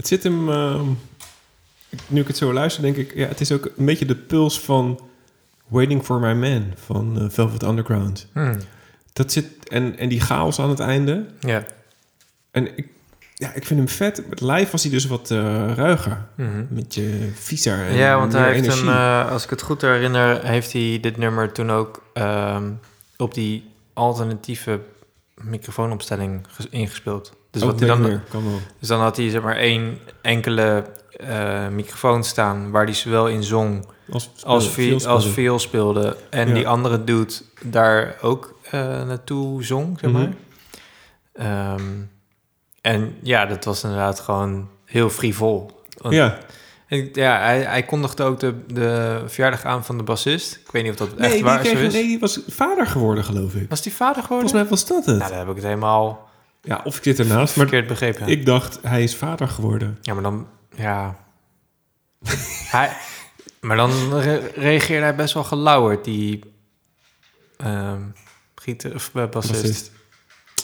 [0.00, 0.48] Het zit hem...
[0.50, 0.84] ehm,
[2.06, 3.14] nu ik het zo luister, denk ik...
[3.14, 5.00] Ja, het is ook een beetje de puls van...
[5.68, 8.26] Waiting for My Man van eh, Velvet Underground.
[8.32, 8.56] Hmm,
[9.12, 9.68] Dat zit...
[9.68, 11.26] En, en die chaos aan het einde.
[11.40, 11.64] Ja.
[12.50, 12.86] En ik,
[13.34, 14.28] ja, ik vind hem vet.
[14.28, 16.26] Met live was hij dus wat eh ruiger.
[16.34, 16.64] Mhm.
[16.68, 17.32] Met je
[17.66, 18.84] en Ja, want hij heeft energie.
[18.84, 22.70] hem, eh, als ik het goed herinner, heeft hij dit nummer toen ook ehm,
[23.16, 24.80] op die alternatieve
[25.34, 27.36] microfoonopstelling ges- ingespeeld.
[27.50, 28.20] Dus, Ook wat hij dan,
[28.78, 32.70] dus dan had hij zeg maar één enkele eh, microfoon staan...
[32.70, 35.28] waar hij zowel in zong Als, als, vi- als speelde.
[35.30, 36.16] viool speelde.
[36.30, 36.54] En Ja.
[36.54, 37.32] die andere dude
[37.62, 40.22] daar ook eh, naartoe zong, zeg maar.
[40.22, 40.32] Mhm.
[41.32, 41.82] Ehm,
[42.80, 45.70] en ja, dat was inderdaad gewoon heel frivol.
[45.96, 46.38] Want- Ja.
[46.86, 50.54] En, ja, hij, hij kondigde ook de, de verjaardag aan van de bassist.
[50.64, 51.92] Ik weet niet of dat Nee, echt waar kreeg, is.
[51.92, 53.68] nee, die was vader geworden, geloof ik.
[53.68, 54.48] Was die vader geworden?
[54.50, 55.16] Volgens mij was dat het.
[55.18, 56.29] Nou, dan heb ik het helemaal
[56.62, 58.26] Ja, of ik zit ernaast, maar verkeerd begrepen.
[58.28, 59.98] ik dacht, hij is vader geworden.
[60.02, 60.48] Ja, maar dan...
[60.76, 61.16] Ja...
[62.76, 62.96] hij,
[63.60, 66.40] maar dan re- reageerde hij best wel gelauwerd, die...
[67.56, 68.02] ehm
[68.54, 69.62] gieter, of eh, bassist.
[69.62, 69.90] Bassist.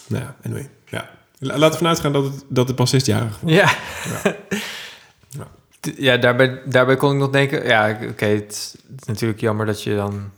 [0.07, 0.71] Nou ja, anyway.
[0.85, 1.11] Ja.
[1.39, 3.53] La- Laten we vanuit gaan dat, het, dat de bassist jarig was.
[3.53, 3.75] Ja.
[4.23, 4.37] Ja.
[5.97, 7.65] Ja, daarbij, daarbij kon ik nog denken...
[7.67, 10.31] Ja, oké, het, is- het is natuurlijk jammer dat je dan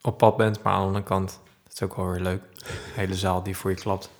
[0.00, 0.62] op pad bent.
[0.62, 2.42] Maar aan de andere kant, het is ook wel weer leuk.
[2.94, 4.10] hele zaal die voor je klapt.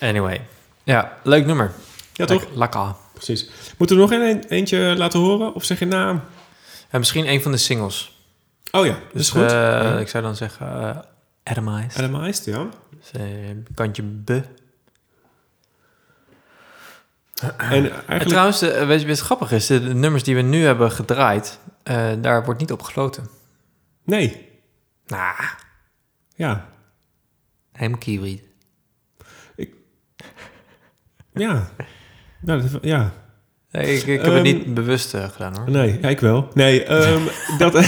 [0.00, 0.46] Anyway.
[0.82, 1.72] Ja, leuk nummer.
[2.12, 2.46] Ja, toch?
[2.54, 2.94] Lekker.
[3.12, 3.50] Precies.
[3.78, 5.54] Moeten we nog een, eentje laten horen?
[5.54, 6.20] Of zeg je naam?
[6.90, 8.18] En misschien een van de singles.
[8.70, 9.42] Oh ja, dat is Dus goed.
[9.42, 9.98] eh, Ja.
[9.98, 10.66] ik zou dan zeggen...
[10.80, 10.96] Uh,
[11.42, 11.96] Atomized.
[12.04, 12.66] Atomized, ja.
[12.98, 13.24] Dus, eh,
[13.74, 14.30] kantje B.
[17.58, 19.66] En trouwens, de, weet je wat grappig is?
[19.66, 21.58] De, de nummers die we nu hebben gedraaid...
[21.82, 23.28] eh, daar wordt niet op gefloten.
[24.04, 24.48] Nee.
[25.06, 25.34] Nou,
[26.34, 26.66] Ja.
[27.72, 28.48] helemaal kiwi.
[31.34, 31.70] Ja.
[32.40, 33.12] Nou, dat, ja.
[33.70, 35.70] Nee, ik, ik heb Ehm, het niet bewust eh, gedaan hoor.
[35.70, 36.48] Nee, ja, ik wel.
[36.54, 37.22] Nee, ehm,
[37.58, 37.74] dat...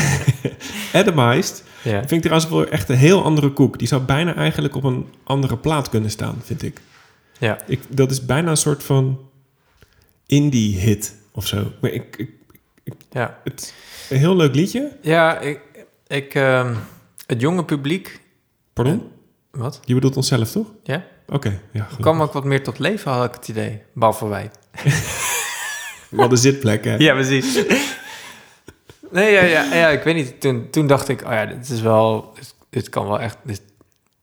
[0.92, 1.98] Atomized Ja.
[1.98, 3.78] vind ik trouwens wel echt een heel andere koek.
[3.78, 6.80] Die zou bijna eigenlijk op een andere plaat kunnen staan, vind ik.
[7.38, 7.58] Ja.
[7.66, 9.20] ik dat is bijna een soort van
[10.26, 11.72] indie-hit of zo.
[11.80, 12.16] Maar ik,
[12.84, 13.74] ik, Ja, het,
[14.10, 14.96] een heel leuk liedje.
[15.02, 15.60] ja ik,
[16.06, 16.74] ik, ehm,
[17.26, 18.20] het jonge publiek...
[18.72, 19.02] Pardon?
[19.50, 19.80] Wat?
[19.84, 20.66] Je bedoelt onszelf, toch?
[20.82, 21.04] Ja?
[21.32, 23.82] Oké, ja, kwam ook wat meer tot leven, had ik het idee.
[23.92, 24.50] Behalve wij.
[26.10, 26.96] Wel de zitplek, hè?
[27.06, 27.64] Ja, precies.
[29.10, 30.40] nee, ja, ja, ja, ik weet niet.
[30.40, 32.32] Toen, toen dacht ik, oh ja, dit is wel...
[32.70, 33.36] Dit, kan wel echt...
[33.42, 33.62] Dit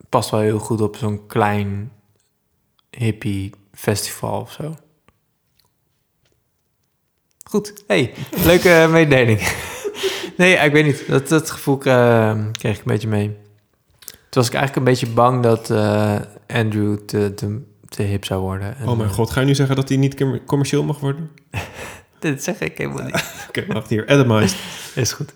[0.09, 1.91] past wel heel goed op zo'n klein
[2.89, 4.75] hippie festival of zo.
[7.43, 7.83] Goed.
[7.87, 8.13] Hey,
[8.43, 9.39] leuke mededeling.
[10.37, 11.07] nee, ik weet niet.
[11.07, 13.37] Dat, dat gevoel eh, kreeg ik een beetje mee.
[14.29, 16.15] Toen was ik eigenlijk een beetje bang dat eh,
[16.47, 18.77] Andrew te, te, te hip zou worden.
[18.77, 20.99] En, Oh mijn eh, god, ga je nu zeggen dat hij niet commer- commercieel mag
[20.99, 21.29] worden?
[22.19, 23.33] Dit zeg ik helemaal niet.
[23.49, 24.07] Oké, wacht hier.
[24.07, 24.57] Atomized.
[24.95, 25.33] Is goed.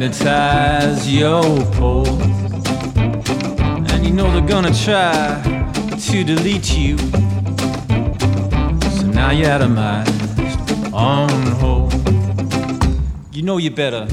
[0.00, 0.08] They're
[1.06, 2.08] your pole.
[3.90, 5.42] And you know they're gonna try
[6.08, 6.96] to delete you.
[8.96, 11.28] So now you're atomized on
[11.60, 11.92] hold.
[13.30, 14.08] You know you better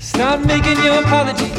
[0.00, 1.52] stop making your apology.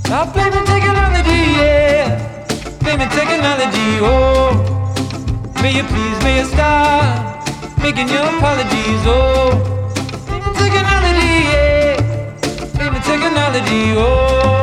[0.00, 2.44] Stop blaming technology, yeah.
[2.80, 4.50] Blaming technology, oh.
[5.62, 7.46] May you please, may you stop
[7.78, 9.67] making your apologies, oh.
[13.38, 13.94] melody.
[13.96, 14.57] Oh.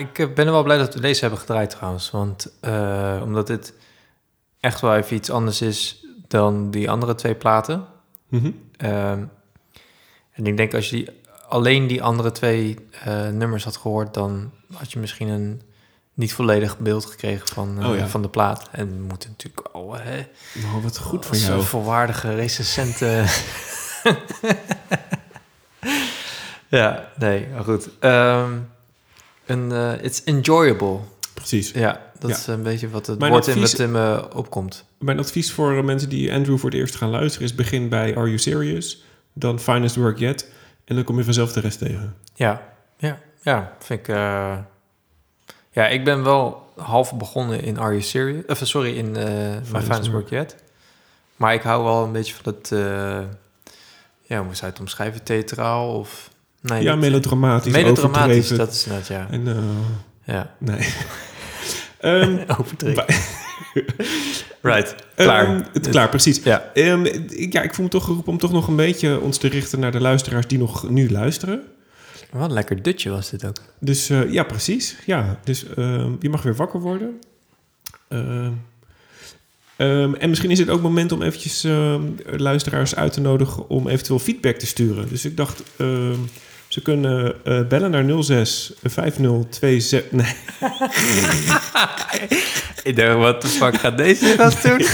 [0.00, 2.10] Ik eh, ben wel blij dat we deze hebben gedraaid trouwens.
[2.10, 3.74] Want eh, omdat dit
[4.60, 7.86] echt wel even iets anders is dan die andere twee platen.
[8.28, 8.50] Mhm.
[8.76, 9.24] Ehm,
[10.32, 11.08] en ik denk als je die,
[11.48, 14.14] alleen die andere twee eh, nummers had gehoord...
[14.14, 15.62] dan had je misschien een
[16.14, 18.08] niet volledig beeld gekregen van, Oh ja.
[18.08, 18.68] van de plaat.
[18.72, 19.94] En we moeten natuurlijk al...
[19.94, 20.26] Hè,
[20.64, 21.62] Oh, wat goed voor jou.
[21.62, 23.24] volwaardige recensenten...
[26.68, 27.88] ja, nee, maar goed.
[27.98, 28.52] Ehm,
[29.50, 30.98] een, eh, it's enjoyable.
[31.34, 31.70] Precies.
[31.70, 32.36] Ja, dat Ja.
[32.36, 34.84] is een beetje wat het Mijn woord in wat in me opkomt.
[34.98, 37.54] Mijn advies voor eh, mensen die Andrew voor het eerst gaan luisteren is...
[37.54, 39.02] begin bij Are You Serious?
[39.32, 40.50] Dan Finest Work Yet.
[40.84, 42.16] En dan kom je vanzelf de rest tegen.
[42.34, 42.62] Ja,
[42.96, 44.08] ja, ja, vind ik...
[44.08, 44.58] eh,
[45.70, 48.44] ja, ik ben wel half begonnen in Are You Serious?
[48.46, 49.26] Of, sorry, in eh
[49.72, 50.28] My Finest Work.
[50.30, 50.56] Yet.
[51.36, 52.72] Maar ik hou wel een beetje van het...
[52.72, 52.78] eh,
[54.22, 55.22] ja, hoe zou je het omschrijven?
[55.22, 56.29] Theatraal of...
[56.62, 59.26] Nee, ja, niet- melodramatisch, Melodramatisch, dat is net, ja.
[59.30, 60.78] En, eh, Ja, nee.
[62.00, 63.04] Ehm, overdreven.
[64.62, 65.44] Right, klaar.
[65.46, 66.40] Ehm, het, klaar, precies.
[66.42, 69.38] Ja, Ehm, ik, ja, ik voel me toch geroepen om toch nog een beetje ons
[69.38, 71.62] te richten naar de luisteraars die nog nu luisteren.
[72.30, 73.56] wat een lekker dutje was dit ook.
[73.78, 74.96] Dus eh, ja, precies.
[75.06, 75.64] Ja, dus
[76.20, 77.18] je mag weer wakker worden.
[79.78, 81.66] En misschien is het ook moment om eventjes
[82.36, 85.08] luisteraars uit te nodigen om eventueel feedback te sturen.
[85.08, 85.62] Dus ik dacht,
[86.70, 90.10] ze kunnen eh, bellen naar 06 5026...
[90.10, 90.34] Nee,
[92.82, 94.78] Ik dacht, wat de fuck gaat deze gast doen?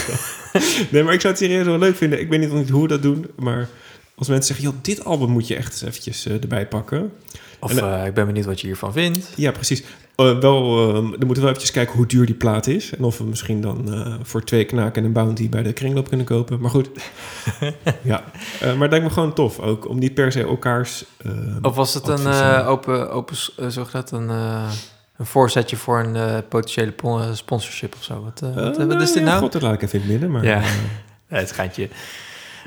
[0.90, 2.20] nee, maar ik zou het serieus wel leuk vinden.
[2.20, 3.68] Ik weet niet, nog niet hoe we dat doen, maar
[4.14, 4.72] als mensen zeggen...
[4.72, 7.12] joh, dit album moet je echt eens eventjes eh, erbij pakken.
[7.60, 9.32] Of En, eh, ik ben benieuwd wat je hiervan vindt.
[9.36, 9.82] Ja, precies.
[10.16, 12.94] Eh, wel, ehm, dan moeten we wel eventjes kijken hoe duur die plaat is.
[12.96, 16.08] En of we misschien dan eh, voor twee knaken en een bounty bij de kringloop
[16.08, 16.60] kunnen kopen.
[16.60, 16.88] Maar goed.
[18.02, 18.24] ja.
[18.60, 19.88] Eh, maar het lijkt me gewoon tof ook.
[19.88, 21.04] Om niet per se elkaars...
[21.16, 21.30] eh,
[21.62, 24.70] Of was het een eh, open, open uh, zo dat een, eh,
[25.16, 28.22] een voorzetje voor een eh, potentiële pon- eh, sponsorship of zo?
[28.22, 29.40] Wat, eh, wat, Eh, wat is dit ja, nou?
[29.40, 30.30] God, dat laat ik even in het midden.
[30.30, 30.56] Maar, Ja.
[30.60, 30.66] eh,
[31.30, 31.88] Ja, het schijntje.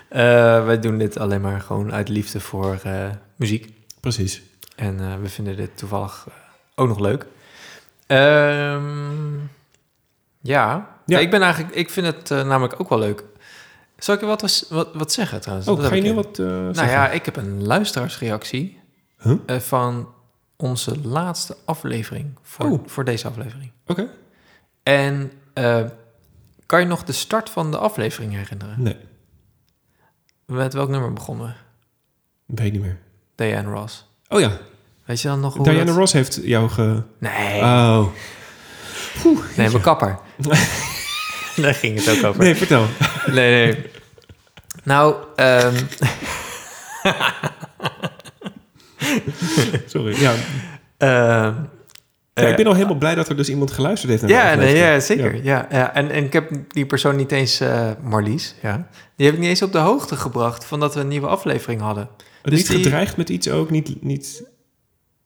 [0.09, 2.93] Eh, wij doen dit alleen maar gewoon uit liefde voor eh,
[3.35, 3.67] muziek.
[3.99, 4.41] precies.
[4.80, 6.34] En eh, we vinden dit toevallig eh,
[6.76, 7.26] ook nog leuk.
[8.07, 9.38] Ehm,
[10.41, 10.97] ja.
[11.06, 11.19] Ja.
[11.19, 13.23] ik ben eigenlijk, ik vind het eh, namelijk ook wel leuk.
[13.97, 15.68] Zal ik je wat, wat, wat zeggen trouwens?
[15.69, 16.93] Oh, ga je ik nu wat eh, Nou zeggen?
[16.93, 18.77] ja, ik heb een luisteraarsreactie
[19.22, 19.60] Huh?
[19.60, 20.14] van
[20.56, 22.88] onze laatste aflevering voor, Oh.
[22.88, 23.72] voor deze aflevering.
[23.88, 24.10] Oké.
[24.84, 25.31] En
[26.65, 28.81] kan je nog de start van de aflevering herinneren?
[28.84, 28.97] Nee,
[30.45, 31.47] Met welk nummer begonnen
[32.45, 32.56] we?
[32.56, 32.97] weet niet meer.
[33.35, 34.09] Diane Ross.
[34.30, 34.51] Oh ja.
[35.06, 37.01] Weet je dan nog hoe Diana dat- Ross heeft jou ge...
[37.18, 38.06] Nee, Oh.
[39.57, 40.19] nee, mijn kapper.
[41.56, 42.43] Daar ging het ook over.
[42.43, 42.85] Nee, vertel.
[43.26, 43.85] Nee, nee.
[44.84, 45.76] Nou, ehm,
[49.85, 50.22] Sorry.
[50.22, 50.34] Ja.
[50.97, 51.53] ehm,
[52.34, 54.56] Ja, ik eh, ben al helemaal blij dat er dus iemand geluisterd heeft naar Ja,
[54.56, 55.43] nee, ja zeker.
[55.43, 55.68] Ja.
[55.72, 59.41] Ja, En, en ik heb die persoon niet eens, eh, Marlies, ja, die heb ik
[59.41, 62.10] niet eens op de hoogte gebracht van dat we een nieuwe aflevering hadden.
[62.41, 64.43] Het Dus niet die- gedreigd met iets ook, niet, niet,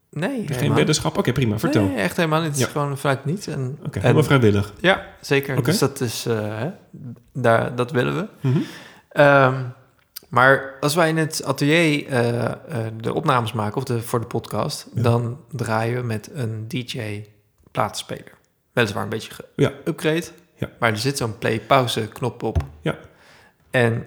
[0.10, 1.18] Nee, geen weddenschap.
[1.18, 1.84] Oké, prima, vertel.
[1.86, 2.50] Nee, echt helemaal niet.
[2.50, 2.72] Het is Ja.
[2.72, 3.48] gewoon vanuit niet.
[3.48, 4.74] En, Oké, en- helemaal vrijwillig.
[4.80, 5.64] Ja, zeker.
[5.64, 6.70] Dus dat is, eh, hè,
[7.34, 8.28] daar, dat willen we.
[8.48, 8.60] Mhm.
[9.10, 9.64] Ehm,
[10.30, 12.54] maar als wij in het atelier eh, eh,
[13.02, 15.02] de opnames maken, of de, voor de podcast, Ja.
[15.02, 18.32] dan draaien we met een DJ-plaatspeler.
[18.74, 19.72] Weliswaar een beetje Ja.
[19.84, 20.26] geupgrade,
[20.56, 20.70] Ja.
[20.80, 22.58] maar er zit zo'n play-pauze-knop op.
[22.82, 22.98] Ja.
[23.72, 24.06] En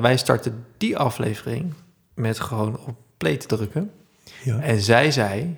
[0.00, 1.72] wij starten die aflevering
[2.14, 3.90] met gewoon op play te drukken.
[4.44, 4.60] Ja.
[4.60, 5.56] En zij zei,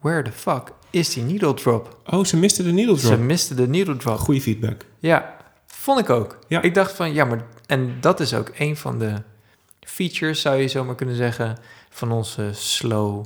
[0.00, 2.00] where the fuck is die needle drop?
[2.06, 3.18] Oh, ze miste de needle Ze drop.
[3.18, 4.18] miste de needle drop.
[4.18, 4.84] Goeie feedback.
[4.98, 5.36] Ja,
[5.66, 6.38] vond ik ook.
[6.48, 6.62] Ja.
[6.62, 7.44] Ik dacht van, ja, maar...
[7.66, 9.14] En dat is ook een van de
[9.80, 11.58] features, zou je zomaar kunnen zeggen...
[11.90, 13.24] van onze slow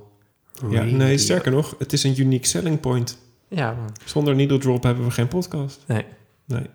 [0.70, 3.18] Ja, nee, sterker nog, het is een unique selling point.
[3.48, 3.92] Ja, man.
[4.04, 5.84] Zonder needle drop hebben we geen podcast.
[5.86, 6.04] nee.
[6.44, 6.66] Nee.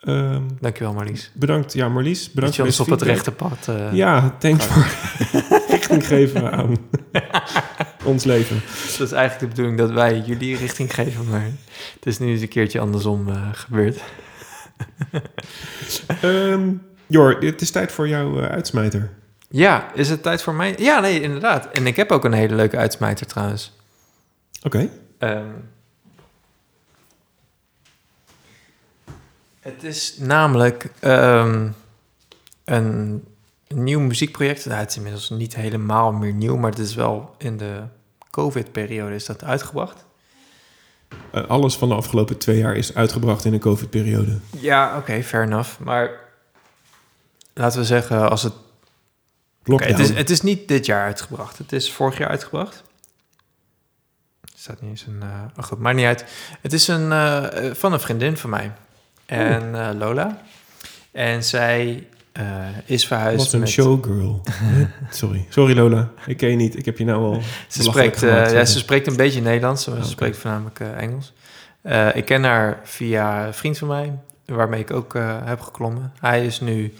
[0.00, 1.30] Ehm, Dankjewel Marlies.
[1.34, 2.24] bedankt, ja, Marlies.
[2.24, 3.68] Dat Bedankt je voor ons op het rechte pad...
[3.68, 4.86] eh, Ja, thanks voor
[5.74, 6.76] richting geven aan
[8.04, 8.60] ons leven.
[8.98, 11.44] Dat is eigenlijk de bedoeling dat wij jullie richting geven, maar...
[11.94, 14.00] Het is nu eens een keertje andersom eh, gebeurd.
[16.22, 16.68] Ehm
[17.06, 19.10] Jor, het is tijd voor jouw eh, uitsmijter.
[19.50, 20.74] Ja, is het tijd voor mij?
[20.78, 21.68] Ja, nee, inderdaad.
[21.72, 23.76] En ik heb ook een hele leuke uitsmijter trouwens.
[24.62, 24.88] Oké.
[25.18, 25.44] Ehm,
[29.74, 31.68] het is namelijk ehm,
[32.64, 33.24] een
[33.68, 34.66] nieuw muziekproject.
[34.66, 37.82] Nou, het is inmiddels niet helemaal meer nieuw, maar het is wel in de
[38.30, 40.04] COVID-periode is dat uitgebracht.
[41.30, 44.38] Eh, alles van de afgelopen twee jaar is uitgebracht in een COVID-periode.
[44.50, 45.78] Ja, oké, fair enough.
[45.78, 46.10] Maar
[47.54, 48.52] laten we zeggen, als het...
[49.64, 49.92] Lockdown.
[49.92, 51.58] het, is, het is niet dit jaar uitgebracht.
[51.58, 52.82] Het is vorig jaar uitgebracht.
[54.42, 55.22] Er staat niet eens een...
[55.56, 56.24] oh goed, maakt niet uit.
[56.60, 58.72] Het is een, eh, van een vriendin van mij.
[59.28, 60.40] En eh, Lola.
[61.10, 62.44] En zij eh,
[62.84, 63.68] is verhuisd Wat een met...
[63.68, 64.42] showgirl.
[65.10, 65.46] Sorry.
[65.48, 66.10] Sorry Lola.
[66.26, 66.78] Ik ken je niet.
[66.78, 68.50] Ik heb je nou al Ze spreekt, eh, gemaakt.
[68.50, 69.82] ja, ze spreekt een beetje Nederlands.
[69.84, 70.04] Ze oké.
[70.04, 71.32] spreekt voornamelijk Engels.
[72.14, 75.14] Ik ken haar via een vriend van mij, waarmee ik ook
[75.44, 76.12] heb geklommen.
[76.20, 76.94] Hij is nu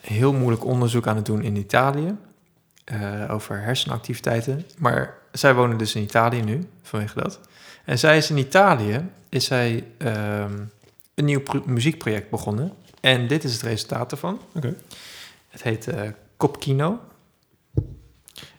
[0.00, 2.16] heel moeilijk onderzoek aan het doen in Italië
[3.28, 4.66] over hersenactiviteiten.
[4.78, 7.40] Maar zij wonen dus in Italië nu, vanwege dat.
[7.84, 10.52] En zij is in Italië, is zij ehm,
[11.14, 12.72] een nieuw pro- muziekproject begonnen.
[13.00, 14.40] En dit is het resultaat ervan.
[14.54, 14.74] Oké.
[15.48, 17.00] Het heet eh Kopkino.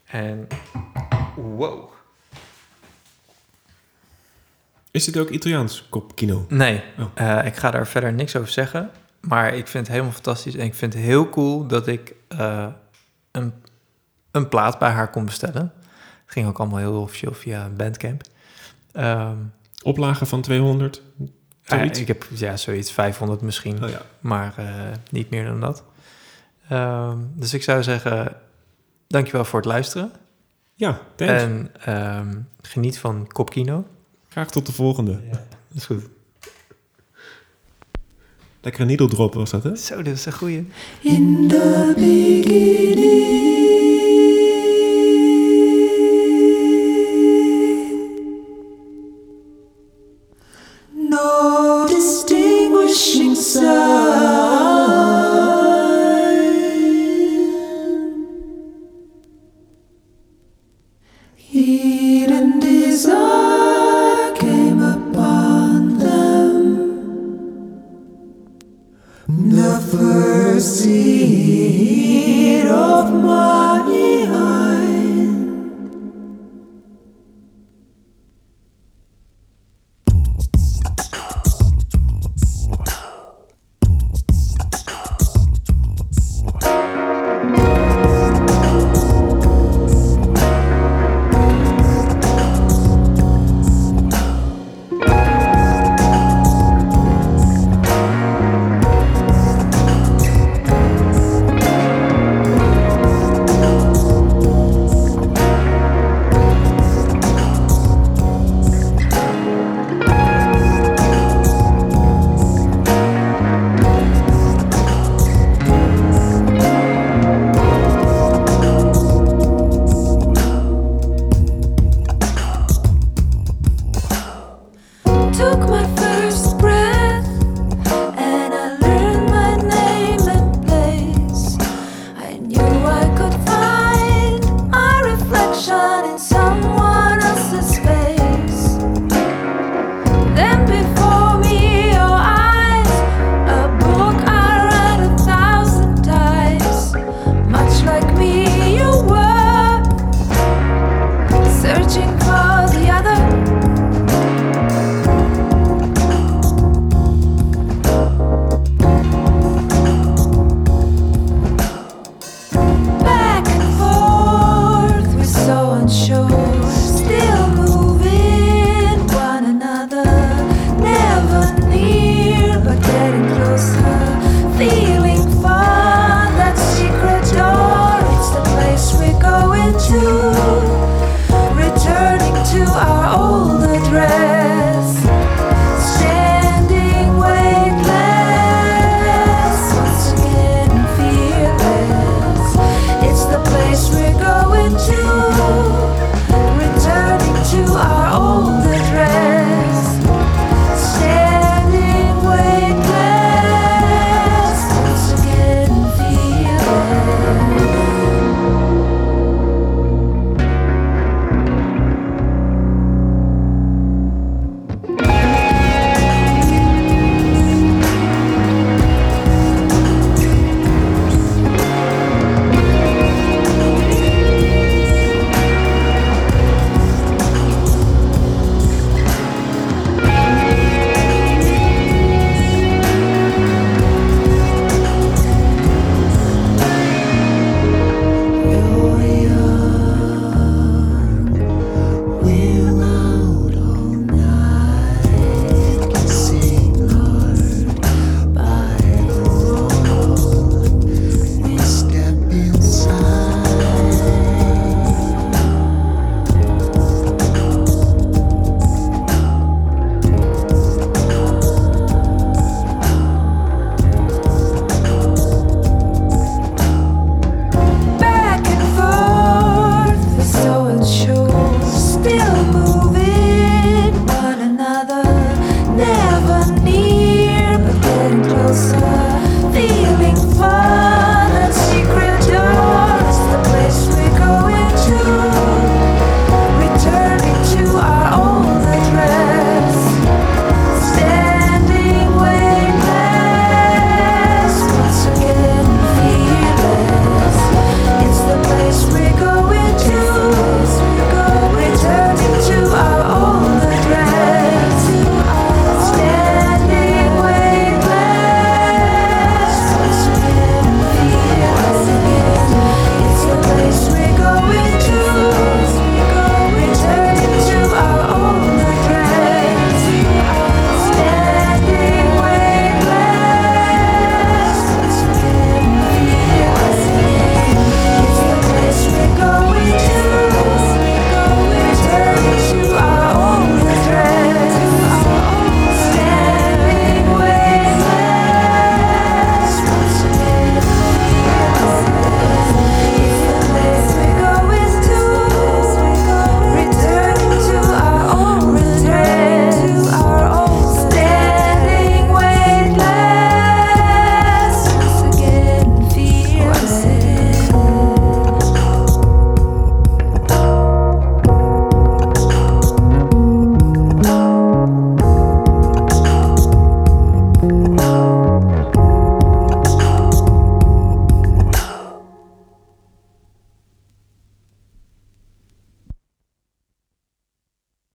[0.05, 0.47] En
[1.35, 1.89] wow.
[4.91, 6.45] Is dit ook Italiaans kopkino?
[6.49, 7.05] Nee, Oh.
[7.13, 8.91] eh, ik ga daar verder niks over zeggen.
[9.19, 10.55] Maar ik vind het helemaal fantastisch.
[10.55, 12.67] En ik vind het heel cool dat ik eh,
[13.31, 13.53] een,
[14.31, 15.73] een plaat bij haar kon bestellen.
[16.23, 18.21] Het ging ook allemaal heel officieel via Bandcamp.
[18.91, 19.38] Ehm,
[19.84, 21.01] Oplagen van 200?
[21.64, 21.99] Ja, Zoiets?
[21.99, 23.84] ik heb ja, zoiets 500 misschien.
[23.84, 24.02] Oh ja.
[24.19, 24.65] maar eh,
[25.10, 25.84] niet meer dan dat.
[26.69, 28.35] Ehm, dus ik zou zeggen,
[29.07, 30.11] dankjewel voor het luisteren.
[30.76, 31.34] Ja, thanks.
[31.34, 33.88] En ehm, geniet van Kopkino.
[34.30, 35.22] Graag tot de volgende.
[35.30, 35.41] Dat
[35.76, 36.03] is goed.
[38.61, 39.76] Lekkere needle drop was dat, hè?
[39.76, 40.68] Zo, dit is een goeie.
[41.02, 43.52] In the beginning,
[53.53, 54.02] So